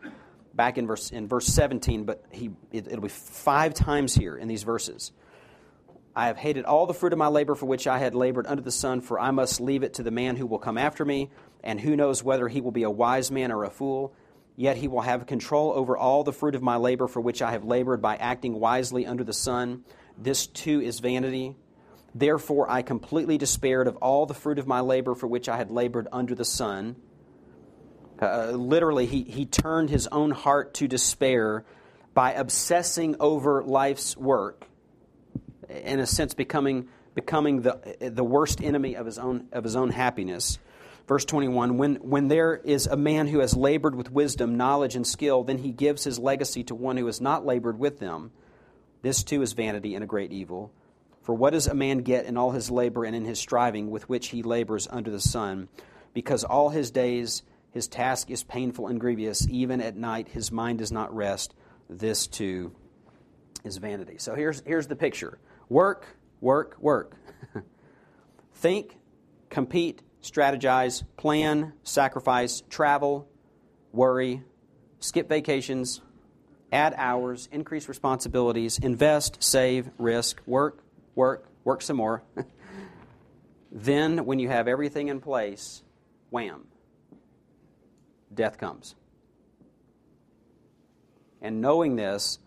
back 0.54 0.78
in 0.78 0.86
verse, 0.86 1.10
in 1.10 1.26
verse 1.26 1.48
17, 1.48 2.04
but 2.04 2.24
he, 2.30 2.50
it, 2.70 2.86
it'll 2.86 3.00
be 3.00 3.08
five 3.08 3.74
times 3.74 4.14
here 4.14 4.36
in 4.36 4.46
these 4.46 4.62
verses. 4.62 5.10
I 6.14 6.28
have 6.28 6.36
hated 6.36 6.64
all 6.64 6.86
the 6.86 6.94
fruit 6.94 7.12
of 7.12 7.18
my 7.18 7.26
labor 7.26 7.56
for 7.56 7.66
which 7.66 7.88
I 7.88 7.98
had 7.98 8.14
labored 8.14 8.46
under 8.46 8.62
the 8.62 8.70
sun, 8.70 9.00
for 9.00 9.18
I 9.18 9.32
must 9.32 9.60
leave 9.60 9.82
it 9.82 9.94
to 9.94 10.04
the 10.04 10.12
man 10.12 10.36
who 10.36 10.46
will 10.46 10.60
come 10.60 10.78
after 10.78 11.04
me, 11.04 11.30
and 11.64 11.80
who 11.80 11.96
knows 11.96 12.22
whether 12.22 12.46
he 12.46 12.60
will 12.60 12.70
be 12.70 12.84
a 12.84 12.90
wise 12.90 13.32
man 13.32 13.50
or 13.50 13.64
a 13.64 13.70
fool. 13.70 14.14
Yet 14.58 14.76
he 14.76 14.88
will 14.88 15.02
have 15.02 15.24
control 15.26 15.72
over 15.72 15.96
all 15.96 16.24
the 16.24 16.32
fruit 16.32 16.56
of 16.56 16.62
my 16.62 16.74
labor 16.74 17.06
for 17.06 17.20
which 17.20 17.42
I 17.42 17.52
have 17.52 17.62
labored 17.62 18.02
by 18.02 18.16
acting 18.16 18.58
wisely 18.58 19.06
under 19.06 19.22
the 19.22 19.32
sun. 19.32 19.84
This 20.20 20.48
too 20.48 20.80
is 20.80 20.98
vanity. 20.98 21.54
Therefore, 22.12 22.68
I 22.68 22.82
completely 22.82 23.38
despaired 23.38 23.86
of 23.86 23.94
all 23.98 24.26
the 24.26 24.34
fruit 24.34 24.58
of 24.58 24.66
my 24.66 24.80
labor 24.80 25.14
for 25.14 25.28
which 25.28 25.48
I 25.48 25.56
had 25.56 25.70
labored 25.70 26.08
under 26.10 26.34
the 26.34 26.44
sun. 26.44 26.96
Uh, 28.20 28.50
literally, 28.50 29.06
he, 29.06 29.22
he 29.22 29.46
turned 29.46 29.90
his 29.90 30.08
own 30.08 30.32
heart 30.32 30.74
to 30.74 30.88
despair 30.88 31.64
by 32.12 32.32
obsessing 32.32 33.14
over 33.20 33.62
life's 33.62 34.16
work, 34.16 34.66
in 35.68 36.00
a 36.00 36.06
sense, 36.06 36.34
becoming, 36.34 36.88
becoming 37.14 37.62
the, 37.62 37.96
the 38.00 38.24
worst 38.24 38.60
enemy 38.60 38.96
of 38.96 39.06
his, 39.06 39.20
own, 39.20 39.46
of 39.52 39.62
his 39.62 39.76
own 39.76 39.90
happiness. 39.90 40.58
Verse 41.08 41.24
21 41.24 41.78
when, 41.78 41.96
when 41.96 42.28
there 42.28 42.54
is 42.54 42.86
a 42.86 42.96
man 42.96 43.26
who 43.26 43.40
has 43.40 43.56
labored 43.56 43.94
with 43.94 44.12
wisdom, 44.12 44.58
knowledge, 44.58 44.94
and 44.94 45.06
skill, 45.06 45.42
then 45.42 45.56
he 45.56 45.72
gives 45.72 46.04
his 46.04 46.18
legacy 46.18 46.62
to 46.64 46.74
one 46.74 46.98
who 46.98 47.06
has 47.06 47.18
not 47.18 47.46
labored 47.46 47.78
with 47.78 47.98
them. 47.98 48.30
This 49.00 49.24
too 49.24 49.40
is 49.40 49.54
vanity 49.54 49.94
and 49.94 50.04
a 50.04 50.06
great 50.06 50.32
evil. 50.32 50.70
For 51.22 51.34
what 51.34 51.54
does 51.54 51.66
a 51.66 51.74
man 51.74 51.98
get 51.98 52.26
in 52.26 52.36
all 52.36 52.50
his 52.50 52.70
labor 52.70 53.04
and 53.04 53.16
in 53.16 53.24
his 53.24 53.38
striving 53.38 53.90
with 53.90 54.06
which 54.08 54.28
he 54.28 54.42
labors 54.42 54.86
under 54.90 55.10
the 55.10 55.20
sun? 55.20 55.68
Because 56.12 56.44
all 56.44 56.68
his 56.68 56.90
days 56.90 57.42
his 57.70 57.88
task 57.88 58.30
is 58.30 58.42
painful 58.42 58.88
and 58.88 59.00
grievous. 59.00 59.48
Even 59.48 59.80
at 59.80 59.96
night 59.96 60.28
his 60.28 60.52
mind 60.52 60.78
does 60.78 60.92
not 60.92 61.14
rest. 61.14 61.54
This 61.88 62.26
too 62.26 62.72
is 63.64 63.78
vanity. 63.78 64.18
So 64.18 64.34
here's, 64.34 64.62
here's 64.66 64.88
the 64.88 64.96
picture 64.96 65.38
work, 65.70 66.06
work, 66.42 66.76
work. 66.80 67.16
Think, 68.54 68.98
compete, 69.48 70.02
strategize, 70.22 71.04
plan, 71.16 71.72
sacrifice, 71.82 72.62
travel, 72.68 73.28
worry, 73.92 74.42
skip 75.00 75.28
vacations, 75.28 76.00
add 76.72 76.94
hours, 76.96 77.48
increase 77.52 77.88
responsibilities, 77.88 78.78
invest, 78.78 79.42
save, 79.42 79.90
risk, 79.98 80.40
work, 80.46 80.82
work, 81.14 81.48
work 81.64 81.82
some 81.82 81.96
more. 81.96 82.22
then, 83.72 84.24
when 84.24 84.38
you 84.38 84.48
have 84.48 84.68
everything 84.68 85.08
in 85.08 85.20
place, 85.20 85.82
wham, 86.30 86.66
death 88.32 88.58
comes. 88.58 88.94
And 91.40 91.60
knowing 91.60 91.96
this, 91.96 92.38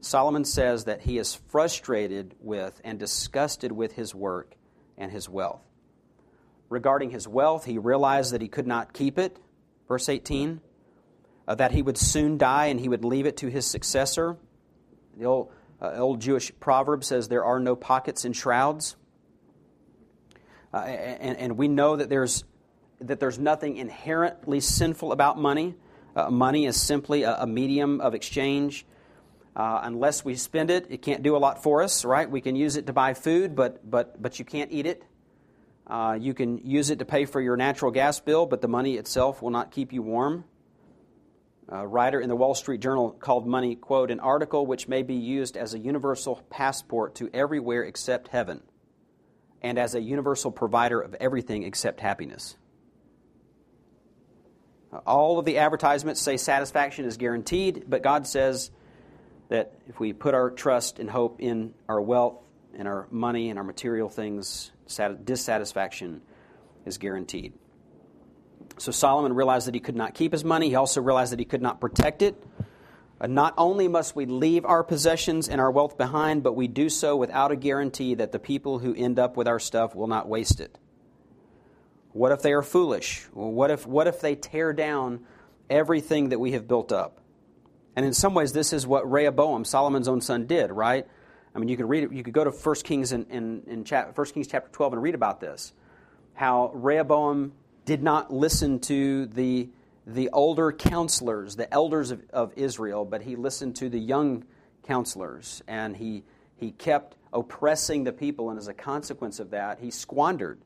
Solomon 0.00 0.44
says 0.44 0.84
that 0.84 1.02
he 1.02 1.18
is 1.18 1.34
frustrated 1.34 2.34
with 2.40 2.80
and 2.84 2.98
disgusted 2.98 3.72
with 3.72 3.92
his 3.92 4.14
work 4.14 4.54
and 4.96 5.12
his 5.12 5.28
wealth. 5.28 5.67
Regarding 6.68 7.10
his 7.10 7.26
wealth, 7.26 7.64
he 7.64 7.78
realized 7.78 8.32
that 8.32 8.42
he 8.42 8.48
could 8.48 8.66
not 8.66 8.92
keep 8.92 9.18
it. 9.18 9.38
Verse 9.88 10.08
18, 10.08 10.60
uh, 11.46 11.54
that 11.54 11.72
he 11.72 11.80
would 11.80 11.96
soon 11.96 12.36
die 12.36 12.66
and 12.66 12.78
he 12.78 12.88
would 12.88 13.04
leave 13.04 13.24
it 13.24 13.38
to 13.38 13.48
his 13.48 13.66
successor. 13.66 14.36
The 15.16 15.24
old 15.24 15.50
uh, 15.80 15.92
old 15.96 16.20
Jewish 16.20 16.52
proverb 16.58 17.04
says 17.04 17.28
there 17.28 17.44
are 17.44 17.60
no 17.60 17.76
pockets 17.76 18.24
in 18.24 18.32
shrouds. 18.32 18.96
Uh, 20.72 20.78
and, 20.78 21.38
and, 21.38 21.56
we 21.56 21.66
know 21.66 21.96
that 21.96 22.10
there's, 22.10 22.44
that 23.00 23.20
there's 23.20 23.38
nothing 23.38 23.78
inherently 23.78 24.60
sinful 24.60 25.12
about 25.12 25.38
money. 25.38 25.74
Uh, 26.14 26.30
money 26.30 26.66
is 26.66 26.78
simply 26.78 27.22
a, 27.22 27.36
a 27.36 27.46
medium 27.46 28.02
of 28.02 28.14
exchange. 28.14 28.84
Uh, 29.56 29.80
unless 29.84 30.26
we 30.26 30.34
spend 30.34 30.70
it, 30.70 30.86
it 30.90 31.00
can't 31.00 31.22
do 31.22 31.36
a 31.36 31.38
lot 31.38 31.62
for 31.62 31.82
us, 31.82 32.04
right? 32.04 32.30
We 32.30 32.42
can 32.42 32.54
use 32.54 32.76
it 32.76 32.86
to 32.88 32.92
buy 32.92 33.14
food, 33.14 33.56
but, 33.56 33.88
but, 33.88 34.20
but 34.20 34.38
you 34.38 34.44
can't 34.44 34.70
eat 34.70 34.84
it. 34.84 35.02
Uh, 35.88 36.18
you 36.20 36.34
can 36.34 36.58
use 36.58 36.90
it 36.90 36.98
to 36.98 37.04
pay 37.04 37.24
for 37.24 37.40
your 37.40 37.56
natural 37.56 37.90
gas 37.90 38.20
bill, 38.20 38.46
but 38.46 38.60
the 38.60 38.68
money 38.68 38.96
itself 38.96 39.40
will 39.40 39.50
not 39.50 39.70
keep 39.70 39.92
you 39.92 40.02
warm 40.02 40.44
a 41.68 41.86
writer 41.86 42.20
in 42.20 42.28
the 42.28 42.36
Wall 42.36 42.54
Street 42.54 42.80
Journal 42.80 43.10
called 43.10 43.46
money, 43.46 43.76
quote, 43.76 44.10
an 44.10 44.20
article 44.20 44.66
which 44.66 44.88
may 44.88 45.02
be 45.02 45.14
used 45.14 45.56
as 45.56 45.74
a 45.74 45.78
universal 45.78 46.42
passport 46.48 47.16
to 47.16 47.28
everywhere 47.34 47.82
except 47.82 48.28
heaven, 48.28 48.62
and 49.60 49.78
as 49.78 49.94
a 49.94 50.00
universal 50.00 50.50
provider 50.50 51.00
of 51.00 51.14
everything 51.14 51.64
except 51.64 52.00
happiness. 52.00 52.56
All 55.06 55.38
of 55.38 55.44
the 55.44 55.58
advertisements 55.58 56.22
say 56.22 56.38
satisfaction 56.38 57.04
is 57.04 57.18
guaranteed, 57.18 57.84
but 57.86 58.02
God 58.02 58.26
says 58.26 58.70
that 59.50 59.74
if 59.88 60.00
we 60.00 60.14
put 60.14 60.32
our 60.32 60.50
trust 60.50 60.98
and 60.98 61.10
hope 61.10 61.40
in 61.40 61.74
our 61.86 62.00
wealth 62.00 62.42
and 62.74 62.88
our 62.88 63.06
money 63.10 63.50
and 63.50 63.58
our 63.58 63.64
material 63.64 64.08
things, 64.08 64.70
dissatisfaction 65.24 66.22
is 66.84 66.98
guaranteed. 66.98 67.52
So 68.78 68.92
Solomon 68.92 69.32
realized 69.32 69.66
that 69.66 69.74
he 69.74 69.80
could 69.80 69.96
not 69.96 70.14
keep 70.14 70.32
his 70.32 70.44
money. 70.44 70.68
He 70.68 70.74
also 70.74 71.00
realized 71.00 71.32
that 71.32 71.38
he 71.38 71.44
could 71.44 71.62
not 71.62 71.80
protect 71.80 72.22
it. 72.22 72.42
Uh, 73.20 73.26
not 73.26 73.54
only 73.58 73.88
must 73.88 74.14
we 74.14 74.26
leave 74.26 74.64
our 74.64 74.84
possessions 74.84 75.48
and 75.48 75.60
our 75.60 75.70
wealth 75.70 75.98
behind, 75.98 76.42
but 76.42 76.52
we 76.52 76.68
do 76.68 76.88
so 76.88 77.16
without 77.16 77.50
a 77.50 77.56
guarantee 77.56 78.14
that 78.14 78.30
the 78.30 78.38
people 78.38 78.78
who 78.78 78.94
end 78.94 79.18
up 79.18 79.36
with 79.36 79.48
our 79.48 79.58
stuff 79.58 79.94
will 79.94 80.06
not 80.06 80.28
waste 80.28 80.60
it. 80.60 80.78
What 82.12 82.32
if 82.32 82.42
they 82.42 82.52
are 82.52 82.62
foolish? 82.62 83.26
What 83.32 83.70
if, 83.70 83.86
what 83.86 84.06
if 84.06 84.20
they 84.20 84.34
tear 84.34 84.72
down 84.72 85.20
everything 85.68 86.30
that 86.30 86.38
we 86.38 86.52
have 86.52 86.68
built 86.68 86.92
up? 86.92 87.20
And 87.96 88.06
in 88.06 88.12
some 88.12 88.34
ways, 88.34 88.52
this 88.52 88.72
is 88.72 88.86
what 88.86 89.10
Rehoboam, 89.10 89.64
Solomon's 89.64 90.06
own 90.06 90.20
son, 90.20 90.46
did, 90.46 90.70
right? 90.70 91.06
I 91.58 91.60
mean, 91.60 91.70
you 91.70 91.76
could 91.76 91.88
read 91.88 92.04
it, 92.04 92.12
you 92.12 92.22
could 92.22 92.34
go 92.34 92.44
to 92.44 92.52
1 92.52 92.74
Kings 92.84 93.10
in, 93.10 93.26
in, 93.30 93.64
in 93.66 93.84
1 93.84 94.26
Kings 94.26 94.46
chapter 94.46 94.70
12 94.70 94.92
and 94.92 95.02
read 95.02 95.16
about 95.16 95.40
this. 95.40 95.72
How 96.34 96.70
Rehoboam 96.72 97.52
did 97.84 98.00
not 98.00 98.32
listen 98.32 98.78
to 98.78 99.26
the, 99.26 99.68
the 100.06 100.30
older 100.30 100.70
counselors, 100.70 101.56
the 101.56 101.72
elders 101.74 102.12
of, 102.12 102.22
of 102.32 102.52
Israel, 102.54 103.04
but 103.04 103.22
he 103.22 103.34
listened 103.34 103.74
to 103.74 103.88
the 103.88 103.98
young 103.98 104.44
counselors. 104.84 105.60
And 105.66 105.96
he, 105.96 106.22
he 106.54 106.70
kept 106.70 107.16
oppressing 107.32 108.04
the 108.04 108.12
people, 108.12 108.50
and 108.50 108.58
as 108.60 108.68
a 108.68 108.74
consequence 108.74 109.40
of 109.40 109.50
that, 109.50 109.80
he 109.80 109.90
squandered 109.90 110.60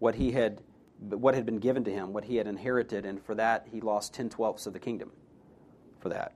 what 0.00 0.16
he 0.16 0.32
had 0.32 0.60
what 1.00 1.34
had 1.34 1.46
been 1.46 1.58
given 1.58 1.84
to 1.84 1.92
him, 1.92 2.12
what 2.12 2.24
he 2.24 2.36
had 2.36 2.48
inherited, 2.48 3.04
and 3.04 3.22
for 3.22 3.36
that 3.36 3.68
he 3.70 3.80
lost 3.80 4.14
ten 4.14 4.28
twelfths 4.28 4.66
of 4.66 4.72
the 4.72 4.80
kingdom. 4.80 5.12
For 6.00 6.08
that. 6.08 6.32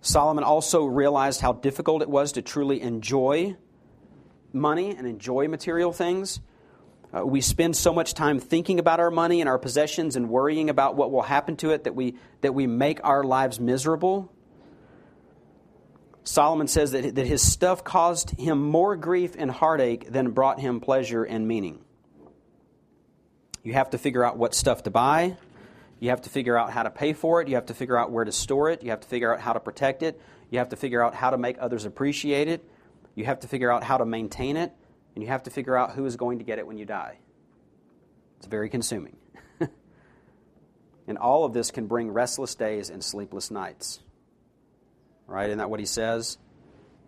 Solomon 0.00 0.44
also 0.44 0.84
realized 0.84 1.40
how 1.40 1.52
difficult 1.52 2.02
it 2.02 2.08
was 2.08 2.32
to 2.32 2.42
truly 2.42 2.80
enjoy 2.80 3.56
money 4.52 4.94
and 4.96 5.06
enjoy 5.06 5.48
material 5.48 5.92
things. 5.92 6.40
Uh, 7.12 7.24
we 7.24 7.40
spend 7.40 7.74
so 7.76 7.92
much 7.92 8.14
time 8.14 8.38
thinking 8.38 8.78
about 8.78 9.00
our 9.00 9.10
money 9.10 9.40
and 9.40 9.48
our 9.48 9.58
possessions 9.58 10.14
and 10.14 10.28
worrying 10.28 10.68
about 10.68 10.94
what 10.94 11.10
will 11.10 11.22
happen 11.22 11.56
to 11.56 11.70
it 11.70 11.84
that 11.84 11.94
we, 11.94 12.16
that 12.42 12.54
we 12.54 12.66
make 12.66 13.00
our 13.02 13.24
lives 13.24 13.58
miserable. 13.58 14.30
Solomon 16.22 16.68
says 16.68 16.90
that, 16.90 17.14
that 17.14 17.26
his 17.26 17.40
stuff 17.40 17.82
caused 17.82 18.38
him 18.38 18.62
more 18.62 18.94
grief 18.96 19.34
and 19.38 19.50
heartache 19.50 20.12
than 20.12 20.32
brought 20.32 20.60
him 20.60 20.80
pleasure 20.80 21.24
and 21.24 21.48
meaning. 21.48 21.78
You 23.62 23.72
have 23.72 23.90
to 23.90 23.98
figure 23.98 24.22
out 24.22 24.36
what 24.36 24.54
stuff 24.54 24.82
to 24.82 24.90
buy. 24.90 25.38
You 26.00 26.10
have 26.10 26.22
to 26.22 26.30
figure 26.30 26.56
out 26.56 26.70
how 26.70 26.84
to 26.84 26.90
pay 26.90 27.12
for 27.12 27.40
it. 27.40 27.48
You 27.48 27.56
have 27.56 27.66
to 27.66 27.74
figure 27.74 27.96
out 27.96 28.12
where 28.12 28.24
to 28.24 28.32
store 28.32 28.70
it. 28.70 28.82
You 28.82 28.90
have 28.90 29.00
to 29.00 29.08
figure 29.08 29.34
out 29.34 29.40
how 29.40 29.52
to 29.52 29.60
protect 29.60 30.02
it. 30.02 30.20
You 30.50 30.58
have 30.58 30.68
to 30.70 30.76
figure 30.76 31.02
out 31.02 31.14
how 31.14 31.30
to 31.30 31.38
make 31.38 31.56
others 31.60 31.84
appreciate 31.84 32.48
it. 32.48 32.64
You 33.14 33.24
have 33.24 33.40
to 33.40 33.48
figure 33.48 33.70
out 33.70 33.82
how 33.82 33.98
to 33.98 34.06
maintain 34.06 34.56
it 34.56 34.72
and 35.18 35.22
you 35.24 35.28
have 35.30 35.42
to 35.42 35.50
figure 35.50 35.76
out 35.76 35.92
who 35.92 36.06
is 36.06 36.14
going 36.14 36.38
to 36.38 36.44
get 36.44 36.60
it 36.60 36.66
when 36.68 36.78
you 36.78 36.84
die. 36.84 37.18
It's 38.36 38.46
very 38.46 38.68
consuming. 38.68 39.16
and 41.08 41.18
all 41.18 41.44
of 41.44 41.52
this 41.52 41.72
can 41.72 41.88
bring 41.88 42.12
restless 42.12 42.54
days 42.54 42.88
and 42.88 43.02
sleepless 43.02 43.50
nights. 43.50 43.98
Right? 45.26 45.48
Isn't 45.48 45.58
that 45.58 45.70
what 45.70 45.80
he 45.80 45.86
says? 45.86 46.38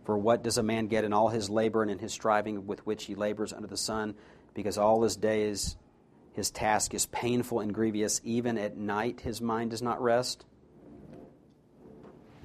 For 0.05 0.18
what 0.18 0.43
does 0.43 0.59
a 0.59 0.62
man 0.64 0.88
get 0.88 1.05
in 1.05 1.12
all 1.12 1.28
his 1.28 1.49
labor 1.49 1.82
and 1.82 1.91
in 1.93 2.01
his 2.01 2.12
striving 2.12 2.66
with 2.66 2.84
which 2.84 3.05
he 3.05 3.14
labors 3.14 3.53
under 3.53 3.68
the 3.68 3.76
sun? 3.76 4.16
Because 4.55 4.76
all 4.76 5.03
his 5.05 5.14
days 5.14 5.76
his 6.33 6.51
task 6.51 6.95
is 6.95 7.07
painful 7.07 7.61
and 7.61 7.74
grievous. 7.74 8.20
Even 8.24 8.59
at 8.59 8.76
night 8.76 9.20
his 9.20 9.41
mind 9.41 9.70
does 9.70 9.83
not 9.83 10.01
rest. 10.03 10.45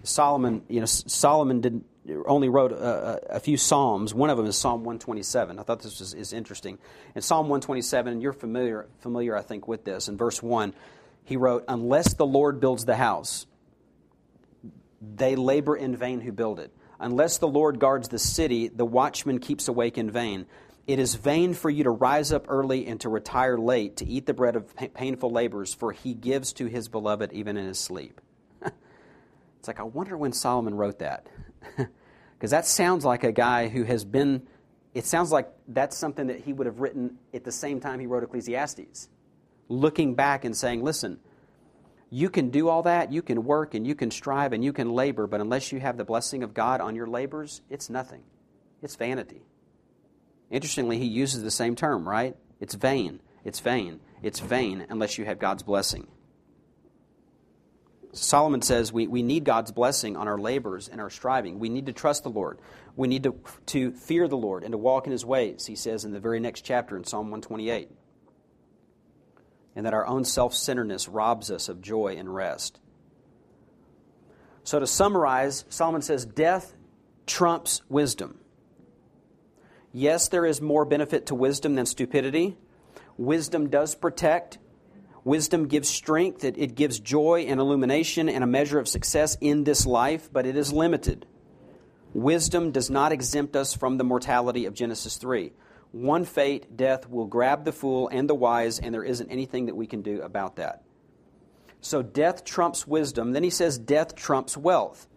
Solomon, 0.03 0.63
you 0.69 0.79
know, 0.79 0.85
Solomon 0.85 1.61
didn't 1.61 1.85
only 2.27 2.49
wrote 2.49 2.71
a, 2.71 3.35
a, 3.35 3.39
few 3.39 3.57
psalms. 3.57 4.13
One 4.13 4.29
of 4.29 4.37
them 4.37 4.45
is 4.45 4.57
Psalm 4.57 4.83
127. 4.83 5.57
I 5.57 5.63
thought 5.63 5.81
this 5.81 5.99
was, 5.99 6.13
is 6.13 6.33
interesting. 6.33 6.77
In 7.15 7.21
Psalm 7.21 7.47
127, 7.47 8.13
and 8.13 8.21
you're 8.21 8.33
familiar, 8.33 8.87
familiar, 8.99 9.35
I 9.35 9.41
think, 9.41 9.67
with 9.67 9.83
this. 9.83 10.07
In 10.07 10.17
verse 10.17 10.41
1, 10.41 10.73
he 11.23 11.37
wrote, 11.37 11.65
Unless 11.67 12.13
the 12.13 12.25
Lord 12.25 12.59
builds 12.59 12.85
the 12.85 12.95
house, 12.95 13.47
they 15.01 15.35
labor 15.35 15.75
in 15.75 15.95
vain 15.95 16.21
who 16.21 16.31
build 16.31 16.59
it. 16.59 16.71
Unless 16.99 17.39
the 17.39 17.47
Lord 17.47 17.79
guards 17.79 18.07
the 18.07 18.19
city, 18.19 18.67
the 18.67 18.85
watchman 18.85 19.39
keeps 19.39 19.67
awake 19.67 19.97
in 19.97 20.11
vain. 20.11 20.45
It 20.87 20.99
is 20.99 21.15
vain 21.15 21.53
for 21.55 21.69
you 21.69 21.83
to 21.85 21.89
rise 21.89 22.31
up 22.31 22.45
early 22.47 22.85
and 22.85 23.01
to 23.01 23.09
retire 23.09 23.57
late, 23.57 23.97
to 23.97 24.05
eat 24.05 24.27
the 24.27 24.35
bread 24.35 24.55
of 24.55 24.75
painful 24.93 25.31
labors, 25.31 25.73
for 25.73 25.91
he 25.91 26.13
gives 26.13 26.53
to 26.53 26.67
his 26.67 26.87
beloved 26.89 27.33
even 27.33 27.57
in 27.57 27.65
his 27.65 27.79
sleep. 27.79 28.21
It's 29.59 29.67
like, 29.67 29.79
I 29.79 29.83
wonder 29.83 30.15
when 30.15 30.31
Solomon 30.31 30.75
wrote 30.75 30.99
that. 30.99 31.27
Because 32.37 32.51
that 32.51 32.67
sounds 32.67 33.05
like 33.05 33.23
a 33.23 33.31
guy 33.31 33.69
who 33.69 33.83
has 33.83 34.03
been, 34.03 34.45
it 34.93 35.05
sounds 35.05 35.31
like 35.31 35.49
that's 35.67 35.97
something 35.97 36.27
that 36.27 36.41
he 36.41 36.53
would 36.53 36.67
have 36.67 36.79
written 36.79 37.17
at 37.33 37.43
the 37.43 37.51
same 37.51 37.79
time 37.79 37.99
he 37.99 38.05
wrote 38.05 38.23
Ecclesiastes. 38.23 39.09
Looking 39.69 40.15
back 40.15 40.43
and 40.45 40.55
saying, 40.55 40.83
listen, 40.83 41.19
you 42.09 42.29
can 42.29 42.49
do 42.49 42.69
all 42.69 42.83
that, 42.83 43.11
you 43.11 43.21
can 43.21 43.45
work 43.45 43.73
and 43.73 43.87
you 43.87 43.95
can 43.95 44.11
strive 44.11 44.53
and 44.53 44.63
you 44.63 44.73
can 44.73 44.91
labor, 44.91 45.27
but 45.27 45.41
unless 45.41 45.71
you 45.71 45.79
have 45.79 45.97
the 45.97 46.05
blessing 46.05 46.43
of 46.43 46.53
God 46.53 46.81
on 46.81 46.95
your 46.95 47.07
labors, 47.07 47.61
it's 47.69 47.89
nothing. 47.89 48.21
It's 48.83 48.95
vanity. 48.95 49.41
Interestingly, 50.55 50.97
he 50.97 51.05
uses 51.05 51.43
the 51.43 51.51
same 51.51 51.75
term, 51.75 52.07
right? 52.07 52.33
It's 52.61 52.75
vain. 52.75 53.19
It's 53.43 53.59
vain. 53.59 53.99
It's 54.23 54.39
vain 54.39 54.85
unless 54.87 55.17
you 55.17 55.25
have 55.25 55.37
God's 55.37 55.63
blessing. 55.63 56.07
Solomon 58.13 58.61
says 58.61 58.93
we, 58.93 59.05
we 59.05 59.21
need 59.21 59.43
God's 59.43 59.73
blessing 59.73 60.15
on 60.15 60.29
our 60.29 60.37
labors 60.37 60.87
and 60.87 61.01
our 61.01 61.09
striving. 61.09 61.59
We 61.59 61.67
need 61.67 61.87
to 61.87 61.91
trust 61.91 62.23
the 62.23 62.29
Lord. 62.29 62.59
We 62.95 63.09
need 63.09 63.23
to, 63.23 63.35
to 63.65 63.91
fear 63.91 64.29
the 64.29 64.37
Lord 64.37 64.63
and 64.63 64.71
to 64.71 64.77
walk 64.77 65.07
in 65.07 65.11
his 65.11 65.25
ways, 65.25 65.65
he 65.65 65.75
says 65.75 66.05
in 66.05 66.13
the 66.13 66.21
very 66.21 66.39
next 66.39 66.61
chapter 66.61 66.95
in 66.95 67.03
Psalm 67.03 67.25
128. 67.31 67.89
And 69.75 69.85
that 69.85 69.93
our 69.93 70.07
own 70.07 70.23
self 70.23 70.53
centeredness 70.53 71.09
robs 71.09 71.51
us 71.51 71.67
of 71.67 71.81
joy 71.81 72.15
and 72.17 72.33
rest. 72.33 72.79
So, 74.63 74.79
to 74.79 74.87
summarize, 74.87 75.65
Solomon 75.67 76.01
says 76.01 76.25
death 76.25 76.73
trumps 77.25 77.81
wisdom. 77.89 78.39
Yes, 79.95 80.27
there 80.27 80.45
is 80.45 80.59
more 80.59 80.83
benefit 80.83 81.27
to 81.27 81.35
wisdom 81.35 81.75
than 81.75 81.85
stupidity. 81.85 82.57
Wisdom 83.17 83.69
does 83.69 83.95
protect, 83.95 84.57
Wisdom 85.25 85.67
gives 85.67 85.89
strength, 85.89 86.43
it, 86.43 86.55
it 86.55 86.75
gives 86.75 86.99
joy 86.99 87.47
and 87.49 87.59
illumination 87.59 88.29
and 88.29 88.43
a 88.43 88.47
measure 88.47 88.77
of 88.77 88.87
success 88.87 89.35
in 89.41 89.63
this 89.63 89.87
life, 89.87 90.29
but 90.31 90.45
it 90.45 90.55
is 90.55 90.71
limited. 90.71 91.25
Wisdom 92.13 92.71
does 92.71 92.91
not 92.91 93.11
exempt 93.11 93.55
us 93.55 93.73
from 93.73 93.97
the 93.97 94.03
mortality 94.03 94.65
of 94.65 94.75
Genesis 94.75 95.17
3. 95.17 95.51
One 95.91 96.25
fate, 96.25 96.77
death, 96.77 97.09
will 97.09 97.25
grab 97.25 97.65
the 97.65 97.71
fool 97.71 98.07
and 98.09 98.29
the 98.29 98.35
wise, 98.35 98.77
and 98.77 98.93
there 98.93 99.03
isn't 99.03 99.31
anything 99.31 99.65
that 99.65 99.75
we 99.75 99.87
can 99.87 100.03
do 100.03 100.21
about 100.21 100.57
that. 100.57 100.83
So 101.81 102.03
death 102.03 102.43
trumps 102.43 102.85
wisdom. 102.85 103.31
Then 103.31 103.43
he 103.43 103.49
says 103.49 103.79
death 103.79 104.13
trumps 104.13 104.55
wealth. 104.55 105.07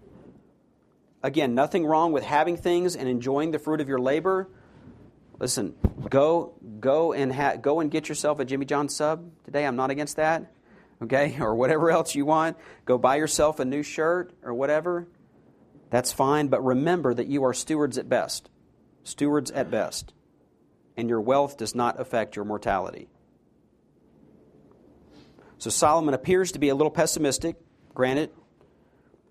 Again, 1.23 1.55
nothing 1.55 1.85
wrong 1.85 2.13
with 2.13 2.25
having 2.25 2.57
things 2.57 2.97
and 2.97 3.09
enjoying 3.11 3.51
the 3.51 3.59
fruit 3.59 3.83
of 3.83 3.89
your 3.89 4.01
labor, 4.01 4.49
Listen, 5.39 5.75
go 6.09 6.55
go 6.81 7.13
and 7.13 7.33
ha- 7.33 7.57
go 7.57 7.81
and 7.81 7.91
get 7.91 8.09
yourself 8.09 8.41
a 8.41 8.45
Jimmy 8.45 8.67
John 8.67 8.89
sub 8.89 9.31
today. 9.45 9.65
I'm 9.65 9.77
not 9.77 9.91
against 9.91 10.17
that. 10.17 10.53
Okay, 11.03 11.37
or 11.41 11.55
whatever 11.55 11.91
else 11.91 12.15
you 12.15 12.27
want. 12.27 12.57
Go 12.85 12.99
buy 12.99 13.17
yourself 13.17 13.61
a 13.61 13.65
new 13.65 13.83
shirt 13.83 14.33
or 14.43 14.53
whatever. 14.53 15.07
That's 15.91 16.13
fine, 16.13 16.49
but 16.49 16.65
remember 16.65 17.15
that 17.15 17.29
you 17.29 17.45
are 17.45 17.55
stewards 17.55 17.99
at 17.99 18.09
best. 18.09 18.51
Stewards 19.05 19.51
at 19.51 19.71
best. 19.71 20.13
And 20.97 21.09
your 21.09 21.21
wealth 21.21 21.57
does 21.57 21.75
not 21.75 22.01
affect 22.01 22.37
your 22.37 22.45
mortality. 22.45 23.09
So 25.59 25.71
Solomon 25.71 26.15
appears 26.15 26.53
to 26.53 26.59
be 26.59 26.69
a 26.69 26.75
little 26.75 26.91
pessimistic, 26.91 27.57
granted, 27.95 28.31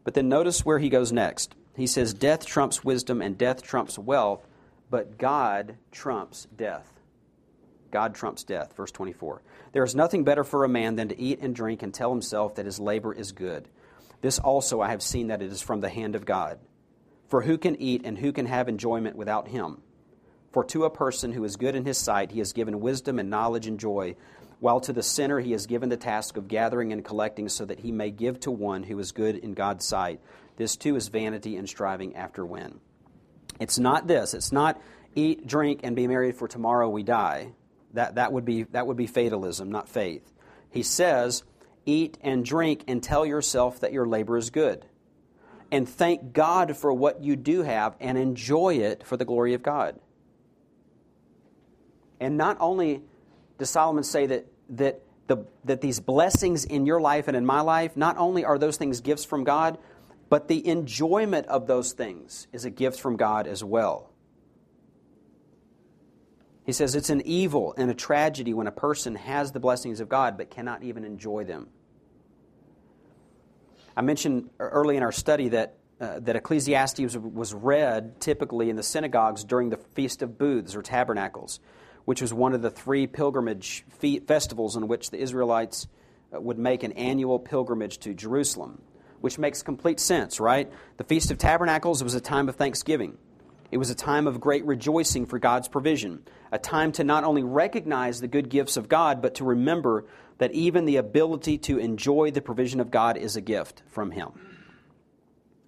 but 0.03 0.13
then 0.13 0.29
notice 0.29 0.65
where 0.65 0.79
he 0.79 0.89
goes 0.89 1.11
next. 1.11 1.53
He 1.75 1.85
says, 1.85 2.13
Death 2.13 2.45
trumps 2.45 2.83
wisdom 2.83 3.21
and 3.21 3.37
death 3.37 3.61
trumps 3.61 3.99
wealth 3.99 4.47
but 4.89 5.17
God 5.17 5.77
trumps 5.91 6.47
death. 6.55 6.99
God 7.91 8.15
trumps 8.15 8.43
death. 8.43 8.73
Verse 8.75 8.91
24. 8.91 9.41
There 9.71 9.83
is 9.83 9.95
nothing 9.95 10.23
better 10.23 10.43
for 10.43 10.63
a 10.63 10.69
man 10.69 10.95
than 10.95 11.09
to 11.09 11.19
eat 11.19 11.39
and 11.41 11.55
drink 11.55 11.83
and 11.83 11.93
tell 11.93 12.11
himself 12.11 12.55
that 12.55 12.65
his 12.65 12.79
labor 12.79 13.13
is 13.13 13.31
good. 13.31 13.67
This 14.21 14.39
also 14.39 14.81
I 14.81 14.89
have 14.89 15.01
seen 15.01 15.27
that 15.27 15.41
it 15.41 15.51
is 15.51 15.61
from 15.61 15.81
the 15.81 15.89
hand 15.89 16.15
of 16.15 16.25
God. 16.25 16.59
For 17.27 17.41
who 17.41 17.57
can 17.57 17.75
eat 17.75 18.01
and 18.05 18.17
who 18.17 18.31
can 18.31 18.45
have 18.45 18.69
enjoyment 18.69 19.15
without 19.15 19.49
him? 19.49 19.81
For 20.51 20.63
to 20.65 20.85
a 20.85 20.89
person 20.89 21.33
who 21.33 21.43
is 21.43 21.57
good 21.57 21.75
in 21.75 21.85
his 21.85 21.97
sight, 21.97 22.31
he 22.31 22.39
has 22.39 22.53
given 22.53 22.79
wisdom 22.79 23.19
and 23.19 23.29
knowledge 23.29 23.67
and 23.67 23.79
joy, 23.79 24.15
while 24.59 24.79
to 24.79 24.93
the 24.93 25.03
sinner 25.03 25.39
he 25.39 25.51
has 25.51 25.67
given 25.67 25.89
the 25.89 25.97
task 25.97 26.37
of 26.37 26.47
gathering 26.47 26.91
and 26.91 27.05
collecting 27.05 27.47
so 27.49 27.65
that 27.65 27.81
he 27.81 27.91
may 27.91 28.09
give 28.09 28.39
to 28.39 28.51
one 28.51 28.83
who 28.83 28.97
is 28.97 29.11
good 29.11 29.35
in 29.35 29.53
God's 29.53 29.85
sight. 29.85 30.19
This 30.55 30.75
too 30.75 30.95
is 30.95 31.09
vanity 31.09 31.57
and 31.57 31.69
striving 31.69 32.15
after 32.15 32.45
wind. 32.45 32.79
It's 33.59 33.79
not 33.79 34.07
this. 34.07 34.33
It's 34.33 34.51
not 34.51 34.81
eat, 35.15 35.47
drink, 35.47 35.81
and 35.83 35.95
be 35.95 36.07
married 36.07 36.35
for 36.35 36.47
tomorrow 36.47 36.89
we 36.89 37.03
die. 37.03 37.53
That, 37.93 38.15
that, 38.15 38.31
would 38.31 38.45
be, 38.45 38.63
that 38.63 38.85
would 38.85 38.97
be 38.97 39.07
fatalism, 39.07 39.71
not 39.71 39.89
faith. 39.89 40.31
He 40.69 40.83
says, 40.83 41.43
eat 41.85 42.17
and 42.21 42.45
drink 42.45 42.83
and 42.87 43.01
tell 43.01 43.25
yourself 43.25 43.79
that 43.79 43.91
your 43.93 44.05
labor 44.05 44.37
is 44.37 44.49
good. 44.49 44.85
And 45.71 45.87
thank 45.87 46.33
God 46.33 46.77
for 46.77 46.93
what 46.93 47.23
you 47.23 47.35
do 47.35 47.63
have 47.63 47.95
and 47.99 48.17
enjoy 48.17 48.75
it 48.75 49.05
for 49.05 49.17
the 49.17 49.25
glory 49.25 49.53
of 49.53 49.63
God. 49.63 49.99
And 52.19 52.37
not 52.37 52.57
only 52.59 53.01
does 53.57 53.69
Solomon 53.69 54.03
say 54.03 54.27
that, 54.27 54.45
that, 54.69 55.01
the, 55.27 55.45
that 55.65 55.81
these 55.81 55.99
blessings 55.99 56.65
in 56.65 56.85
your 56.85 57.01
life 57.01 57.27
and 57.27 57.35
in 57.35 57.45
my 57.45 57.61
life, 57.61 57.97
not 57.97 58.17
only 58.17 58.45
are 58.45 58.57
those 58.57 58.77
things 58.77 59.01
gifts 59.01 59.25
from 59.25 59.43
God, 59.43 59.77
but 60.29 60.47
the 60.47 60.67
enjoyment 60.67 61.47
of 61.47 61.67
those 61.67 61.93
things 61.93 62.47
is 62.51 62.65
a 62.65 62.69
gift 62.69 62.99
from 62.99 63.15
God 63.15 63.47
as 63.47 63.63
well. 63.63 64.09
He 66.65 66.73
says 66.73 66.95
it's 66.95 67.09
an 67.09 67.21
evil 67.25 67.73
and 67.77 67.89
a 67.89 67.93
tragedy 67.93 68.53
when 68.53 68.67
a 68.67 68.71
person 68.71 69.15
has 69.15 69.53
the 69.53 69.59
blessings 69.59 70.01
of 70.01 70.09
God 70.09 70.37
but 70.37 70.49
cannot 70.49 70.83
even 70.83 71.05
enjoy 71.05 71.45
them. 71.45 71.69
I 73.95 74.01
mentioned 74.01 74.49
early 74.59 74.97
in 74.97 75.01
our 75.01 75.13
study 75.13 75.49
that, 75.49 75.77
uh, 76.01 76.19
that 76.19 76.35
Ecclesiastes 76.35 77.15
was, 77.15 77.53
read 77.53 78.19
typically 78.19 78.69
in 78.69 78.75
the 78.75 78.83
synagogues 78.83 79.45
during 79.45 79.69
the 79.69 79.77
Feast 79.77 80.21
of 80.21 80.37
Booths 80.37 80.75
or 80.75 80.81
Tabernacles, 80.81 81.61
which 82.03 82.21
was 82.21 82.33
one 82.33 82.53
of 82.53 82.61
the 82.61 82.69
three 82.69 83.07
pilgrimage 83.07 83.85
festivals 84.27 84.75
in 84.75 84.89
which 84.89 85.09
the 85.09 85.17
Israelites 85.17 85.87
uh, 86.35 86.41
would 86.41 86.59
make 86.59 86.83
an 86.83 86.91
annual 86.91 87.39
pilgrimage 87.39 87.97
to 87.99 88.13
Jerusalem 88.13 88.81
which 89.21 89.39
makes 89.39 89.63
complete 89.63 89.99
sense, 89.99 90.39
right? 90.39 90.71
The 90.97 91.03
Feast 91.03 91.31
of 91.31 91.37
Tabernacles 91.37 92.03
was 92.03 92.13
a 92.13 92.21
time 92.21 92.49
of 92.49 92.55
thanksgiving. 92.55 93.17
It 93.71 93.77
was 93.77 93.89
a 93.89 93.95
time 93.95 94.27
of 94.27 94.39
great 94.39 94.65
rejoicing 94.65 95.25
for 95.25 95.39
God's 95.39 95.67
provision, 95.67 96.23
a 96.51 96.59
time 96.59 96.91
to 96.93 97.03
not 97.03 97.23
only 97.23 97.43
recognize 97.43 98.21
the 98.21 98.27
good 98.27 98.49
gifts 98.49 98.77
of 98.77 98.87
God, 98.87 99.21
but 99.21 99.35
to 99.35 99.43
remember 99.43 100.05
that 100.37 100.53
even 100.53 100.85
the 100.85 100.97
ability 100.97 101.57
to 101.57 101.77
enjoy 101.77 102.31
the 102.31 102.41
provision 102.41 102.79
of 102.79 102.91
God 102.91 103.17
is 103.17 103.35
a 103.35 103.41
gift 103.41 103.83
from 103.87 104.11
Him. 104.11 104.29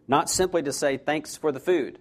Not 0.08 0.30
simply 0.30 0.64
to 0.64 0.72
say 0.72 0.98
thanks 0.98 1.36
for 1.36 1.52
the 1.52 1.60
food, 1.60 2.00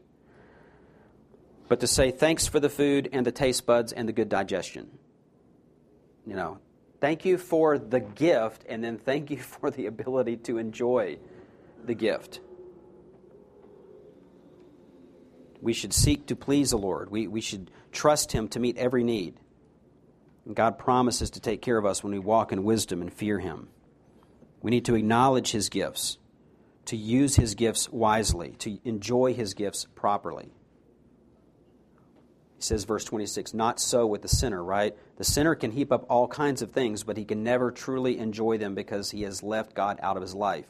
but 1.67 1.81
to 1.81 1.87
say 1.87 2.11
thanks 2.11 2.47
for 2.47 2.61
the 2.61 2.71
food 2.71 3.09
and 3.13 3.27
the 3.27 3.33
taste 3.33 3.67
buds 3.67 3.93
and 3.93 4.09
the 4.09 4.13
good 4.13 4.29
digestion. 4.29 4.89
You 6.27 6.37
know, 6.37 6.59
thank 7.01 7.25
you 7.25 7.39
for 7.39 7.79
the 7.79 8.01
gift, 8.01 8.65
and 8.69 8.85
then 8.85 8.99
thank 8.99 9.31
you 9.31 9.39
for 9.39 9.71
the 9.71 9.87
ability 9.87 10.37
to 10.39 10.59
enjoy 10.59 11.19
the 11.85 11.95
gift. 11.95 12.41
We 15.61 15.73
should 15.73 15.93
seek 15.93 16.27
to 16.27 16.37
please 16.37 16.71
the 16.71 16.79
Lord. 16.79 17.11
We, 17.11 17.27
we 17.27 17.41
should 17.41 17.71
trust 17.91 18.33
Him 18.33 18.49
to 18.49 18.61
meet 18.61 18.77
every 18.77 19.03
need. 19.03 19.35
And 20.47 20.55
God 20.55 20.79
promises 20.79 21.31
to 21.31 21.41
take 21.41 21.63
care 21.63 21.77
of 21.77 21.85
us 21.85 22.03
when 22.03 22.13
we 22.13 22.19
walk 22.19 22.53
in 22.53 22.65
wisdom 22.65 23.01
and 23.01 23.13
fear 23.13 23.39
Him. 23.39 23.69
We 24.63 24.71
need 24.71 24.85
to 24.87 24.95
acknowledge 24.95 25.51
His 25.51 25.69
gifts, 25.69 26.19
to 26.87 26.97
use 26.97 27.37
His 27.37 27.55
gifts 27.55 27.89
wisely, 27.89 28.53
to 28.61 28.79
enjoy 28.85 29.35
His 29.35 29.55
gifts 29.55 29.87
properly. 29.95 30.53
He 32.59 32.63
says, 32.63 32.83
verse 32.85 33.05
26, 33.05 33.55
not 33.55 33.79
so 33.79 34.05
with 34.05 34.23
the 34.23 34.29
sinner, 34.29 34.63
right? 34.63 34.97
The 35.17 35.25
sinner 35.25 35.55
can 35.55 35.71
heap 35.71 35.93
up 35.93 36.07
all 36.11 36.27
kinds 36.27 36.61
of 36.61 36.73
things, 36.73 37.05
but 37.05 37.17
he 37.17 37.25
can 37.25 37.45
never 37.45 37.71
truly 37.71 38.19
enjoy 38.19 38.59
them 38.59 38.75
because 38.75 39.13
he 39.13 39.23
has 39.23 39.45
left 39.45 39.75
God 39.75 40.01
out 40.03 40.17
of 40.17 40.23
his 40.23 40.35
life. 40.35 40.67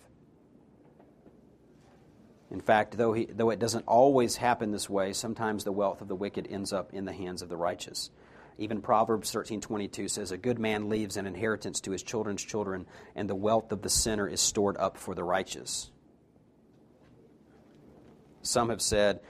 In 2.50 2.60
fact, 2.60 2.96
though, 2.96 3.12
he, 3.12 3.26
though 3.26 3.50
it 3.50 3.58
doesn't 3.58 3.86
always 3.86 4.36
happen 4.36 4.70
this 4.70 4.88
way, 4.88 5.12
sometimes 5.12 5.64
the 5.64 5.72
wealth 5.72 6.00
of 6.00 6.08
the 6.08 6.16
wicked 6.16 6.46
ends 6.48 6.72
up 6.72 6.94
in 6.94 7.04
the 7.04 7.12
hands 7.12 7.42
of 7.42 7.48
the 7.48 7.56
righteous. 7.56 8.10
Even 8.56 8.80
Proverbs 8.80 9.30
13:22 9.30 10.08
says, 10.08 10.32
"A 10.32 10.38
good 10.38 10.58
man 10.58 10.88
leaves 10.88 11.16
an 11.16 11.26
inheritance 11.26 11.80
to 11.82 11.92
his 11.92 12.02
children's 12.02 12.42
children, 12.42 12.86
and 13.14 13.28
the 13.28 13.34
wealth 13.34 13.70
of 13.70 13.82
the 13.82 13.90
sinner 13.90 14.26
is 14.26 14.40
stored 14.40 14.76
up 14.78 14.96
for 14.96 15.14
the 15.14 15.24
righteous." 15.24 15.90
Some 18.42 18.70
have 18.70 18.82
said, 18.82 19.20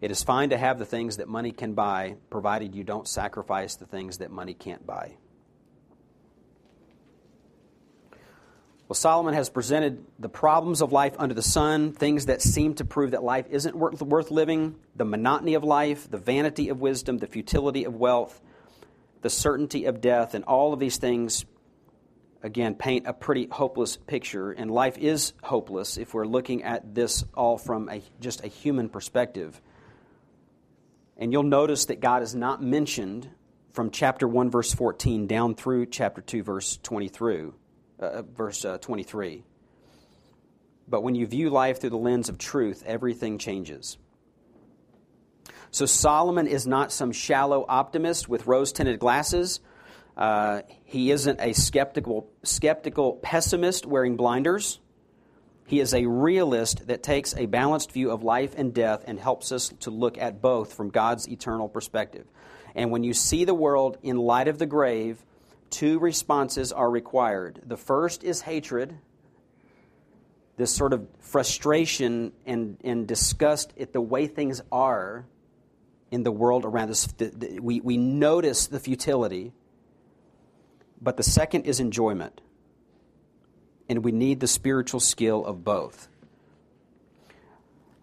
"It 0.00 0.10
is 0.10 0.22
fine 0.22 0.50
to 0.50 0.56
have 0.56 0.78
the 0.78 0.86
things 0.86 1.16
that 1.16 1.28
money 1.28 1.50
can 1.50 1.74
buy, 1.74 2.16
provided 2.30 2.74
you 2.74 2.84
don't 2.84 3.08
sacrifice 3.08 3.74
the 3.74 3.86
things 3.86 4.18
that 4.18 4.30
money 4.30 4.54
can't 4.54 4.86
buy." 4.86 5.16
Well, 8.88 8.94
Solomon 8.94 9.34
has 9.34 9.50
presented 9.50 10.02
the 10.18 10.30
problems 10.30 10.80
of 10.80 10.92
life 10.92 11.14
under 11.18 11.34
the 11.34 11.42
sun, 11.42 11.92
things 11.92 12.26
that 12.26 12.40
seem 12.40 12.74
to 12.76 12.86
prove 12.86 13.10
that 13.10 13.22
life 13.22 13.44
isn't 13.50 13.76
worth, 13.76 14.30
living, 14.30 14.76
the 14.96 15.04
monotony 15.04 15.52
of 15.54 15.62
life, 15.62 16.10
the 16.10 16.16
vanity 16.16 16.70
of 16.70 16.80
wisdom, 16.80 17.18
the 17.18 17.26
futility 17.26 17.84
of 17.84 17.94
wealth, 17.94 18.40
the 19.20 19.28
certainty 19.28 19.84
of 19.84 20.00
death, 20.00 20.32
and 20.32 20.42
all 20.46 20.72
of 20.72 20.80
these 20.80 20.96
things, 20.96 21.44
again, 22.42 22.74
paint 22.74 23.06
a 23.06 23.12
pretty 23.12 23.46
hopeless 23.50 23.98
picture. 23.98 24.52
And 24.52 24.70
life 24.70 24.96
is 24.96 25.34
hopeless 25.42 25.98
if 25.98 26.14
we're 26.14 26.24
looking 26.24 26.62
at 26.62 26.94
this 26.94 27.24
all 27.34 27.58
from 27.58 27.90
a, 27.90 28.02
just 28.20 28.42
a 28.42 28.48
human 28.48 28.88
perspective. 28.88 29.60
And 31.18 31.30
you'll 31.30 31.42
notice 31.42 31.84
that 31.86 32.00
God 32.00 32.22
is 32.22 32.34
not 32.34 32.62
mentioned 32.62 33.28
from 33.70 33.90
chapter 33.90 34.26
1, 34.26 34.50
verse 34.50 34.72
14, 34.72 35.26
down 35.26 35.56
through 35.56 35.86
chapter 35.86 36.22
2, 36.22 36.42
verse 36.42 36.78
23. 36.82 37.50
Uh, 38.00 38.04
uh, 38.04 38.22
verse 38.22 38.64
uh, 38.64 38.78
23. 38.78 39.42
But 40.86 41.02
when 41.02 41.14
you 41.16 41.26
view 41.26 41.50
life 41.50 41.80
through 41.80 41.90
the 41.90 41.96
lens 41.96 42.28
of 42.28 42.38
truth, 42.38 42.84
everything 42.86 43.38
changes. 43.38 43.98
So 45.70 45.84
Solomon 45.84 46.46
is 46.46 46.66
not 46.66 46.92
some 46.92 47.12
shallow 47.12 47.64
optimist 47.68 48.28
with 48.28 48.46
rose 48.46 48.72
tinted 48.72 49.00
glasses. 49.00 49.60
Uh, 50.16 50.62
he 50.84 51.10
isn't 51.10 51.40
a 51.40 51.52
skeptical, 51.52 52.30
skeptical 52.44 53.14
pessimist 53.14 53.84
wearing 53.84 54.16
blinders. 54.16 54.78
He 55.66 55.80
is 55.80 55.92
a 55.92 56.06
realist 56.06 56.86
that 56.86 57.02
takes 57.02 57.36
a 57.36 57.46
balanced 57.46 57.92
view 57.92 58.10
of 58.10 58.22
life 58.22 58.54
and 58.56 58.72
death 58.72 59.04
and 59.06 59.18
helps 59.18 59.52
us 59.52 59.70
to 59.80 59.90
look 59.90 60.16
at 60.18 60.40
both 60.40 60.72
from 60.72 60.90
God's 60.90 61.28
eternal 61.28 61.68
perspective. 61.68 62.26
And 62.74 62.90
when 62.90 63.02
you 63.02 63.12
see 63.12 63.44
the 63.44 63.54
world 63.54 63.98
in 64.02 64.16
light 64.16 64.48
of 64.48 64.58
the 64.58 64.66
grave, 64.66 65.22
two 65.70 65.98
responses 65.98 66.72
are 66.72 66.90
required. 66.90 67.60
The 67.66 67.76
first 67.76 68.24
is 68.24 68.40
hatred, 68.40 68.96
this 70.56 70.74
sort 70.74 70.92
of 70.92 71.06
frustration 71.20 72.32
and, 72.46 72.78
and 72.82 73.06
disgust 73.06 73.72
at 73.78 73.92
the 73.92 74.00
way 74.00 74.26
things 74.26 74.60
are 74.72 75.26
in 76.10 76.22
the 76.22 76.32
world 76.32 76.64
around 76.64 76.90
us. 76.90 77.08
We, 77.60 77.80
we 77.80 77.96
notice 77.96 78.66
the 78.66 78.80
futility. 78.80 79.52
But 81.00 81.16
the 81.16 81.22
second 81.22 81.64
is 81.66 81.80
enjoyment. 81.80 82.40
And 83.88 84.04
we 84.04 84.12
need 84.12 84.40
the 84.40 84.48
spiritual 84.48 85.00
skill 85.00 85.44
of 85.44 85.64
both. 85.64 86.08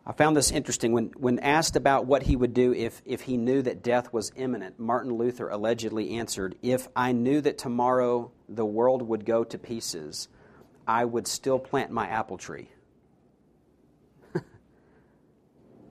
I 0.07 0.13
found 0.13 0.37
this 0.37 0.51
interesting. 0.51 0.91
When, 0.91 1.11
when 1.17 1.39
asked 1.39 1.75
about 1.75 2.05
what 2.05 2.23
he 2.23 2.35
would 2.35 2.53
do 2.53 2.73
if, 2.73 3.01
if 3.05 3.21
he 3.21 3.37
knew 3.37 3.63
that 3.63 3.81
death 3.81 4.13
was 4.13 4.31
imminent, 4.35 4.79
Martin 4.79 5.13
Luther 5.13 5.49
allegedly 5.49 6.17
answered, 6.17 6.55
If 6.61 6.87
I 6.95 7.11
knew 7.11 7.41
that 7.41 7.57
tomorrow 7.57 8.31
the 8.47 8.65
world 8.65 9.01
would 9.01 9.25
go 9.25 9.43
to 9.43 9.57
pieces, 9.57 10.27
I 10.87 11.05
would 11.05 11.25
still 11.25 11.57
plant 11.57 11.89
my 11.89 12.07
apple 12.07 12.37
tree. 12.37 12.69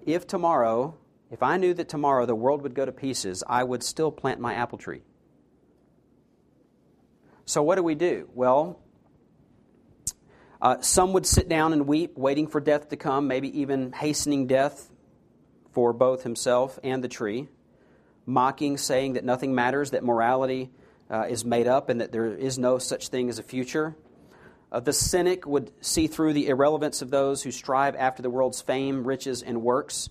if 0.07 0.29
tomorrow, 0.29 0.95
if 1.33 1.43
I 1.43 1.57
knew 1.57 1.75
that 1.75 1.89
tomorrow 1.89 2.25
the 2.25 2.37
world 2.37 2.63
would 2.63 2.75
go 2.75 2.85
to 2.85 2.93
pieces, 2.93 3.43
I 3.49 3.65
would 3.65 3.83
still 3.83 4.13
plant 4.13 4.39
my 4.39 4.55
apple 4.55 4.79
tree. 4.79 5.03
So, 7.47 7.65
what 7.65 7.75
do 7.75 7.83
we 7.83 7.97
do? 7.97 8.29
Well, 8.33 8.79
uh, 10.65 10.81
some 10.81 11.13
would 11.13 11.27
sit 11.27 11.47
down 11.47 11.75
and 11.75 11.87
weep, 11.87 12.17
waiting 12.17 12.47
for 12.47 12.59
death 12.59 12.89
to 12.89 12.97
come, 12.97 13.29
maybe 13.29 13.61
even 13.61 13.93
hastening 13.93 14.47
death 14.47 14.91
for 15.73 15.93
both 15.93 16.23
himself 16.23 16.79
and 16.83 17.05
the 17.05 17.09
tree, 17.09 17.49
mocking, 18.25 18.79
saying 18.79 19.13
that 19.13 19.25
nothing 19.25 19.55
matters, 19.55 19.91
that 19.91 20.03
morality 20.03 20.71
uh, 21.11 21.27
is 21.29 21.45
made 21.45 21.67
up, 21.69 21.91
and 21.91 22.01
that 22.01 22.13
there 22.13 22.33
is 22.35 22.59
no 22.59 22.79
such 22.79 23.09
thing 23.09 23.29
as 23.29 23.39
a 23.39 23.43
future. 23.43 23.95
Uh, 24.73 24.81
the 24.81 24.95
cynic 24.95 25.47
would 25.47 25.71
see 25.85 26.07
through 26.07 26.33
the 26.33 26.49
irrelevance 26.49 27.03
of 27.03 27.11
those 27.11 27.43
who 27.43 27.51
strive 27.51 27.95
after 27.95 28.23
the 28.23 28.31
world's 28.31 28.63
fame, 28.63 29.07
riches, 29.07 29.43
and 29.43 29.61
works. 29.61 30.09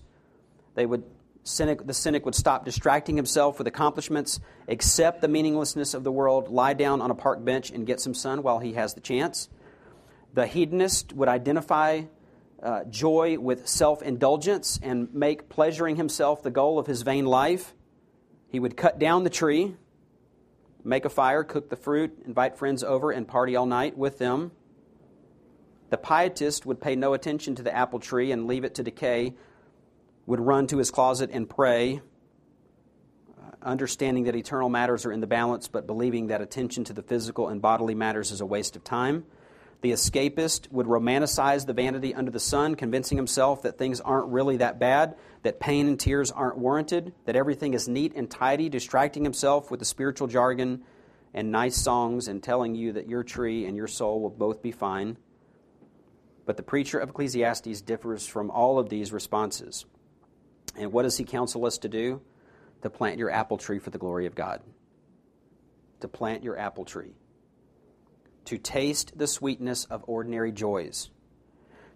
They 0.76 0.86
would 0.86 1.02
cynic, 1.42 1.84
the 1.84 1.94
cynic 1.94 2.24
would 2.24 2.36
stop 2.36 2.64
distracting 2.64 3.16
himself 3.16 3.58
with 3.58 3.66
accomplishments, 3.66 4.38
accept 4.68 5.20
the 5.20 5.26
meaninglessness 5.26 5.94
of 5.94 6.04
the 6.04 6.12
world, 6.12 6.48
lie 6.48 6.74
down 6.74 7.02
on 7.02 7.10
a 7.10 7.14
park 7.16 7.44
bench, 7.44 7.72
and 7.72 7.84
get 7.84 8.00
some 8.00 8.14
sun 8.14 8.44
while 8.44 8.60
he 8.60 8.74
has 8.74 8.94
the 8.94 9.00
chance. 9.00 9.48
The 10.34 10.48
hedonist 10.48 11.12
would 11.12 11.28
identify 11.28 12.02
uh, 12.60 12.84
joy 12.84 13.38
with 13.38 13.68
self 13.68 14.02
indulgence 14.02 14.80
and 14.82 15.14
make 15.14 15.48
pleasuring 15.48 15.94
himself 15.96 16.42
the 16.42 16.50
goal 16.50 16.78
of 16.78 16.88
his 16.88 17.02
vain 17.02 17.24
life. 17.24 17.72
He 18.48 18.58
would 18.58 18.76
cut 18.76 18.98
down 18.98 19.22
the 19.22 19.30
tree, 19.30 19.76
make 20.82 21.04
a 21.04 21.08
fire, 21.08 21.44
cook 21.44 21.70
the 21.70 21.76
fruit, 21.76 22.18
invite 22.26 22.58
friends 22.58 22.82
over, 22.82 23.12
and 23.12 23.28
party 23.28 23.54
all 23.54 23.66
night 23.66 23.96
with 23.96 24.18
them. 24.18 24.50
The 25.90 25.98
pietist 25.98 26.66
would 26.66 26.80
pay 26.80 26.96
no 26.96 27.14
attention 27.14 27.54
to 27.56 27.62
the 27.62 27.74
apple 27.74 28.00
tree 28.00 28.32
and 28.32 28.48
leave 28.48 28.64
it 28.64 28.74
to 28.76 28.82
decay, 28.82 29.34
would 30.26 30.40
run 30.40 30.66
to 30.68 30.78
his 30.78 30.90
closet 30.90 31.30
and 31.32 31.48
pray, 31.48 32.00
uh, 33.38 33.50
understanding 33.62 34.24
that 34.24 34.34
eternal 34.34 34.68
matters 34.68 35.06
are 35.06 35.12
in 35.12 35.20
the 35.20 35.28
balance, 35.28 35.68
but 35.68 35.86
believing 35.86 36.28
that 36.28 36.40
attention 36.40 36.82
to 36.84 36.92
the 36.92 37.02
physical 37.02 37.48
and 37.48 37.62
bodily 37.62 37.94
matters 37.94 38.32
is 38.32 38.40
a 38.40 38.46
waste 38.46 38.74
of 38.74 38.82
time. 38.82 39.24
The 39.84 39.92
escapist 39.92 40.72
would 40.72 40.86
romanticize 40.86 41.66
the 41.66 41.74
vanity 41.74 42.14
under 42.14 42.30
the 42.30 42.40
sun, 42.40 42.74
convincing 42.74 43.18
himself 43.18 43.60
that 43.64 43.76
things 43.76 44.00
aren't 44.00 44.28
really 44.28 44.56
that 44.56 44.78
bad, 44.78 45.14
that 45.42 45.60
pain 45.60 45.88
and 45.88 46.00
tears 46.00 46.30
aren't 46.30 46.56
warranted, 46.56 47.12
that 47.26 47.36
everything 47.36 47.74
is 47.74 47.86
neat 47.86 48.14
and 48.16 48.30
tidy, 48.30 48.70
distracting 48.70 49.24
himself 49.24 49.70
with 49.70 49.80
the 49.80 49.84
spiritual 49.84 50.26
jargon 50.26 50.84
and 51.34 51.52
nice 51.52 51.76
songs 51.76 52.28
and 52.28 52.42
telling 52.42 52.74
you 52.74 52.92
that 52.92 53.10
your 53.10 53.22
tree 53.22 53.66
and 53.66 53.76
your 53.76 53.86
soul 53.86 54.22
will 54.22 54.30
both 54.30 54.62
be 54.62 54.72
fine. 54.72 55.18
But 56.46 56.56
the 56.56 56.62
preacher 56.62 56.98
of 56.98 57.10
Ecclesiastes 57.10 57.82
differs 57.82 58.26
from 58.26 58.50
all 58.50 58.78
of 58.78 58.88
these 58.88 59.12
responses. 59.12 59.84
And 60.78 60.92
what 60.92 61.02
does 61.02 61.18
he 61.18 61.24
counsel 61.24 61.66
us 61.66 61.76
to 61.76 61.90
do? 61.90 62.22
To 62.80 62.88
plant 62.88 63.18
your 63.18 63.30
apple 63.30 63.58
tree 63.58 63.80
for 63.80 63.90
the 63.90 63.98
glory 63.98 64.24
of 64.24 64.34
God. 64.34 64.62
To 66.00 66.08
plant 66.08 66.42
your 66.42 66.58
apple 66.58 66.86
tree 66.86 67.12
to 68.46 68.58
taste 68.58 69.16
the 69.16 69.26
sweetness 69.26 69.84
of 69.86 70.04
ordinary 70.06 70.52
joys, 70.52 71.10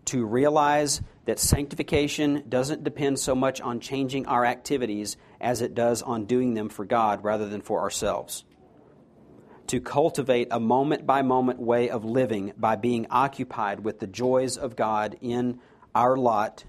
to 0.07 0.24
realize 0.24 1.03
that 1.26 1.38
sanctification 1.38 2.44
doesn't 2.49 2.84
depend 2.84 3.18
so 3.18 3.34
much 3.34 3.61
on 3.61 3.80
changing 3.80 4.26
our 4.26 4.46
activities 4.46 5.16
as 5.40 5.61
it 5.61 5.74
does 5.74 6.03
on 6.03 6.24
doing 6.24 6.55
them 6.55 6.68
for 6.68 6.84
God 6.84 7.22
rather 7.22 7.49
than 7.49 7.61
for 7.61 7.80
ourselves, 7.80 8.44
to 9.66 9.80
cultivate 9.80 10.49
a 10.51 10.59
moment 10.59 11.07
by 11.07 11.20
moment 11.20 11.61
way 11.61 11.90
of 11.90 12.05
living 12.05 12.53
by 12.57 12.76
being 12.76 13.07
occupied 13.11 13.80
with 13.80 14.01
the 14.01 14.07
joys 14.07 14.57
of 14.57 14.76
God 14.76 15.18
in 15.20 15.61
our 15.94 16.16
lot, 16.16 16.64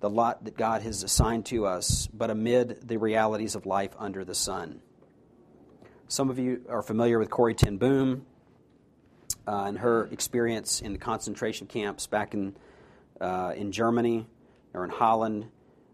the 0.00 0.08
lot 0.08 0.44
that 0.44 0.56
God 0.56 0.80
has 0.82 1.02
assigned 1.02 1.44
to 1.46 1.66
us, 1.66 2.06
but 2.06 2.30
amid 2.30 2.88
the 2.88 2.96
realities 2.96 3.54
of 3.54 3.66
life 3.66 3.94
under 3.98 4.24
the 4.24 4.34
sun. 4.34 4.80
Some 6.08 6.30
of 6.30 6.38
you 6.38 6.64
are 6.70 6.82
familiar 6.82 7.18
with 7.18 7.28
Corrie 7.28 7.54
ten 7.54 7.76
Boom 7.76 8.24
uh, 9.46 9.64
and 9.64 9.78
her 9.78 10.06
experience 10.06 10.80
in 10.80 10.92
the 10.92 10.98
concentration 10.98 11.66
camps 11.66 12.06
back 12.06 12.34
in, 12.34 12.56
uh, 13.20 13.52
in 13.56 13.72
Germany 13.72 14.26
or 14.74 14.84
in 14.84 14.90
Holland. 14.90 15.46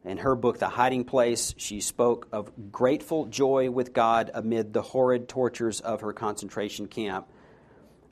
In 0.05 0.19
her 0.19 0.35
book, 0.35 0.59
The 0.59 0.69
Hiding 0.69 1.05
Place, 1.05 1.55
she 1.59 1.81
spoke 1.81 2.27
of 2.33 2.73
grateful 2.73 3.27
joy 3.27 3.71
with 3.71 3.93
God 3.93 4.31
amid 4.35 4.73
the 4.73 4.83
horrid 4.83 5.29
tortures 5.29 5.81
of 5.81 6.01
her 6.01 6.13
concentration 6.13 6.89
camp. 6.89 7.29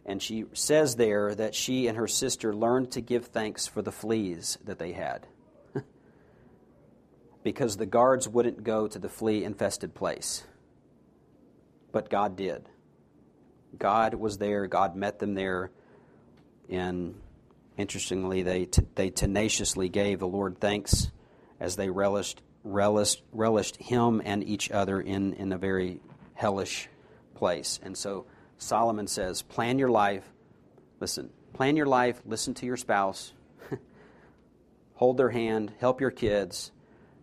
And 0.06 0.22
she 0.22 0.44
says 0.52 0.96
there 0.96 1.34
that 1.34 1.54
she 1.54 1.88
and 1.88 1.96
her 1.96 2.06
sister 2.06 2.54
learned 2.54 2.92
to 2.92 3.00
give 3.00 3.26
thanks 3.26 3.66
for 3.66 3.82
the 3.82 3.92
fleas 3.92 4.56
that 4.64 4.78
they 4.78 4.92
had. 4.92 5.26
because 7.42 7.76
the 7.76 7.86
guards 7.86 8.28
wouldn't 8.28 8.62
go 8.62 8.86
to 8.86 8.98
the 8.98 9.08
flea 9.08 9.42
infested 9.42 9.94
place. 9.94 10.44
But 11.92 12.08
God 12.08 12.36
did. 12.36 12.68
God 13.78 14.14
was 14.14 14.38
there. 14.38 14.66
God 14.66 14.96
met 14.96 15.18
them 15.18 15.34
there. 15.34 15.70
And 16.68 17.14
interestingly, 17.76 18.42
they, 18.42 18.66
t- 18.66 18.86
they 18.94 19.10
tenaciously 19.10 19.88
gave 19.88 20.18
the 20.18 20.28
Lord 20.28 20.58
thanks 20.60 21.10
as 21.58 21.76
they 21.76 21.90
relished, 21.90 22.42
relished, 22.64 23.22
relished 23.32 23.76
Him 23.76 24.22
and 24.24 24.44
each 24.44 24.70
other 24.70 25.00
in, 25.00 25.34
in 25.34 25.52
a 25.52 25.58
very 25.58 26.00
hellish 26.34 26.88
place. 27.34 27.80
And 27.82 27.96
so 27.96 28.26
Solomon 28.58 29.06
says, 29.06 29.42
plan 29.42 29.78
your 29.78 29.90
life. 29.90 30.24
Listen, 31.00 31.30
plan 31.54 31.76
your 31.76 31.86
life. 31.86 32.20
Listen 32.24 32.54
to 32.54 32.66
your 32.66 32.76
spouse. 32.76 33.32
Hold 34.94 35.16
their 35.16 35.30
hand. 35.30 35.72
Help 35.80 36.00
your 36.00 36.10
kids. 36.10 36.70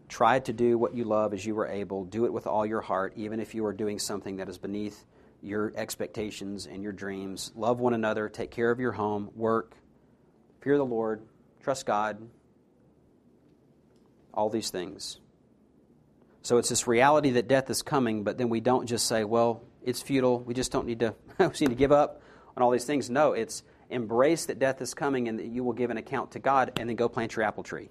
Try 0.09 0.39
to 0.39 0.53
do 0.53 0.77
what 0.77 0.93
you 0.95 1.03
love 1.03 1.33
as 1.33 1.45
you 1.45 1.53
were 1.53 1.67
able. 1.67 2.05
Do 2.05 2.25
it 2.25 2.33
with 2.33 2.47
all 2.47 2.65
your 2.65 2.81
heart, 2.81 3.13
even 3.15 3.39
if 3.39 3.53
you 3.53 3.65
are 3.65 3.73
doing 3.73 3.99
something 3.99 4.37
that 4.37 4.49
is 4.49 4.57
beneath 4.57 5.03
your 5.41 5.73
expectations 5.75 6.65
and 6.65 6.83
your 6.83 6.91
dreams. 6.91 7.51
Love 7.55 7.79
one 7.79 7.93
another, 7.93 8.29
take 8.29 8.51
care 8.51 8.71
of 8.71 8.79
your 8.79 8.91
home, 8.91 9.29
work, 9.35 9.75
fear 10.61 10.77
the 10.77 10.85
Lord, 10.85 11.21
trust 11.61 11.85
God, 11.85 12.17
all 14.33 14.49
these 14.49 14.69
things. 14.69 15.19
So 16.41 16.57
it's 16.57 16.69
this 16.69 16.87
reality 16.87 17.31
that 17.31 17.47
death 17.47 17.69
is 17.69 17.81
coming, 17.81 18.23
but 18.23 18.37
then 18.37 18.49
we 18.49 18.61
don't 18.61 18.87
just 18.87 19.05
say, 19.05 19.23
well, 19.23 19.63
it's 19.83 20.01
futile. 20.01 20.39
We 20.39 20.53
just 20.53 20.71
don't 20.71 20.85
need 20.85 20.99
to, 20.99 21.15
we 21.39 21.45
need 21.45 21.69
to 21.69 21.75
give 21.75 21.91
up 21.91 22.21
on 22.55 22.63
all 22.63 22.71
these 22.71 22.85
things. 22.85 23.09
No, 23.09 23.33
it's 23.33 23.63
embrace 23.89 24.45
that 24.45 24.59
death 24.59 24.81
is 24.81 24.93
coming 24.93 25.27
and 25.27 25.39
that 25.39 25.47
you 25.47 25.63
will 25.63 25.73
give 25.73 25.89
an 25.89 25.97
account 25.97 26.31
to 26.31 26.39
God 26.39 26.73
and 26.77 26.89
then 26.89 26.95
go 26.95 27.07
plant 27.07 27.35
your 27.35 27.45
apple 27.45 27.63
tree. 27.63 27.89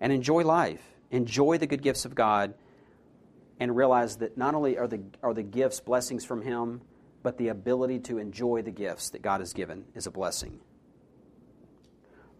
And 0.00 0.12
enjoy 0.12 0.42
life. 0.42 0.82
Enjoy 1.10 1.58
the 1.58 1.66
good 1.66 1.82
gifts 1.82 2.04
of 2.04 2.14
God 2.14 2.54
and 3.58 3.76
realize 3.76 4.16
that 4.16 4.36
not 4.36 4.54
only 4.54 4.78
are 4.78 4.86
the, 4.86 5.02
are 5.22 5.34
the 5.34 5.42
gifts 5.42 5.80
blessings 5.80 6.24
from 6.24 6.42
Him, 6.42 6.82
but 7.22 7.38
the 7.38 7.48
ability 7.48 8.00
to 8.00 8.18
enjoy 8.18 8.62
the 8.62 8.70
gifts 8.70 9.10
that 9.10 9.22
God 9.22 9.40
has 9.40 9.52
given 9.52 9.84
is 9.94 10.06
a 10.06 10.10
blessing. 10.10 10.60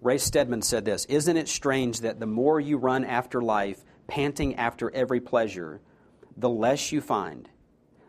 Ray 0.02 0.18
Stedman 0.18 0.62
said 0.62 0.84
this 0.84 1.04
Isn't 1.06 1.36
it 1.36 1.48
strange 1.48 2.00
that 2.00 2.20
the 2.20 2.26
more 2.26 2.60
you 2.60 2.76
run 2.76 3.04
after 3.04 3.40
life, 3.40 3.84
panting 4.06 4.54
after 4.56 4.90
every 4.94 5.20
pleasure, 5.20 5.80
the 6.36 6.50
less 6.50 6.92
you 6.92 7.00
find? 7.00 7.48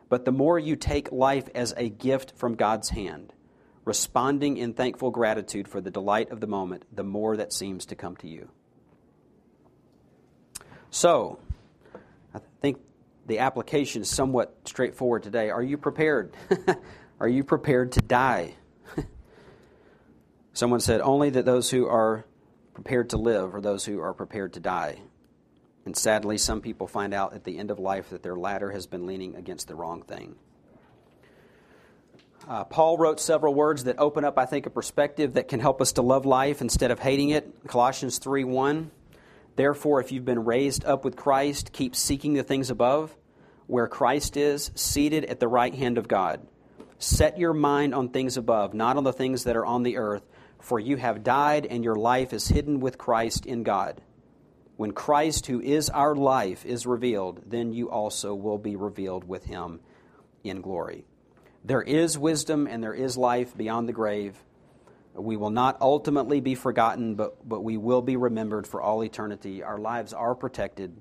But 0.10 0.26
the 0.26 0.32
more 0.32 0.60
you 0.60 0.76
take 0.76 1.12
life 1.12 1.50
as 1.56 1.74
a 1.76 1.90
gift 1.90 2.34
from 2.36 2.56
God's 2.56 2.90
hand, 2.90 3.34
responding 3.84 4.58
in 4.58 4.74
thankful 4.74 5.12
gratitude 5.12 5.68
for 5.68 5.82
the 5.82 5.92
delight 5.92 6.30
of 6.30 6.40
the 6.40 6.48
moment, 6.48 6.86
the 6.94 7.04
more 7.04 7.38
that 7.38 7.52
seems 7.52 7.86
to 7.88 7.96
come 7.96 8.16
to 8.18 8.28
you. 8.28 8.50
So, 10.92 11.40
I 12.34 12.40
think 12.62 12.80
the 13.28 13.40
application 13.40 14.02
is 14.02 14.10
somewhat 14.10 14.56
straightforward 14.66 15.22
today. 15.22 15.50
Are 15.50 15.62
you 15.62 15.78
prepared? 15.78 16.34
are 17.20 17.28
you 17.28 17.44
prepared 17.44 17.92
to 17.94 18.02
die? 18.02 18.56
Someone 20.54 20.80
said, 20.80 21.02
Only 21.02 21.30
that 21.32 21.46
those 21.46 21.70
who 21.70 21.88
are 21.88 22.26
prepared 22.74 23.10
to 23.12 23.18
live 23.18 23.54
are 23.54 23.62
those 23.62 23.86
who 23.86 24.00
are 24.00 24.14
prepared 24.14 24.54
to 24.54 24.60
die. 24.60 25.00
And 25.86 25.96
sadly, 25.96 26.38
some 26.38 26.62
people 26.62 26.88
find 26.88 27.14
out 27.14 27.34
at 27.34 27.44
the 27.44 27.58
end 27.58 27.70
of 27.70 27.80
life 27.80 28.10
that 28.10 28.24
their 28.24 28.36
ladder 28.36 28.72
has 28.72 28.88
been 28.88 29.06
leaning 29.06 29.36
against 29.36 29.68
the 29.68 29.76
wrong 29.76 30.02
thing. 30.02 30.36
Uh, 32.48 32.64
Paul 32.64 32.98
wrote 32.98 33.20
several 33.20 33.54
words 33.54 33.86
that 33.86 33.98
open 34.00 34.24
up, 34.24 34.38
I 34.38 34.46
think, 34.46 34.66
a 34.66 34.70
perspective 34.70 35.34
that 35.34 35.50
can 35.50 35.60
help 35.60 35.82
us 35.82 35.94
to 35.94 36.02
love 36.02 36.26
life 36.26 36.62
instead 36.62 36.92
of 36.92 37.00
hating 37.00 37.30
it. 37.30 37.68
Colossians 37.68 38.20
3 38.20 38.46
1. 38.46 38.92
Therefore, 39.58 40.00
if 40.00 40.14
you've 40.14 40.24
been 40.24 40.46
raised 40.46 40.86
up 40.86 41.04
with 41.04 41.18
Christ, 41.18 41.74
keep 41.74 41.98
seeking 41.98 42.34
the 42.34 42.44
things 42.44 42.70
above, 42.70 43.14
where 43.66 43.90
Christ 43.90 44.38
is, 44.38 44.72
seated 44.74 45.26
at 45.26 45.42
the 45.42 45.50
right 45.50 45.76
hand 45.76 45.98
of 45.98 46.08
God. 46.08 46.48
Set 46.98 47.38
your 47.38 47.54
mind 47.54 47.94
on 47.94 48.10
things 48.10 48.38
above, 48.38 48.74
not 48.74 48.96
on 48.96 49.04
the 49.04 49.12
things 49.12 49.44
that 49.44 49.58
are 49.58 49.66
on 49.66 49.84
the 49.84 49.98
earth 49.98 50.24
for 50.60 50.80
you 50.80 50.98
have 50.98 51.24
died, 51.24 51.66
and 51.66 51.84
your 51.84 51.96
life 51.96 52.34
is 52.34 52.48
hidden 52.48 52.80
with 52.80 52.98
Christ 52.98 53.46
in 53.46 53.64
God. 53.64 54.02
When 54.76 54.92
Christ, 54.92 55.48
who 55.48 55.62
is 55.62 55.90
our 55.90 56.16
life, 56.16 56.66
is 56.66 56.86
revealed, 56.86 57.42
then 57.48 57.74
you 57.74 57.90
also 57.90 58.36
will 58.36 58.58
be 58.58 58.76
revealed 58.76 59.24
with 59.24 59.46
him 59.46 59.80
in 60.44 60.62
glory. 60.62 61.06
There 61.64 61.82
is 61.82 62.18
wisdom 62.18 62.68
and 62.68 62.84
there 62.84 62.94
is 62.94 63.18
life 63.18 63.56
beyond 63.58 63.90
the 63.90 63.94
grave. 63.94 64.44
We 65.18 65.36
will 65.36 65.50
not 65.50 65.82
ultimately 65.82 66.40
be 66.40 66.56
forgotten, 66.56 67.16
but, 67.16 67.48
but 67.48 67.64
we 67.64 67.78
will 67.78 68.02
be 68.02 68.16
remembered 68.16 68.68
for 68.68 68.82
all 68.82 69.04
eternity. 69.04 69.64
Our 69.64 69.78
lives 69.78 70.14
are 70.14 70.36
protected. 70.36 70.96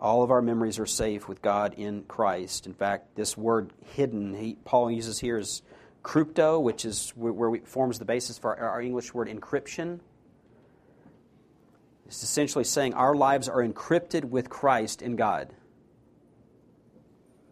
All 0.00 0.22
of 0.22 0.30
our 0.30 0.42
memories 0.42 0.78
are 0.78 0.86
safe 0.86 1.28
with 1.28 1.42
God 1.42 1.74
in 1.74 2.04
Christ. 2.04 2.66
In 2.66 2.74
fact, 2.74 3.14
this 3.14 3.36
word 3.36 3.72
hidden, 3.94 4.34
he, 4.34 4.56
Paul 4.64 4.90
uses 4.90 5.18
here 5.18 5.38
is 5.38 5.62
crypto, 6.02 6.58
which 6.60 6.84
is 6.84 7.10
where 7.16 7.60
forms 7.64 7.98
the 7.98 8.04
basis 8.04 8.38
for 8.38 8.58
our, 8.58 8.70
our 8.70 8.80
English 8.80 9.12
word 9.12 9.28
encryption. 9.28 10.00
It's 12.06 12.22
essentially 12.22 12.64
saying 12.64 12.94
our 12.94 13.14
lives 13.14 13.48
are 13.48 13.66
encrypted 13.66 14.26
with 14.26 14.48
Christ 14.48 15.02
in 15.02 15.16
God. 15.16 15.52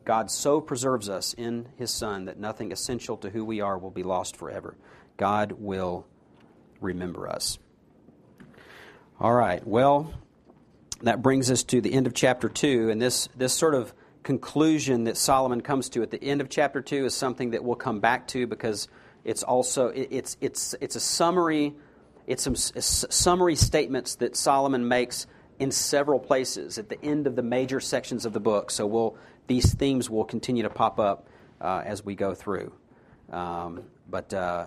God 0.04 0.30
so 0.30 0.60
preserves 0.60 1.08
us 1.08 1.34
in 1.34 1.68
His 1.76 1.90
Son 1.90 2.26
that 2.26 2.38
nothing 2.38 2.70
essential 2.72 3.16
to 3.18 3.30
who 3.30 3.44
we 3.44 3.60
are 3.60 3.78
will 3.78 3.90
be 3.90 4.02
lost 4.02 4.36
forever. 4.36 4.76
God 5.16 5.52
will 5.52 6.06
remember 6.80 7.28
us. 7.28 7.58
All 9.20 9.32
right, 9.32 9.66
well, 9.66 10.12
that 11.02 11.22
brings 11.22 11.50
us 11.50 11.62
to 11.64 11.80
the 11.80 11.92
end 11.92 12.06
of 12.06 12.14
chapter 12.14 12.48
2, 12.48 12.90
and 12.90 13.00
this, 13.00 13.28
this 13.36 13.52
sort 13.52 13.74
of 13.74 13.94
conclusion 14.24 15.04
that 15.04 15.16
Solomon 15.16 15.60
comes 15.60 15.90
to 15.90 16.02
at 16.02 16.10
the 16.10 16.22
end 16.22 16.40
of 16.40 16.48
chapter 16.48 16.80
2 16.80 17.04
is 17.04 17.14
something 17.14 17.50
that 17.50 17.62
we'll 17.62 17.76
come 17.76 18.00
back 18.00 18.26
to 18.28 18.46
because 18.46 18.88
it's 19.22 19.42
also 19.42 19.88
it's 19.88 20.36
it's 20.40 20.74
it's 20.80 20.96
a 20.96 21.00
summary 21.00 21.74
it's 22.26 22.42
some 22.42 22.56
summary 22.56 23.54
statements 23.54 24.16
that 24.16 24.34
Solomon 24.34 24.88
makes 24.88 25.26
in 25.58 25.70
several 25.70 26.18
places 26.18 26.78
at 26.78 26.88
the 26.88 27.02
end 27.04 27.26
of 27.26 27.36
the 27.36 27.42
major 27.42 27.80
sections 27.80 28.26
of 28.26 28.32
the 28.32 28.40
book. 28.40 28.70
So 28.70 28.86
we'll 28.86 29.16
these 29.46 29.74
themes 29.74 30.08
will 30.08 30.24
continue 30.24 30.62
to 30.62 30.70
pop 30.70 30.98
up 30.98 31.28
uh, 31.60 31.82
as 31.84 32.04
we 32.04 32.14
go 32.14 32.34
through. 32.34 32.72
Um, 33.30 33.84
but 34.08 34.32
uh, 34.32 34.66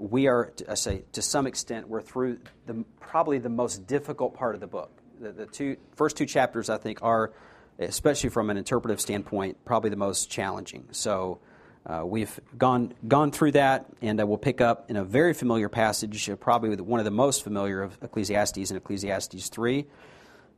we 0.00 0.28
are, 0.28 0.52
I 0.68 0.74
say, 0.74 1.04
to 1.12 1.22
some 1.22 1.46
extent, 1.46 1.88
we're 1.88 2.00
through 2.00 2.38
the 2.66 2.84
probably 3.00 3.38
the 3.38 3.50
most 3.50 3.86
difficult 3.86 4.34
part 4.34 4.54
of 4.54 4.60
the 4.60 4.66
book. 4.66 4.90
The, 5.20 5.32
the 5.32 5.46
two 5.46 5.76
first 5.94 6.16
two 6.16 6.26
chapters, 6.26 6.70
I 6.70 6.78
think, 6.78 7.02
are 7.02 7.32
especially 7.78 8.30
from 8.30 8.50
an 8.50 8.56
interpretive 8.56 9.00
standpoint, 9.00 9.58
probably 9.64 9.90
the 9.90 9.96
most 9.96 10.30
challenging. 10.30 10.86
So 10.92 11.40
uh, 11.86 12.02
we've 12.04 12.40
gone 12.56 12.94
gone 13.06 13.30
through 13.30 13.52
that, 13.52 13.86
and 14.00 14.20
uh, 14.20 14.26
we'll 14.26 14.38
pick 14.38 14.62
up 14.62 14.90
in 14.90 14.96
a 14.96 15.04
very 15.04 15.34
familiar 15.34 15.68
passage, 15.68 16.30
uh, 16.30 16.36
probably 16.36 16.74
one 16.76 17.00
of 17.00 17.04
the 17.04 17.10
most 17.10 17.44
familiar 17.44 17.82
of 17.82 17.98
Ecclesiastes 18.02 18.70
in 18.70 18.76
Ecclesiastes 18.76 19.48
three, 19.50 19.86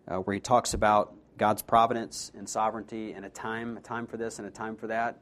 uh, 0.07 0.17
where 0.19 0.35
he 0.35 0.41
talks 0.41 0.75
about 0.75 1.15
God's 1.37 1.63
providence 1.63 2.31
and 2.37 2.49
sovereignty, 2.49 3.13
and 3.13 3.25
a 3.25 3.29
time 3.29 3.77
a 3.77 3.81
time 3.81 4.07
for 4.07 4.17
this 4.17 4.39
and 4.39 4.47
a 4.47 4.53
time 4.53 4.77
for 4.77 4.87
that. 4.87 5.21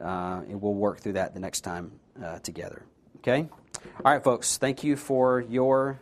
Uh, 0.00 0.42
and 0.48 0.60
we'll 0.60 0.74
work 0.74 0.98
through 0.98 1.12
that 1.12 1.34
the 1.34 1.40
next 1.40 1.60
time 1.60 1.92
uh, 2.24 2.38
together. 2.40 2.84
Okay. 3.22 3.48
All 4.04 4.12
right, 4.12 4.22
folks. 4.22 4.58
Thank 4.58 4.82
you 4.82 4.96
for 4.96 5.40
your 5.40 6.00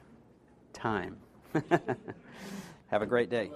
time. 0.73 1.19
Have 2.89 3.03
a 3.03 3.07
great 3.07 3.29
day. 3.29 3.51